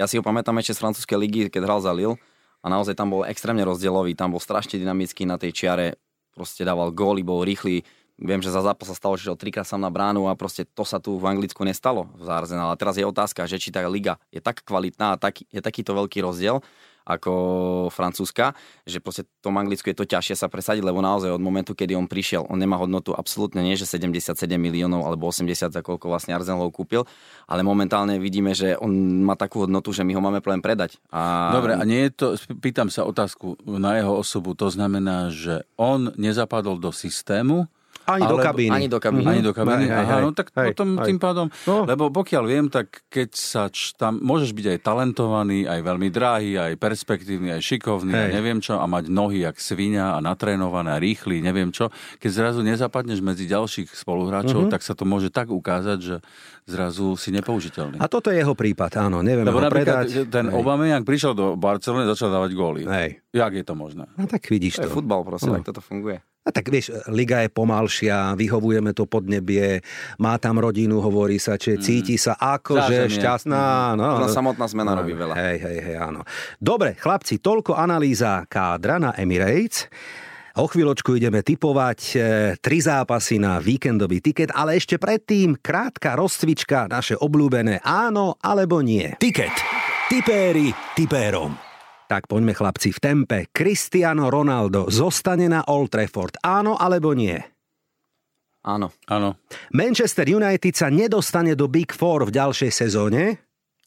ja 0.00 0.08
si 0.08 0.16
ho 0.16 0.24
pamätám 0.24 0.56
ešte 0.56 0.80
z 0.80 0.80
francúzskej 0.80 1.18
ligy, 1.20 1.40
keď 1.52 1.68
hral 1.68 1.84
za 1.84 1.92
Lille 1.92 2.16
a 2.64 2.66
naozaj 2.72 2.96
tam 2.96 3.12
bol 3.12 3.28
extrémne 3.28 3.60
rozdielový, 3.68 4.16
tam 4.16 4.32
bol 4.32 4.40
strašne 4.40 4.80
dynamický 4.80 5.28
na 5.28 5.36
tej 5.36 5.52
čiare, 5.52 6.00
proste 6.32 6.64
dával 6.64 6.88
góly, 6.88 7.20
bol 7.20 7.44
rýchly, 7.44 7.84
Viem, 8.20 8.44
že 8.44 8.52
za 8.52 8.60
zápas 8.60 8.84
sa 8.84 8.92
stalo, 8.92 9.16
že 9.16 9.32
trikrát 9.32 9.64
sám 9.64 9.80
na 9.80 9.88
bránu 9.88 10.28
a 10.28 10.36
proste 10.36 10.68
to 10.68 10.84
sa 10.84 11.00
tu 11.00 11.16
v 11.16 11.24
Anglicku 11.24 11.64
nestalo 11.64 12.04
v 12.20 12.28
Arsenal. 12.28 12.68
A 12.68 12.76
teraz 12.76 13.00
je 13.00 13.08
otázka, 13.08 13.48
že 13.48 13.56
či 13.56 13.72
tá 13.72 13.80
liga 13.88 14.20
je 14.28 14.44
tak 14.44 14.60
kvalitná 14.60 15.16
a 15.16 15.20
tak, 15.20 15.40
je 15.40 15.60
takýto 15.64 15.96
veľký 15.96 16.20
rozdiel 16.20 16.60
ako 17.04 17.32
francúzska, 17.88 18.52
že 18.84 19.00
proste 19.00 19.26
tom 19.40 19.56
Anglicku 19.56 19.88
je 19.90 19.96
to 19.96 20.06
ťažšie 20.06 20.36
sa 20.36 20.46
presadiť, 20.46 20.84
lebo 20.84 21.00
naozaj 21.00 21.32
od 21.32 21.42
momentu, 21.42 21.72
kedy 21.72 21.96
on 21.96 22.06
prišiel, 22.06 22.46
on 22.46 22.60
nemá 22.60 22.76
hodnotu 22.76 23.16
absolútne 23.16 23.64
nie, 23.64 23.74
že 23.74 23.88
77 23.88 24.36
miliónov 24.60 25.04
alebo 25.08 25.28
80 25.28 25.72
za 25.72 25.80
koľko 25.80 26.12
vlastne 26.12 26.36
Arsenal 26.36 26.66
ho 26.66 26.72
kúpil, 26.72 27.08
ale 27.48 27.64
momentálne 27.64 28.20
vidíme, 28.20 28.52
že 28.52 28.76
on 28.78 28.92
má 29.24 29.34
takú 29.34 29.64
hodnotu, 29.64 29.90
že 29.90 30.04
my 30.04 30.12
ho 30.14 30.22
máme 30.22 30.44
problém 30.44 30.62
predať. 30.62 31.00
A... 31.10 31.50
Dobre, 31.56 31.74
a 31.74 31.82
nie 31.82 32.08
je 32.08 32.12
to, 32.12 32.26
pýtam 32.60 32.92
sa 32.92 33.08
otázku 33.08 33.56
na 33.64 33.96
jeho 33.98 34.14
osobu, 34.14 34.52
to 34.54 34.68
znamená, 34.68 35.32
že 35.32 35.64
on 35.80 36.12
nezapadol 36.20 36.76
do 36.78 36.92
systému, 36.92 37.66
Ani 38.12 38.24
do 38.24 38.36
kabíny. 38.36 38.72
Ani 38.72 38.86
do 38.86 38.98
kabíny. 38.98 39.26
Ani 39.28 39.40
do 39.40 39.52
kabiny? 39.52 39.84
Hej, 39.84 39.96
Aha, 39.96 40.12
hej. 40.12 40.22
no 40.22 40.30
tak 40.30 40.46
Hej, 40.50 40.66
potom 40.68 40.88
hej. 40.94 41.06
tým 41.06 41.18
pádom, 41.18 41.46
No. 41.64 41.84
lebo 41.84 42.10
pokiaľ 42.10 42.44
viem, 42.44 42.66
tak 42.66 42.86
keď 43.06 43.30
sa 43.32 43.62
č, 43.66 43.94
tam, 43.94 44.18
môžeš 44.18 44.50
byť 44.50 44.66
aj 44.68 44.78
talentovaný, 44.80 45.64
aj 45.64 45.80
veľmi 45.80 46.08
drahý, 46.08 46.50
aj 46.56 46.72
perspektívny, 46.76 47.50
aj 47.50 47.62
šikovný, 47.62 48.10
Hej. 48.10 48.24
a 48.24 48.32
neviem 48.32 48.58
čo, 48.58 48.74
a 48.74 48.84
mať 48.84 49.08
nohy 49.08 49.42
jak 49.42 49.56
svinia 49.56 50.12
a 50.12 50.20
natrénované, 50.20 50.90
a 50.90 50.98
rýchly, 50.98 51.38
neviem 51.38 51.70
čo. 51.70 51.88
Keď 52.16 52.30
zrazu 52.30 52.60
nezapadneš 52.60 53.20
medzi 53.20 53.46
ďalších 53.46 53.94
spoluhráčov, 53.94 54.66
Mhm. 54.66 54.70
tak 54.70 54.80
sa 54.80 54.92
to 54.92 55.04
môže 55.04 55.28
tak 55.28 55.48
ukázať, 55.48 55.98
že 55.98 56.16
zrazu 56.70 57.14
si 57.14 57.28
nepoužiteľný. 57.30 57.96
A 57.96 58.06
toto 58.06 58.28
je 58.28 58.38
jeho 58.38 58.52
prípad, 58.52 59.02
áno. 59.02 59.20
Nevieme 59.20 59.44
Lebo 59.44 59.58
ho 59.58 59.66
predať. 59.66 60.24
ten 60.26 60.46
Hej. 60.46 60.54
Aubameyang 60.54 61.02
prišiel 61.02 61.32
do 61.32 61.54
Barcelony 61.54 62.06
začal 62.06 62.30
dávať 62.30 62.50
góly. 62.52 62.82
Hej. 62.84 63.18
Jak 63.28 63.52
je 63.52 63.62
to 63.62 63.74
možné? 63.74 64.06
No 64.12 64.24
tak 64.24 64.46
vidíš 64.46 64.78
To 64.78 64.82
je 64.82 64.86
to. 64.86 64.94
futbal 64.94 65.20
proste, 65.20 65.46
No. 65.46 65.56
tak 65.56 65.66
toto 65.66 65.80
funguje. 65.80 66.22
A 66.40 66.48
tak 66.48 66.66
vieš, 66.66 66.88
liga 67.06 67.40
je 67.40 67.52
pomalšia, 67.52 68.32
vyhovujeme 68.32 68.90
to 68.90 69.04
podnebie, 69.04 69.84
má 70.16 70.34
tam 70.34 70.56
rodinu, 70.56 70.96
hovorí 70.98 71.36
sa, 71.36 71.54
či 71.54 71.76
cíti 71.76 72.16
sa 72.16 72.32
akože 72.32 73.06
Zázemie. 73.06 73.12
šťastná. 73.12 73.62
No, 73.92 74.16
Ona 74.16 74.26
samotná 74.26 74.64
zmena 74.64 74.96
robí 74.96 75.12
veľa. 75.12 75.36
Hej, 75.36 75.56
hej, 75.60 75.78
hej, 75.84 75.96
áno. 76.00 76.24
Dobre, 76.56 76.96
chlapci, 76.96 77.38
toľko 77.38 77.74
analýza 77.74 78.40
kádra 78.46 78.96
na 78.96 79.12
Emirates. 79.12 79.92
O 80.58 80.66
chvíľočku 80.66 81.14
ideme 81.14 81.46
typovať 81.46 82.00
e, 82.10 82.16
tri 82.58 82.82
zápasy 82.82 83.38
na 83.38 83.62
víkendový 83.62 84.18
tiket, 84.18 84.50
ale 84.50 84.74
ešte 84.74 84.98
predtým 84.98 85.54
krátka 85.62 86.18
rozcvička, 86.18 86.90
naše 86.90 87.14
obľúbené 87.14 87.78
áno 87.86 88.34
alebo 88.42 88.82
nie. 88.82 89.14
Tiket. 89.22 89.54
Tipéri 90.10 90.74
tipérom. 90.98 91.54
Tak 92.10 92.26
poďme 92.26 92.50
chlapci 92.50 92.90
v 92.90 92.98
tempe. 92.98 93.38
Cristiano 93.54 94.26
Ronaldo 94.26 94.90
zostane 94.90 95.46
na 95.46 95.62
Old 95.70 95.94
Trafford, 95.94 96.42
áno 96.42 96.74
alebo 96.74 97.14
nie? 97.14 97.38
Áno, 98.66 98.92
Áno. 99.08 99.40
Manchester 99.72 100.28
United 100.28 100.74
sa 100.76 100.92
nedostane 100.92 101.56
do 101.56 101.70
Big 101.70 101.94
Four 101.94 102.28
v 102.28 102.34
ďalšej 102.34 102.70
sezóne. 102.74 103.38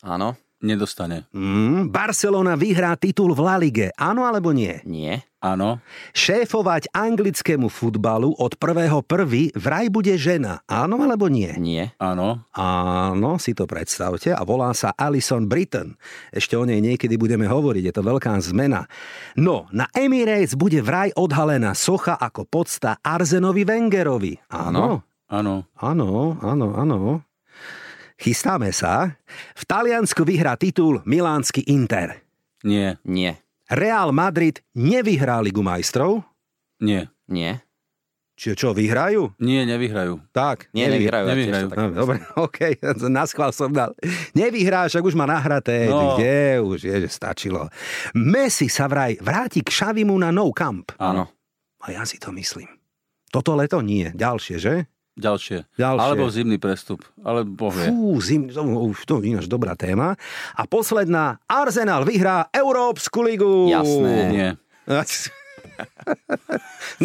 áno, 0.01 0.33
Nedostane. 0.63 1.27
Mm, 1.35 1.91
Barcelona 1.91 2.55
vyhrá 2.55 2.95
titul 2.95 3.35
v 3.35 3.43
La 3.43 3.59
Lige, 3.59 3.91
áno 3.99 4.23
alebo 4.23 4.55
nie? 4.55 4.79
nie, 4.87 5.19
Áno. 5.43 5.83
Šéfovať 6.15 6.87
anglickému 6.95 7.67
futbalu 7.67 8.31
od 8.39 8.55
prvého 8.55 9.03
prvý 9.03 9.51
vraj 9.59 9.91
bude 9.91 10.15
žena, 10.15 10.63
áno 10.71 11.03
alebo 11.03 11.27
nie? 11.27 11.51
nie, 11.59 11.91
Áno. 11.99 12.47
Áno, 12.55 13.35
si 13.43 13.51
to 13.51 13.67
predstavte 13.67 14.31
a 14.31 14.39
volá 14.47 14.71
sa 14.71 14.95
Alison 14.95 15.43
Britton. 15.43 15.99
Ešte 16.31 16.55
o 16.55 16.63
nej 16.63 16.79
niekedy 16.79 17.19
budeme 17.19 17.43
hovoriť, 17.43 17.83
je 17.83 17.93
to 17.93 18.07
veľká 18.07 18.31
zmena. 18.39 18.87
No, 19.35 19.67
na 19.75 19.91
Emirates 19.91 20.55
bude 20.55 20.79
vraj 20.79 21.11
odhalená 21.19 21.75
socha 21.75 22.15
ako 22.15 22.47
podsta 22.47 23.03
Arzenovi 23.03 23.67
Wengerovi. 23.67 24.39
Áno? 24.47 25.03
Áno. 25.27 25.67
Áno, 25.75 26.39
áno, 26.39 26.67
áno. 26.71 26.97
Chystáme 28.23 28.71
sa. 28.71 29.19
V 29.51 29.63
Taliansku 29.67 30.23
vyhrá 30.23 30.55
titul 30.55 31.03
Milánsky 31.03 31.59
Inter. 31.67 32.23
Nie. 32.63 32.95
nie, 33.03 33.35
Real 33.67 34.15
Madrid 34.15 34.63
nevyhrá 34.71 35.43
Ligu 35.43 35.59
majstrov. 35.59 36.23
Nie. 36.79 37.11
nie, 37.27 37.59
Čiže 38.33 38.55
čo, 38.57 38.69
vyhrajú? 38.73 39.29
Nie, 39.37 39.61
nevyhrajú. 39.67 40.17
Tak. 40.33 40.71
Nie, 40.73 40.89
nevy- 40.89 41.05
nevyhrajú. 41.05 41.25
nevyhrajú. 41.29 41.65
tak 41.69 41.77
No, 41.77 41.85
dobre, 41.93 42.15
OK, 42.47 42.59
na 43.11 43.27
schvál 43.27 43.51
som 43.51 43.69
dal. 43.69 43.93
Nevyhráš, 44.33 44.97
ak 44.97 45.05
už 45.05 45.13
má 45.13 45.27
nahraté. 45.27 45.85
No. 45.85 46.15
Kde 46.17 46.63
už, 46.63 46.79
je, 46.81 46.95
že 47.03 47.09
stačilo. 47.11 47.67
Messi 48.15 48.71
sa 48.71 48.89
vraj 48.89 49.19
vráti 49.21 49.61
k 49.61 49.69
Šavimu 49.69 50.15
na 50.17 50.31
No 50.33 50.49
Camp. 50.49 50.95
Áno. 50.97 51.29
A 51.83 51.91
ja 51.91 52.07
si 52.07 52.17
to 52.17 52.31
myslím. 52.33 52.71
Toto 53.29 53.53
leto 53.53 53.83
nie. 53.83 54.09
Ďalšie, 54.09 54.55
že? 54.57 54.87
Ďalšie. 55.13 55.69
Ďalšie. 55.77 56.01
Alebo 56.01 56.25
zimný 56.33 56.57
prestup. 56.57 57.05
Ale 57.21 57.45
povie. 57.45 57.93
Fú, 57.93 58.17
zim, 58.17 58.49
to, 58.49 58.65
už 58.65 59.05
to 59.05 59.21
je 59.21 59.29
ináč 59.29 59.45
dobrá 59.45 59.77
téma. 59.77 60.17
A 60.57 60.65
posledná, 60.65 61.37
Arsenal 61.45 62.01
vyhrá 62.01 62.49
Európsku 62.49 63.21
ligu. 63.21 63.69
Jasné. 63.69 64.15
Nie. 64.33 64.49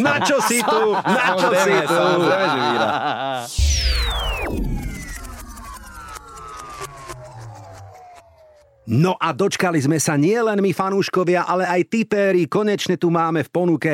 Na 0.04 0.18
čo 0.24 0.40
si 0.40 0.64
tu? 0.64 0.82
Na 0.96 1.36
čo 1.36 1.48
si 1.52 1.72
Samozrejme, 1.84 2.64
tu? 2.64 3.64
No 8.88 9.20
a 9.20 9.36
dočkali 9.36 9.76
sme 9.84 10.00
sa 10.00 10.16
nielen 10.16 10.64
my 10.64 10.72
fanúškovia, 10.72 11.44
ale 11.44 11.68
aj 11.68 11.92
tipéri. 11.92 12.48
Konečne 12.48 12.96
tu 12.96 13.12
máme 13.12 13.44
v 13.44 13.52
ponuke 13.52 13.92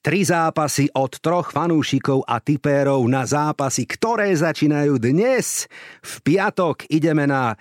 tri 0.00 0.24
zápasy 0.24 0.88
od 0.96 1.12
troch 1.20 1.52
fanúšikov 1.52 2.24
a 2.24 2.40
tipérov 2.40 3.04
na 3.04 3.28
zápasy, 3.28 3.84
ktoré 3.84 4.32
začínajú 4.32 4.96
dnes. 4.96 5.68
V 6.00 6.14
piatok 6.24 6.88
ideme 6.88 7.28
na 7.28 7.52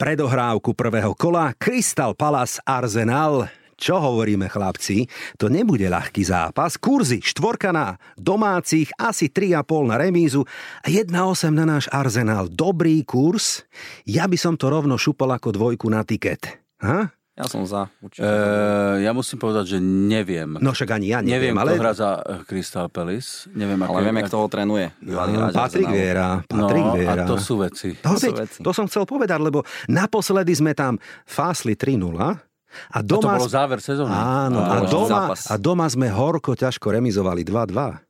predohrávku 0.00 0.72
prvého 0.72 1.12
kola 1.12 1.52
Crystal 1.52 2.16
Palace 2.16 2.64
Arsenal. 2.64 3.52
Čo 3.76 4.00
hovoríme, 4.00 4.48
chlapci? 4.48 5.04
To 5.36 5.52
nebude 5.52 5.84
ľahký 5.84 6.24
zápas. 6.24 6.80
Kurzy 6.80 7.20
štvorka 7.20 7.70
na 7.70 8.00
domácich, 8.16 8.88
asi 8.96 9.28
3,5 9.28 9.62
na 9.84 10.00
remízu 10.00 10.48
a 10.80 10.88
1,8 10.88 11.12
na 11.52 11.68
náš 11.68 11.84
Arsenal. 11.92 12.48
Dobrý 12.48 13.04
kurz. 13.04 13.68
Ja 14.02 14.24
by 14.24 14.34
som 14.34 14.56
to 14.56 14.72
rovno 14.72 14.96
šupol 14.96 15.28
ako 15.28 15.52
dvojku 15.52 15.86
na 15.86 16.00
tiket. 16.02 16.56
Ha? 16.80 17.12
Ja 17.36 17.44
som 17.44 17.68
za. 17.68 17.92
Určite. 18.00 18.24
E, 18.24 19.04
ja 19.04 19.12
musím 19.12 19.36
povedať, 19.36 19.76
že 19.76 19.78
neviem. 19.84 20.56
No 20.56 20.72
však 20.72 20.96
ani 20.96 21.12
ja 21.12 21.20
neviem, 21.20 21.52
neviem, 21.52 21.54
kto 21.54 21.68
ale... 21.68 21.72
hrá 21.76 21.92
za 21.92 22.10
eh, 22.16 22.40
Crystal 22.48 22.88
Palace. 22.88 23.52
Neviem, 23.52 23.76
ale 23.76 24.00
vieme, 24.00 24.24
kto 24.24 24.40
ho 24.40 24.48
trénuje. 24.48 24.88
No, 25.04 25.52
Patrik. 25.52 25.84
Viera, 25.84 26.40
No, 26.48 26.64
Patrik 26.64 26.80
a 26.80 26.92
Viera. 26.96 27.24
to 27.28 27.36
sú 27.36 27.60
veci. 27.60 27.92
To, 28.00 28.08
To 28.08 28.16
sú 28.16 28.32
veď, 28.32 28.40
veci. 28.40 28.58
to 28.64 28.72
som 28.72 28.88
chcel 28.88 29.04
povedať, 29.04 29.36
lebo 29.36 29.68
naposledy 29.84 30.56
sme 30.56 30.72
tam 30.72 30.96
fásli 31.28 31.76
3-0 31.76 32.55
a 32.88 32.98
A 32.98 32.98
to 33.00 33.18
doma... 33.18 33.34
bolo 33.34 33.46
záver 33.46 33.78
sezóny. 33.78 34.10
Áno, 34.10 34.58
a 34.58 34.80
Dôležitý 34.80 34.92
doma, 34.92 35.08
zápas. 35.08 35.40
a 35.46 35.54
doma 35.56 35.86
sme 35.86 36.06
horko 36.08 36.52
ťažko 36.52 36.86
remizovali 36.90 37.42
2-2. 37.42 38.02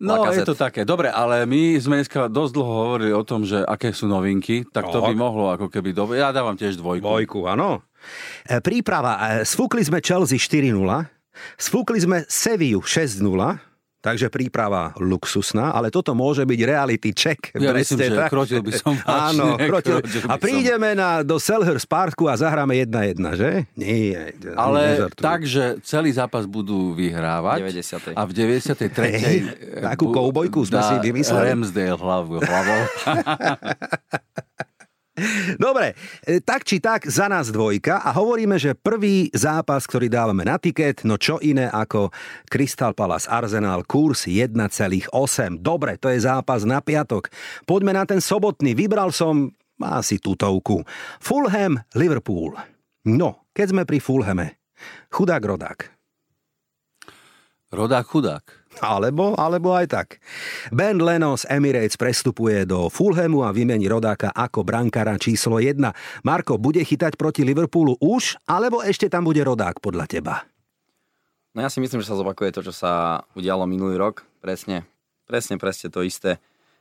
No, 0.00 0.16
Lacazette. 0.16 0.38
je 0.38 0.48
to 0.48 0.56
také. 0.56 0.80
Dobre, 0.82 1.06
ale 1.06 1.44
my 1.44 1.76
sme 1.76 2.00
dneska 2.00 2.24
dosť 2.26 2.52
dlho 2.54 2.72
hovorili 2.88 3.12
o 3.12 3.20
tom, 3.20 3.44
že 3.44 3.60
aké 3.60 3.92
sú 3.92 4.08
novinky, 4.08 4.64
tak 4.64 4.88
to 4.88 4.96
Tak. 4.96 5.06
by 5.06 5.14
mohlo 5.14 5.50
ako 5.50 5.68
keby... 5.68 5.92
Do... 5.92 6.08
Ja 6.10 6.30
dávam 6.30 6.56
tiež 6.56 6.74
dvojku. 6.74 7.04
Dvojku, 7.04 7.44
áno. 7.44 7.84
E, 8.42 8.56
Príprava. 8.58 9.12
e, 9.36 9.44
Sfúkli 9.44 9.84
sme 9.84 10.00
Chelsea 10.00 10.40
4-0, 10.40 10.72
sfúkli 11.54 12.00
sme 12.00 12.24
Seviu 12.24 12.80
6-0, 12.80 13.20
takže 14.00 14.26
príprava 14.26 14.96
luxusná, 14.96 15.70
ale 15.70 15.88
toto 15.88 16.10
môže 16.10 16.42
byť 16.42 16.60
reality 16.62 17.12
check. 17.12 17.52
Ja 17.52 17.70
myslím, 17.70 17.70
Presne 17.70 18.04
že 18.06 18.16
tak. 18.16 18.28
krotil 18.28 18.60
by 18.60 18.72
som 18.72 18.94
Áno, 19.06 19.46
vážne, 19.54 19.66
krotil. 19.66 19.96
krotil 20.00 20.20
A 20.20 20.26
by 20.26 20.32
som. 20.32 20.40
prídeme 20.40 20.88
na, 20.92 21.08
do 21.20 21.36
Selhurst 21.36 21.84
Parku 21.84 22.24
a 22.24 22.34
zahráme 22.34 22.80
1-1, 22.80 23.16
že? 23.34 23.50
Nie, 23.74 24.32
Ale 24.52 24.96
nežartuj. 24.96 25.20
tak, 25.20 25.40
že 25.44 25.62
celý 25.80 26.10
zápas 26.10 26.44
budú 26.44 26.92
vyhrávať 26.92 27.60
90. 27.62 28.16
a 28.16 28.22
v 28.22 28.32
93. 28.32 29.20
Hej, 29.20 29.38
takú 29.78 30.08
koubojku 30.08 30.60
sme 30.62 30.80
si 30.80 30.94
vymysleli. 30.98 31.46
Ramsdale 31.52 31.92
hlavu, 31.92 32.40
hlavou. 32.40 32.80
Dobre, 35.64 35.94
e, 36.24 36.40
tak 36.40 36.64
či 36.66 36.80
tak 36.82 37.06
za 37.06 37.30
nás 37.30 37.48
dvojka 37.48 38.02
a 38.02 38.10
hovoríme, 38.14 38.56
že 38.56 38.76
prvý 38.76 39.28
zápas, 39.32 39.84
ktorý 39.84 40.10
dávame 40.10 40.44
na 40.44 40.56
tiket, 40.56 41.02
no 41.04 41.16
čo 41.16 41.40
iné 41.40 41.68
ako 41.70 42.12
Crystal 42.48 42.92
Palace 42.92 43.28
Arsenal, 43.30 43.84
kurz 43.86 44.26
1,8. 44.26 45.10
Dobre, 45.60 45.96
to 45.96 46.12
je 46.12 46.20
zápas 46.22 46.64
na 46.68 46.84
piatok. 46.84 47.32
Poďme 47.64 47.96
na 47.96 48.04
ten 48.04 48.20
sobotný. 48.20 48.76
Vybral 48.76 49.12
som 49.14 49.52
asi 49.80 50.20
tutovku. 50.20 50.84
Fulham, 51.18 51.80
Liverpool. 51.96 52.52
No, 53.08 53.48
keď 53.56 53.66
sme 53.72 53.82
pri 53.88 53.98
Fulhame. 53.98 54.60
Chudák 55.12 55.40
rodák. 55.40 55.78
Rodák 57.72 58.06
chudák. 58.08 58.59
Alebo, 58.78 59.34
alebo 59.34 59.74
aj 59.74 59.86
tak. 59.90 60.08
Ben 60.70 61.02
Leno 61.02 61.34
z 61.34 61.42
Emirates 61.50 61.98
prestupuje 61.98 62.62
do 62.62 62.86
Fulhamu 62.86 63.42
a 63.42 63.50
vymení 63.50 63.90
rodáka 63.90 64.30
ako 64.30 64.62
brankára 64.62 65.18
číslo 65.18 65.58
1. 65.58 65.74
Marko, 66.22 66.54
bude 66.54 66.78
chytať 66.78 67.18
proti 67.18 67.42
Liverpoolu 67.42 67.98
už, 67.98 68.38
alebo 68.46 68.78
ešte 68.80 69.10
tam 69.10 69.26
bude 69.26 69.42
rodák 69.42 69.82
podľa 69.82 70.06
teba? 70.06 70.34
No 71.50 71.66
ja 71.66 71.68
si 71.68 71.82
myslím, 71.82 71.98
že 71.98 72.08
sa 72.08 72.14
zopakuje 72.14 72.54
to, 72.54 72.62
čo 72.62 72.70
sa 72.70 73.20
udialo 73.34 73.66
minulý 73.66 73.98
rok. 73.98 74.22
Presne, 74.38 74.86
presne, 75.26 75.58
presne 75.58 75.90
to 75.90 76.06
isté. 76.06 76.38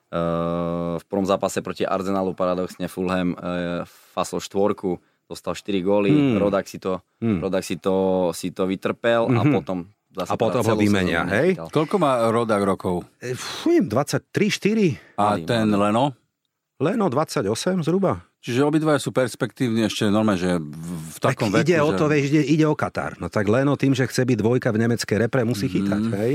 Uh, 0.10 0.98
v 0.98 1.06
prvom 1.06 1.26
zápase 1.26 1.62
proti 1.62 1.86
Arsenalu 1.86 2.34
paradoxne 2.34 2.86
Fulham 2.86 3.34
uh, 3.34 3.82
fasol 4.14 4.42
štvorku, 4.42 4.98
dostal 5.26 5.54
4 5.54 5.82
góly, 5.82 6.10
Hmm. 6.10 6.38
Rodák 6.38 6.66
si 6.66 6.78
to, 6.78 7.02
Hmm. 7.22 7.42
Rodák 7.42 7.62
si 7.62 7.78
to, 7.78 8.30
si 8.34 8.50
to 8.50 8.66
vytrpel 8.66 9.30
a 9.30 9.42
Mhm. 9.42 9.54
potom 9.54 9.78
zase 10.10 10.30
A 10.30 10.36
potom 10.36 10.62
teda 10.66 10.74
ho 10.74 10.76
vymenia, 10.78 11.22
hej? 11.30 11.54
nechytal. 11.54 11.70
Koľko 11.70 11.96
má 12.02 12.12
rodák 12.30 12.62
rokov? 12.66 13.06
E, 13.22 13.38
Fujem, 13.38 13.86
23-4? 13.86 15.18
A 15.18 15.38
Malý, 15.38 15.46
ten 15.46 15.66
malý. 15.70 15.82
Leno? 15.90 16.04
Leno 16.80 17.06
28 17.12 17.84
zhruba. 17.84 18.24
Čiže 18.40 18.64
obidvaja 18.64 19.04
sú 19.04 19.12
perspektívni 19.12 19.84
ešte 19.84 20.08
normálne, 20.08 20.40
že 20.40 20.52
v, 20.56 21.18
takom 21.20 21.52
tak 21.52 21.60
veku, 21.60 21.66
ide 21.68 21.78
o 21.84 21.92
že... 21.92 21.98
to, 22.00 22.06
vieš, 22.08 22.24
ide, 22.32 22.44
ide 22.56 22.66
o 22.72 22.76
Katar. 22.76 23.20
No 23.20 23.28
tak 23.28 23.52
Leno 23.52 23.76
tým, 23.76 23.92
že 23.92 24.08
chce 24.08 24.24
byť 24.24 24.38
dvojka 24.40 24.72
v 24.72 24.88
nemeckej 24.88 25.18
repre, 25.28 25.44
musí 25.44 25.68
chytať, 25.68 26.04
hej? 26.16 26.32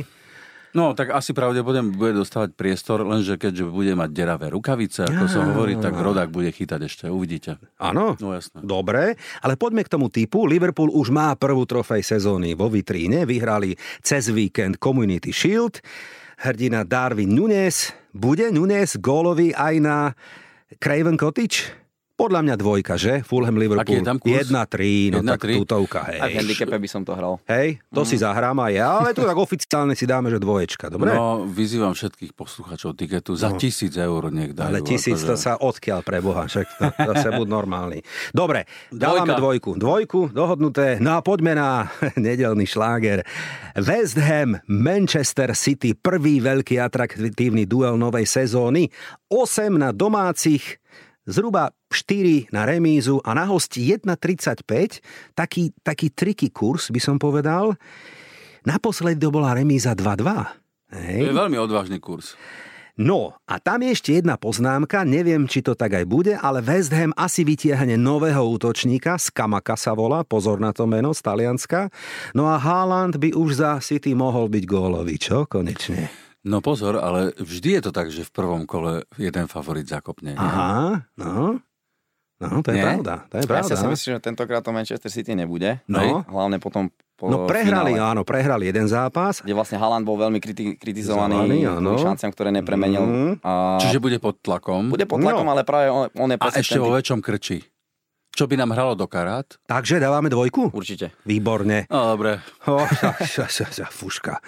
No, 0.75 0.91
tak 0.91 1.15
asi 1.15 1.31
pravdepodobne 1.31 1.95
bude 1.95 2.19
dostávať 2.19 2.59
priestor, 2.59 3.07
lenže 3.07 3.39
keďže 3.39 3.71
bude 3.71 3.95
mať 3.95 4.11
deravé 4.11 4.51
rukavice, 4.51 5.07
ako 5.07 5.25
sa 5.31 5.47
hovorí, 5.47 5.79
tak 5.79 5.95
rodák 5.95 6.35
bude 6.35 6.51
chytať 6.51 6.81
ešte, 6.83 7.05
uvidíte. 7.07 7.63
Áno. 7.79 8.19
No 8.19 8.35
jasné. 8.35 8.59
Dobre, 8.59 9.15
ale 9.39 9.55
poďme 9.55 9.87
k 9.87 9.93
tomu 9.95 10.11
typu. 10.11 10.51
Liverpool 10.51 10.91
už 10.91 11.15
má 11.15 11.31
prvú 11.39 11.63
trofej 11.63 12.03
sezóny 12.03 12.59
vo 12.59 12.67
vitríne. 12.67 13.23
Vyhrali 13.23 13.79
cez 14.03 14.35
víkend 14.35 14.83
Community 14.83 15.31
Shield. 15.31 15.79
Hrdina 16.43 16.83
Darwin 16.83 17.31
Nunes. 17.31 17.95
Bude 18.11 18.51
Nunes 18.51 18.99
gólový 18.99 19.55
aj 19.55 19.75
na 19.79 19.97
Craven 20.83 21.15
Cottage? 21.15 21.84
Podľa 22.15 22.41
mňa 22.41 22.55
dvojka, 22.55 22.95
že? 22.95 23.21
Fulham 23.21 23.59
Liverpool. 23.59 23.83
Aký 23.83 23.99
je 23.99 24.07
tam 24.07 24.17
kurz? 24.17 24.47
1-3, 24.47 25.11
no 25.11 25.19
1-3? 25.21 25.35
tak 25.35 25.41
tutovka, 25.51 26.01
Aj 26.01 26.15
v 26.15 26.23
hej. 26.25 26.35
handicape 26.39 26.71
by 26.73 26.87
som 26.87 27.03
to 27.03 27.11
hral. 27.11 27.43
Hej, 27.45 27.83
to 27.89 28.03
si 28.03 28.15
zahrám 28.17 28.55
aj 28.61 28.73
ja, 28.73 28.89
ale 28.97 29.11
tu 29.11 29.21
tak 29.21 29.35
oficiálne 29.35 29.93
si 29.93 30.07
dáme, 30.07 30.29
že 30.29 30.39
dvoječka, 30.39 30.87
dobre? 30.89 31.11
No, 31.11 31.43
vyzývam 31.43 31.91
všetkých 31.91 32.31
posluchačov 32.33 32.95
tiketu 32.95 33.35
za 33.35 33.51
tisíc 33.55 33.91
eur 33.93 34.31
nech 34.31 34.55
dajú. 34.55 34.63
Ale 34.65 34.79
tisíc 34.81 35.19
to 35.19 35.35
akože- 35.35 35.43
sa 35.43 35.59
odkiaľ 35.59 36.01
pre 36.01 36.19
Boha, 36.21 36.47
však 36.47 36.67
to, 36.73 36.85
zase 37.11 37.29
buď 37.33 37.47
normálny. 37.51 37.99
Dobre, 38.31 38.63
dávame 38.89 39.35
Dvojka. 39.35 39.41
dvojku. 39.43 39.71
Dvojku, 39.75 40.21
dohodnuté. 40.31 40.87
No 40.99 41.19
a 41.19 41.21
poďme 41.21 41.53
na 41.53 41.91
nedelný 42.17 42.63
šláger. 42.65 43.27
West 43.75 44.15
Ham, 44.17 44.63
Manchester 44.65 45.51
City, 45.53 45.93
prvý 45.93 46.39
veľký 46.39 46.79
atraktívny 46.79 47.67
duel 47.67 47.99
novej 47.99 48.23
sezóny. 48.25 48.87
8 49.27 49.43
na 49.75 49.91
domácich, 49.91 50.79
zhruba 51.29 51.73
4 51.91 52.53
na 52.53 52.69
remízu 52.69 53.21
a 53.25 53.33
na 53.37 53.45
hosti 53.49 53.93
1,35. 53.93 55.01
Taký, 55.35 55.73
taký 55.81 56.13
triky 56.13 56.49
kurz, 56.53 56.89
by 56.89 57.01
som 57.01 57.17
povedal. 57.17 57.77
Naposledy 58.65 59.21
to 59.21 59.29
bola 59.29 59.53
remíza 59.53 59.93
2-2. 59.93 60.65
To 60.95 60.97
Hej. 60.97 61.21
je 61.29 61.35
veľmi 61.35 61.59
odvážny 61.59 61.99
kurz. 62.01 62.39
No 62.95 63.35
a 63.51 63.59
tam 63.59 63.83
je 63.83 63.91
ešte 63.91 64.23
jedna 64.23 64.39
poznámka, 64.39 65.03
neviem, 65.03 65.51
či 65.51 65.67
to 65.67 65.75
tak 65.75 65.99
aj 65.99 66.07
bude, 66.07 66.39
ale 66.39 66.63
West 66.63 66.95
Ham 66.95 67.11
asi 67.19 67.43
vytiahne 67.43 67.99
nového 67.99 68.47
útočníka, 68.55 69.19
Skamaka 69.19 69.75
sa 69.75 69.99
volá, 69.99 70.23
pozor 70.23 70.63
na 70.63 70.71
to 70.71 70.87
meno, 70.87 71.11
z 71.11 71.27
Talianska. 71.27 71.91
No 72.39 72.47
a 72.47 72.55
Haaland 72.55 73.19
by 73.19 73.35
už 73.35 73.59
za 73.59 73.83
City 73.83 74.15
mohol 74.15 74.47
byť 74.47 74.63
gólový, 74.63 75.19
čo 75.19 75.43
konečne? 75.43 76.07
No 76.45 76.61
pozor, 76.61 76.97
ale 76.97 77.33
vždy 77.35 77.69
je 77.75 77.83
to 77.83 77.91
tak, 77.91 78.09
že 78.09 78.21
v 78.21 78.31
prvom 78.31 78.63
kole 78.65 79.09
jeden 79.17 79.47
favorit 79.47 79.85
zakopne. 79.85 80.33
nie? 80.33 80.39
Aha, 80.39 81.09
no. 81.17 81.59
No, 82.37 82.61
to 82.61 82.69
je 82.69 82.77
Nie? 82.77 82.85
pravda, 82.85 83.25
to 83.27 83.35
je 83.35 83.43
Ja 83.43 83.49
pravda. 83.49 83.73
si 83.73 83.87
myslím, 83.87 84.11
že 84.11 84.21
tentokrát 84.21 84.61
to 84.61 84.69
Manchester 84.69 85.09
City 85.09 85.33
nebude. 85.33 85.81
No. 85.87 86.27
Hlavne 86.27 86.59
potom 86.59 86.91
po 87.15 87.31
No 87.31 87.47
prehrali, 87.47 87.95
finále, 87.95 88.11
áno, 88.13 88.21
prehrali 88.21 88.67
jeden 88.67 88.85
zápas. 88.85 89.39
kde 89.39 89.55
vlastne 89.55 89.79
Haaland 89.79 90.03
bol 90.03 90.19
veľmi 90.19 90.37
kriti- 90.37 90.75
kritizovaný 90.75 91.63
áno. 91.65 91.95
šanciam, 91.97 92.29
ktoré 92.29 92.51
nepremenil. 92.51 93.01
Mhm. 93.01 93.31
A 93.41 93.79
Čiže 93.81 93.97
bude 93.97 94.19
pod 94.19 94.37
tlakom 94.39 94.91
bude 94.91 95.07
pod 95.07 95.23
tlakom, 95.23 95.47
No. 95.47 95.53
ale 95.55 95.63
práve 95.63 95.87
on, 95.89 96.11
on 96.13 96.29
je 96.29 96.37
a 96.37 96.47
ešte 96.53 96.77
vo 96.77 96.93
väčšom 96.93 97.23
krči. 97.23 97.63
Čo 98.29 98.51
by 98.51 98.59
nám 98.59 98.75
hralo 98.75 98.93
do 98.93 99.07
karát? 99.07 99.47
Takže 99.65 99.97
dávame 99.97 100.27
dvojku? 100.27 100.75
Určite. 100.75 101.15
Výborne. 101.23 101.87
No 101.87 102.13
dobre. 102.13 102.43
Oh, 102.67 102.83
ja, 102.83 103.15
ja, 103.17 103.47
ja, 103.47 103.67
ja, 103.73 103.87
fuška. 103.87 104.43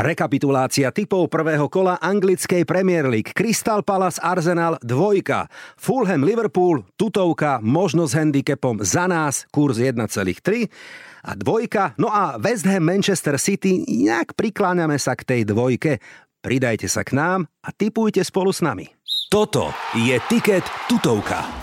Rekapitulácia 0.00 0.88
typov 0.96 1.28
prvého 1.28 1.68
kola 1.68 2.00
anglickej 2.00 2.64
Premier 2.64 3.04
League. 3.04 3.36
Crystal 3.36 3.84
Palace 3.84 4.16
Arsenal 4.24 4.80
dvojka. 4.80 5.44
Fulham 5.76 6.24
Liverpool 6.24 6.88
tutovka, 6.96 7.60
možno 7.60 8.08
s 8.08 8.16
handicapom 8.16 8.80
za 8.80 9.04
nás, 9.04 9.44
kurz 9.52 9.76
1,3 9.76 10.72
a 11.20 11.36
dvojka. 11.36 12.00
No 12.00 12.08
a 12.08 12.40
West 12.40 12.64
Ham 12.64 12.80
Manchester 12.80 13.36
City, 13.36 13.84
nejak 13.84 14.32
prikláňame 14.40 14.96
sa 14.96 15.12
k 15.12 15.36
tej 15.36 15.40
dvojke. 15.44 16.00
Pridajte 16.40 16.88
sa 16.88 17.04
k 17.04 17.20
nám 17.20 17.44
a 17.60 17.68
tipujte 17.68 18.24
spolu 18.24 18.56
s 18.56 18.64
nami. 18.64 18.88
Toto 19.28 19.68
je 20.00 20.16
Tiket 20.32 20.64
tutovka. 20.88 21.59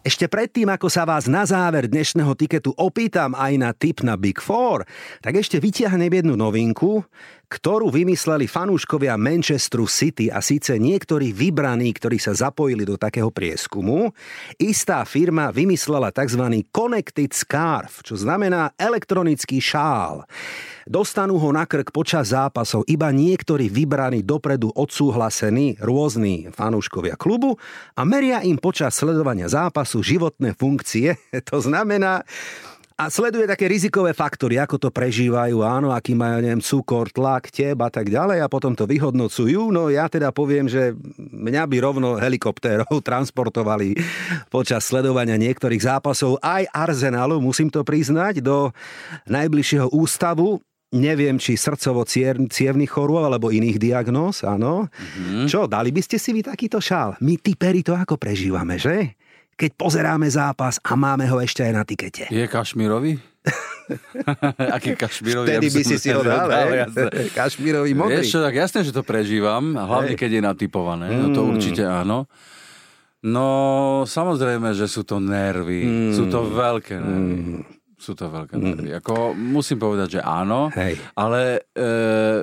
Ešte 0.00 0.32
predtým, 0.32 0.64
ako 0.64 0.88
sa 0.88 1.04
vás 1.04 1.28
na 1.28 1.44
záver 1.44 1.84
dnešného 1.84 2.32
tiketu 2.32 2.72
opýtam 2.72 3.36
aj 3.36 3.52
na 3.60 3.76
tip 3.76 4.00
na 4.00 4.16
Big 4.16 4.40
Four, 4.40 4.88
tak 5.20 5.36
ešte 5.36 5.60
vytiahnem 5.60 6.08
jednu 6.08 6.40
novinku, 6.40 7.04
ktorú 7.52 7.92
vymysleli 7.92 8.48
fanúškovia 8.48 9.20
Manchesteru 9.20 9.84
City 9.84 10.32
a 10.32 10.40
síce 10.40 10.80
niektorí 10.80 11.36
vybraní, 11.36 11.92
ktorí 11.92 12.16
sa 12.16 12.32
zapojili 12.32 12.88
do 12.88 12.96
takého 12.96 13.28
prieskumu. 13.28 14.16
Istá 14.56 15.04
firma 15.04 15.52
vymyslela 15.52 16.08
tzv. 16.16 16.48
Connected 16.72 17.36
Scarf, 17.36 18.00
čo 18.00 18.16
znamená 18.16 18.72
elektronický 18.80 19.60
šál. 19.60 20.24
Dostanú 20.90 21.38
ho 21.38 21.54
na 21.54 21.70
krk 21.70 21.94
počas 21.94 22.34
zápasov 22.34 22.82
iba 22.90 23.14
niektorí 23.14 23.70
vybraní 23.70 24.26
dopredu 24.26 24.74
odsúhlasení 24.74 25.78
rôzni 25.78 26.50
fanúškovia 26.50 27.14
klubu 27.14 27.54
a 27.94 28.02
meria 28.02 28.42
im 28.42 28.58
počas 28.58 28.98
sledovania 28.98 29.46
zápasu 29.46 30.02
životné 30.02 30.58
funkcie. 30.58 31.14
To 31.50 31.62
znamená, 31.62 32.26
a 33.00 33.08
sleduje 33.08 33.48
také 33.48 33.64
rizikové 33.70 34.12
faktory, 34.12 34.60
ako 34.60 34.76
to 34.76 34.88
prežívajú, 34.92 35.64
áno, 35.64 35.94
aký 35.94 36.12
majú, 36.12 36.44
neviem, 36.44 36.60
cukor, 36.60 37.08
tlak, 37.08 37.48
teb 37.48 37.78
a 37.80 37.88
tak 37.88 38.12
ďalej 38.12 38.44
a 38.44 38.50
potom 38.50 38.74
to 38.74 38.84
vyhodnocujú. 38.84 39.72
No 39.72 39.88
ja 39.88 40.10
teda 40.10 40.34
poviem, 40.34 40.66
že 40.68 40.92
mňa 41.16 41.64
by 41.70 41.76
rovno 41.80 42.18
helikoptérov 42.18 42.92
transportovali 43.08 43.94
počas 44.52 44.90
sledovania 44.90 45.38
niektorých 45.38 45.86
zápasov 45.86 46.42
aj 46.42 46.66
Arsenalu, 46.74 47.38
musím 47.38 47.70
to 47.70 47.86
priznať, 47.86 48.42
do 48.42 48.74
najbližšieho 49.30 49.94
ústavu 49.94 50.60
neviem, 50.90 51.38
či 51.38 51.54
srdcovo-cievných 51.54 52.90
chorôb 52.90 53.22
alebo 53.26 53.54
iných 53.54 53.78
diagnóz, 53.78 54.42
áno. 54.42 54.90
Mm-hmm. 54.90 55.46
Čo, 55.46 55.70
dali 55.70 55.94
by 55.94 56.02
ste 56.02 56.18
si 56.18 56.34
vy 56.34 56.42
takýto 56.42 56.82
šál? 56.82 57.14
My 57.22 57.38
typeri 57.38 57.86
to 57.86 57.94
ako 57.94 58.18
prežívame, 58.18 58.78
že? 58.78 59.14
keď 59.60 59.76
pozeráme 59.76 60.24
zápas 60.32 60.80
a 60.80 60.96
máme 60.96 61.28
ho 61.28 61.36
ešte 61.36 61.60
aj 61.60 61.72
na 61.76 61.84
tikete. 61.84 62.32
Je 62.32 62.48
kašmírový? 62.48 63.20
Aký 64.76 64.96
kašmírový? 64.96 65.52
Vtedy 65.52 65.68
by 65.68 65.82
si 65.84 65.96
si 66.00 66.08
ho 66.08 66.24
dal, 66.24 66.48
dal 66.48 66.72
kašmírový 67.38 67.92
modrý. 67.92 68.24
Vieš 68.24 68.32
čo, 68.32 68.40
tak 68.40 68.56
jasné, 68.56 68.88
že 68.88 68.96
to 68.96 69.04
prežívam, 69.04 69.76
hlavne 69.76 70.16
keď 70.16 70.40
je 70.40 70.42
natypované, 70.48 71.12
mm. 71.12 71.18
no 71.20 71.26
to 71.36 71.40
mm. 71.44 71.48
určite 71.52 71.84
áno. 71.84 72.24
No, 73.20 73.48
samozrejme, 74.08 74.72
že 74.72 74.88
sú 74.88 75.04
to 75.04 75.20
nervy. 75.20 75.84
Mm. 75.84 76.12
Sú 76.16 76.32
to 76.32 76.40
veľké 76.48 76.96
nervy. 76.96 77.36
Mm. 77.36 77.79
Sú 78.00 78.16
to 78.16 78.32
veľké 78.32 78.56
mm. 78.56 78.62
nervy. 78.64 78.90
Ako, 78.96 79.36
musím 79.36 79.76
povedať, 79.76 80.18
že 80.18 80.20
áno, 80.24 80.72
Hej. 80.72 80.96
ale 81.12 81.68
e, 81.76 81.90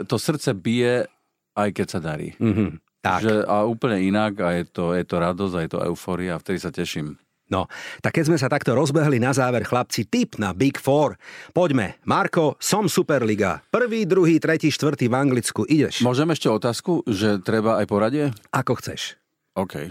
to 0.06 0.22
srdce 0.22 0.54
bije, 0.54 1.10
aj 1.58 1.70
keď 1.74 1.88
sa 1.90 2.00
darí. 2.00 2.30
Mm-hmm. 2.38 2.70
Tak. 3.02 3.20
Že, 3.26 3.34
a 3.50 3.66
úplne 3.66 3.98
inak 4.06 4.38
a 4.46 4.54
je 4.54 4.64
to, 4.70 4.94
je 4.94 5.02
to 5.02 5.16
radosť 5.18 5.54
a 5.58 5.64
je 5.66 5.70
to 5.74 5.80
euforia 5.82 6.38
a 6.38 6.42
vtedy 6.42 6.62
sa 6.62 6.70
teším. 6.70 7.18
No, 7.48 7.72
tak 8.04 8.20
keď 8.20 8.24
sme 8.28 8.38
sa 8.38 8.52
takto 8.52 8.76
rozbehli 8.76 9.24
na 9.24 9.32
záver, 9.32 9.64
chlapci, 9.64 10.04
tip 10.04 10.36
na 10.36 10.52
Big 10.52 10.76
Four. 10.76 11.16
Poďme. 11.56 11.96
Marko, 12.04 12.60
som 12.60 12.92
Superliga. 12.92 13.64
Prvý, 13.72 14.04
druhý, 14.04 14.36
tretí, 14.36 14.68
štvrtý 14.68 15.08
v 15.08 15.16
Anglicku. 15.16 15.64
Ideš. 15.64 16.04
Môžem 16.04 16.28
ešte 16.36 16.52
otázku, 16.52 17.08
že 17.08 17.40
treba 17.40 17.80
aj 17.80 17.88
poradie? 17.88 18.36
Ako 18.52 18.76
chceš. 18.84 19.16
OK. 19.56 19.88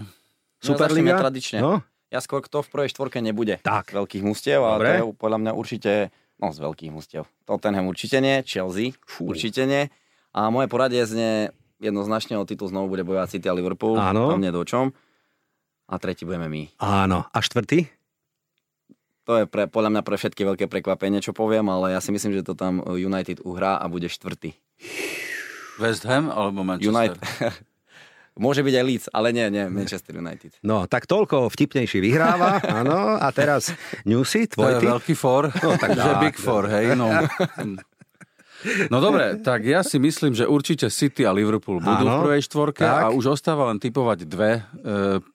Superliga? 0.61 1.17
Ja 1.17 1.25
tradične. 1.25 1.57
No? 1.57 1.81
Ja 2.07 2.23
skôr 2.23 2.39
kto 2.39 2.63
v 2.63 2.69
prvej 2.71 2.89
štvorke 2.95 3.19
nebude. 3.19 3.59
Tak. 3.59 3.91
Z 3.91 3.95
veľkých 3.99 4.23
mustiev 4.23 4.63
a 4.63 4.79
to 4.79 4.87
je 4.87 5.03
podľa 5.19 5.37
mňa 5.43 5.51
určite, 5.51 5.91
no 6.39 6.55
z 6.55 6.59
veľkých 6.63 6.91
mustiev. 6.95 7.27
Tottenham 7.43 7.91
určite 7.91 8.23
nie, 8.23 8.39
Chelsea 8.47 8.95
Fú. 9.03 9.27
určite 9.27 9.67
nie. 9.67 9.91
A 10.31 10.47
moje 10.47 10.71
poradie 10.71 11.03
znie 11.03 11.51
jednoznačne 11.83 12.39
o 12.39 12.47
titul 12.47 12.71
znovu 12.71 12.95
bude 12.95 13.03
bojovať 13.03 13.37
City 13.37 13.47
a 13.51 13.53
Liverpool. 13.57 13.99
Áno. 13.99 14.31
Tam 14.31 14.39
nie 14.39 14.53
do 14.55 14.63
čom. 14.63 14.95
A 15.87 15.99
tretí 15.99 16.23
budeme 16.23 16.47
my. 16.47 16.63
Áno. 16.79 17.27
A 17.31 17.37
štvrtý? 17.43 17.87
To 19.27 19.43
je 19.43 19.45
pre, 19.47 19.67
podľa 19.67 19.91
mňa 19.91 20.01
pre 20.07 20.15
všetky 20.15 20.47
veľké 20.47 20.65
prekvapenie, 20.71 21.19
čo 21.19 21.35
poviem, 21.35 21.67
ale 21.67 21.91
ja 21.91 21.99
si 21.99 22.15
myslím, 22.15 22.31
že 22.31 22.47
to 22.47 22.55
tam 22.55 22.79
United 22.87 23.43
uhrá 23.43 23.75
a 23.75 23.91
bude 23.91 24.07
štvrtý. 24.07 24.55
West 25.77 26.07
Ham 26.07 26.31
alebo 26.31 26.63
Manchester? 26.63 26.91
United. 26.95 27.19
Môže 28.37 28.61
byť 28.61 28.73
aj 28.77 28.83
Leeds, 28.85 29.07
ale 29.11 29.33
nie, 29.33 29.45
nie, 29.49 29.65
Manchester 29.69 30.17
United. 30.17 30.57
No, 30.61 30.85
tak 30.85 31.09
toľko 31.09 31.49
vtipnejší 31.51 31.99
vyhráva, 32.01 32.61
áno. 32.81 33.17
A 33.17 33.27
teraz 33.33 33.73
Newsy, 34.05 34.47
tvoj 34.49 34.77
To 34.77 34.81
je 34.81 34.89
veľký 34.93 35.13
for, 35.17 35.49
no, 35.49 35.69
tak 35.75 35.97
že 35.97 36.11
Big 36.21 36.37
Four, 36.37 36.69
hej, 36.69 36.93
no. 36.93 37.09
No 38.89 38.97
dobre, 38.97 39.37
tak 39.45 39.61
ja 39.69 39.85
si 39.85 40.01
myslím, 40.01 40.33
že 40.33 40.49
určite 40.49 40.89
City 40.89 41.29
a 41.29 41.31
Liverpool 41.31 41.77
budú 41.77 42.05
Áno, 42.09 42.25
v 42.25 42.25
prvej 42.25 42.41
štvorke 42.49 42.81
tak. 42.81 43.01
a 43.05 43.13
už 43.13 43.37
ostáva 43.37 43.69
len 43.69 43.77
typovať 43.77 44.25
dve 44.25 44.51
e, 44.57 44.61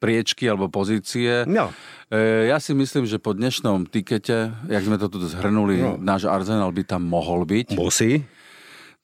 priečky 0.02 0.50
alebo 0.50 0.66
pozície. 0.66 1.46
No. 1.46 1.70
E, 2.10 2.50
ja 2.50 2.58
si 2.58 2.74
myslím, 2.74 3.06
že 3.06 3.22
po 3.22 3.30
dnešnom 3.30 3.86
tikete, 3.86 4.50
jak 4.66 4.82
sme 4.82 4.98
to 4.98 5.06
tu 5.06 5.22
zhrnuli, 5.22 5.78
no. 5.78 6.02
náš 6.02 6.26
Arsenal 6.26 6.74
by 6.74 6.82
tam 6.82 7.06
mohol 7.06 7.46
byť. 7.46 7.78
Musí. 7.78 8.26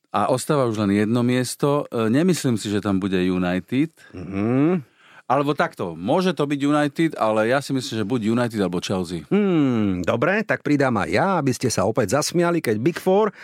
A 0.09 0.33
ostáva 0.33 0.65
už 0.65 0.81
len 0.81 1.05
jedno 1.05 1.21
miesto. 1.21 1.85
E, 1.93 2.09
nemyslím 2.09 2.57
si, 2.57 2.73
že 2.73 2.81
tam 2.81 2.97
bude 2.97 3.21
United. 3.21 3.93
Mm-hmm. 4.17 4.85
Alebo 5.29 5.53
takto, 5.53 5.93
môže 5.93 6.33
to 6.33 6.49
byť 6.49 6.61
United, 6.65 7.13
ale 7.21 7.53
ja 7.53 7.61
si 7.61 7.77
myslím, 7.77 8.01
že 8.01 8.09
buď 8.09 8.21
United 8.33 8.61
alebo 8.65 8.81
Chelsea. 8.81 9.29
Hmm, 9.29 10.01
dobre, 10.01 10.41
tak 10.41 10.65
pridám 10.65 10.97
aj 11.05 11.09
ja, 11.13 11.29
aby 11.37 11.53
ste 11.53 11.69
sa 11.69 11.85
opäť 11.85 12.17
zasmiali, 12.17 12.65
keď 12.65 12.81
Big 12.81 12.97
Four 12.97 13.37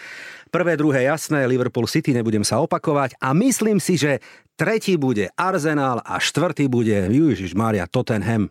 Prvé, 0.55 0.79
druhé 0.79 1.11
jasné, 1.11 1.51
Liverpool 1.51 1.91
City, 1.91 2.15
nebudem 2.15 2.47
sa 2.47 2.62
opakovať. 2.62 3.19
A 3.19 3.35
myslím 3.35 3.83
si, 3.83 3.99
že 3.99 4.23
tretí 4.55 4.95
bude 4.95 5.27
Arsenal 5.35 5.99
a 6.07 6.23
štvrtý 6.23 6.71
bude, 6.71 6.95
Ježiš 6.95 7.59
Maria, 7.59 7.91
Tottenham. 7.91 8.47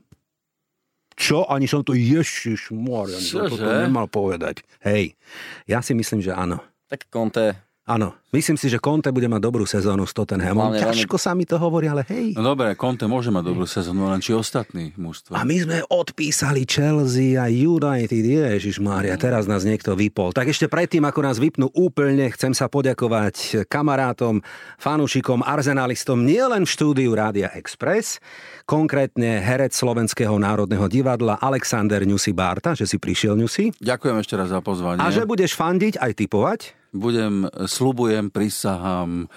Čo? 1.15 1.47
Ani 1.47 1.63
som 1.63 1.79
to, 1.79 1.95
Ježiš 1.95 2.75
Maria, 2.75 3.15
to 3.23 3.55
nemal 3.55 4.11
povedať. 4.11 4.67
Hej, 4.83 5.15
ja 5.63 5.79
si 5.79 5.95
myslím, 5.95 6.19
že 6.19 6.35
áno. 6.35 6.59
Tak 6.91 7.07
Conte 7.07 7.55
Áno, 7.83 8.15
myslím 8.31 8.55
si, 8.55 8.71
že 8.71 8.79
Conte 8.79 9.11
bude 9.11 9.27
mať 9.27 9.43
dobrú 9.43 9.67
sezónu 9.67 10.07
s 10.07 10.15
Tottenhamom. 10.15 10.71
Hlavne, 10.71 10.87
Ťažko 10.87 11.19
veľmi... 11.19 11.25
sa 11.27 11.31
mi 11.35 11.43
to 11.43 11.59
hovorí, 11.59 11.91
ale 11.91 12.07
hej. 12.07 12.31
No 12.31 12.55
dobre, 12.55 12.79
Conte 12.79 13.11
môže 13.11 13.27
mať 13.27 13.43
dobrú 13.43 13.67
sezónu, 13.67 14.07
len 14.07 14.23
či 14.23 14.31
ostatní 14.31 14.95
mužstva. 14.95 15.35
A 15.35 15.43
my 15.43 15.51
sme 15.59 15.83
odpísali 15.91 16.63
Chelsea 16.63 17.35
a 17.35 17.51
United, 17.51 18.23
Ježiš 18.23 18.79
Mária, 18.79 19.19
teraz 19.19 19.51
nás 19.51 19.67
niekto 19.67 19.99
vypol. 19.99 20.31
Tak 20.31 20.47
ešte 20.47 20.71
predtým, 20.71 21.03
ako 21.03 21.27
nás 21.27 21.43
vypnú 21.43 21.75
úplne, 21.75 22.31
chcem 22.31 22.55
sa 22.55 22.71
poďakovať 22.71 23.67
kamarátom, 23.67 24.39
fanúšikom, 24.79 25.43
arzenalistom, 25.43 26.23
nielen 26.23 26.63
v 26.63 26.71
štúdiu 26.71 27.11
Rádia 27.11 27.51
Express, 27.51 28.23
konkrétne 28.63 29.43
herec 29.43 29.75
Slovenského 29.75 30.39
národného 30.39 30.87
divadla 30.87 31.35
Alexander 31.35 31.99
Ňusi 32.07 32.31
Barta, 32.31 32.79
že 32.79 32.87
si 32.87 32.95
prišiel 32.95 33.35
Ňusi. 33.35 33.75
Ďakujem 33.83 34.23
ešte 34.23 34.39
raz 34.39 34.55
za 34.55 34.63
pozvanie. 34.63 35.03
A 35.03 35.11
že 35.11 35.27
budeš 35.27 35.51
fandiť 35.59 35.99
aj 35.99 36.11
typovať? 36.15 36.79
Budem, 36.93 37.49
slubujem, 37.65 38.29
prisahám, 38.29 39.27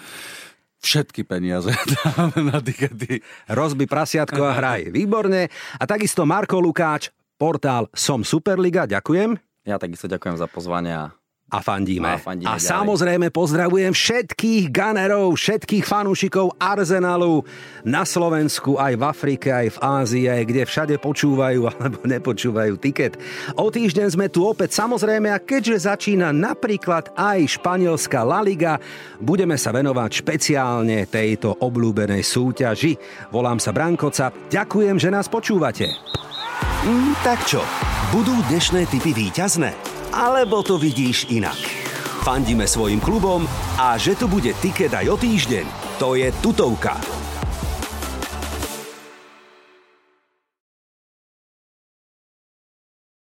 všetky 0.85 1.25
peniaze 1.25 1.73
na 2.53 2.61
tikety. 2.61 3.25
Rozby 3.49 3.89
prasiatko 3.89 4.45
a 4.45 4.53
hraj. 4.55 4.93
Výborne. 4.93 5.49
A 5.81 5.85
takisto 5.89 6.29
Marko 6.29 6.61
Lukáč, 6.61 7.11
portál 7.41 7.89
Som 7.97 8.23
Superliga. 8.23 8.85
Ďakujem. 8.85 9.35
Ja 9.67 9.81
takisto 9.83 10.07
ďakujem 10.07 10.37
za 10.39 10.47
pozvanie 10.47 10.95
a 10.95 11.16
a 11.47 11.63
fandíme. 11.63 12.11
A, 12.11 12.19
fandíme 12.19 12.51
a 12.51 12.59
samozrejme 12.59 13.31
pozdravujem 13.31 13.95
všetkých 13.95 14.67
ganerov, 14.75 15.39
všetkých 15.39 15.87
fanúšikov 15.87 16.59
Arsenalu 16.59 17.47
na 17.87 18.03
Slovensku, 18.03 18.75
aj 18.75 18.99
v 18.99 19.03
Afrike, 19.07 19.49
aj 19.55 19.79
v 19.79 19.79
Ázii, 19.79 20.25
aj 20.27 20.43
kde 20.43 20.63
všade 20.67 20.95
počúvajú 20.99 21.61
alebo 21.71 22.03
nepočúvajú 22.03 22.75
tiket. 22.83 23.15
O 23.55 23.71
týždeň 23.71 24.19
sme 24.19 24.27
tu 24.27 24.43
opäť 24.43 24.75
samozrejme 24.75 25.31
a 25.31 25.39
keďže 25.39 25.87
začína 25.87 26.35
napríklad 26.35 27.15
aj 27.15 27.63
španielská 27.63 28.27
La 28.27 28.43
Liga, 28.43 28.83
budeme 29.23 29.55
sa 29.55 29.71
venovať 29.71 30.27
špeciálne 30.27 31.07
tejto 31.07 31.63
obľúbenej 31.63 32.27
súťaži. 32.27 32.99
Volám 33.31 33.63
sa 33.63 33.71
Brankoca. 33.71 34.35
Ďakujem, 34.51 34.99
že 34.99 35.15
nás 35.15 35.31
počúvate. 35.31 35.95
Mm, 36.83 37.15
tak 37.23 37.39
čo, 37.47 37.63
budú 38.11 38.35
dnešné 38.51 38.91
typy 38.91 39.15
výťazné? 39.15 39.96
Alebo 40.13 40.63
to 40.63 40.79
vidíš 40.79 41.31
inak? 41.35 41.59
Fandíme 42.27 42.67
svojim 42.67 42.99
klubom 42.99 43.47
a 43.79 43.95
že 43.99 44.19
tu 44.19 44.27
bude 44.27 44.51
tiket 44.59 44.91
aj 44.95 45.07
o 45.11 45.17
týždeň, 45.19 45.67
to 46.03 46.19
je 46.19 46.29
tutovka. 46.43 47.26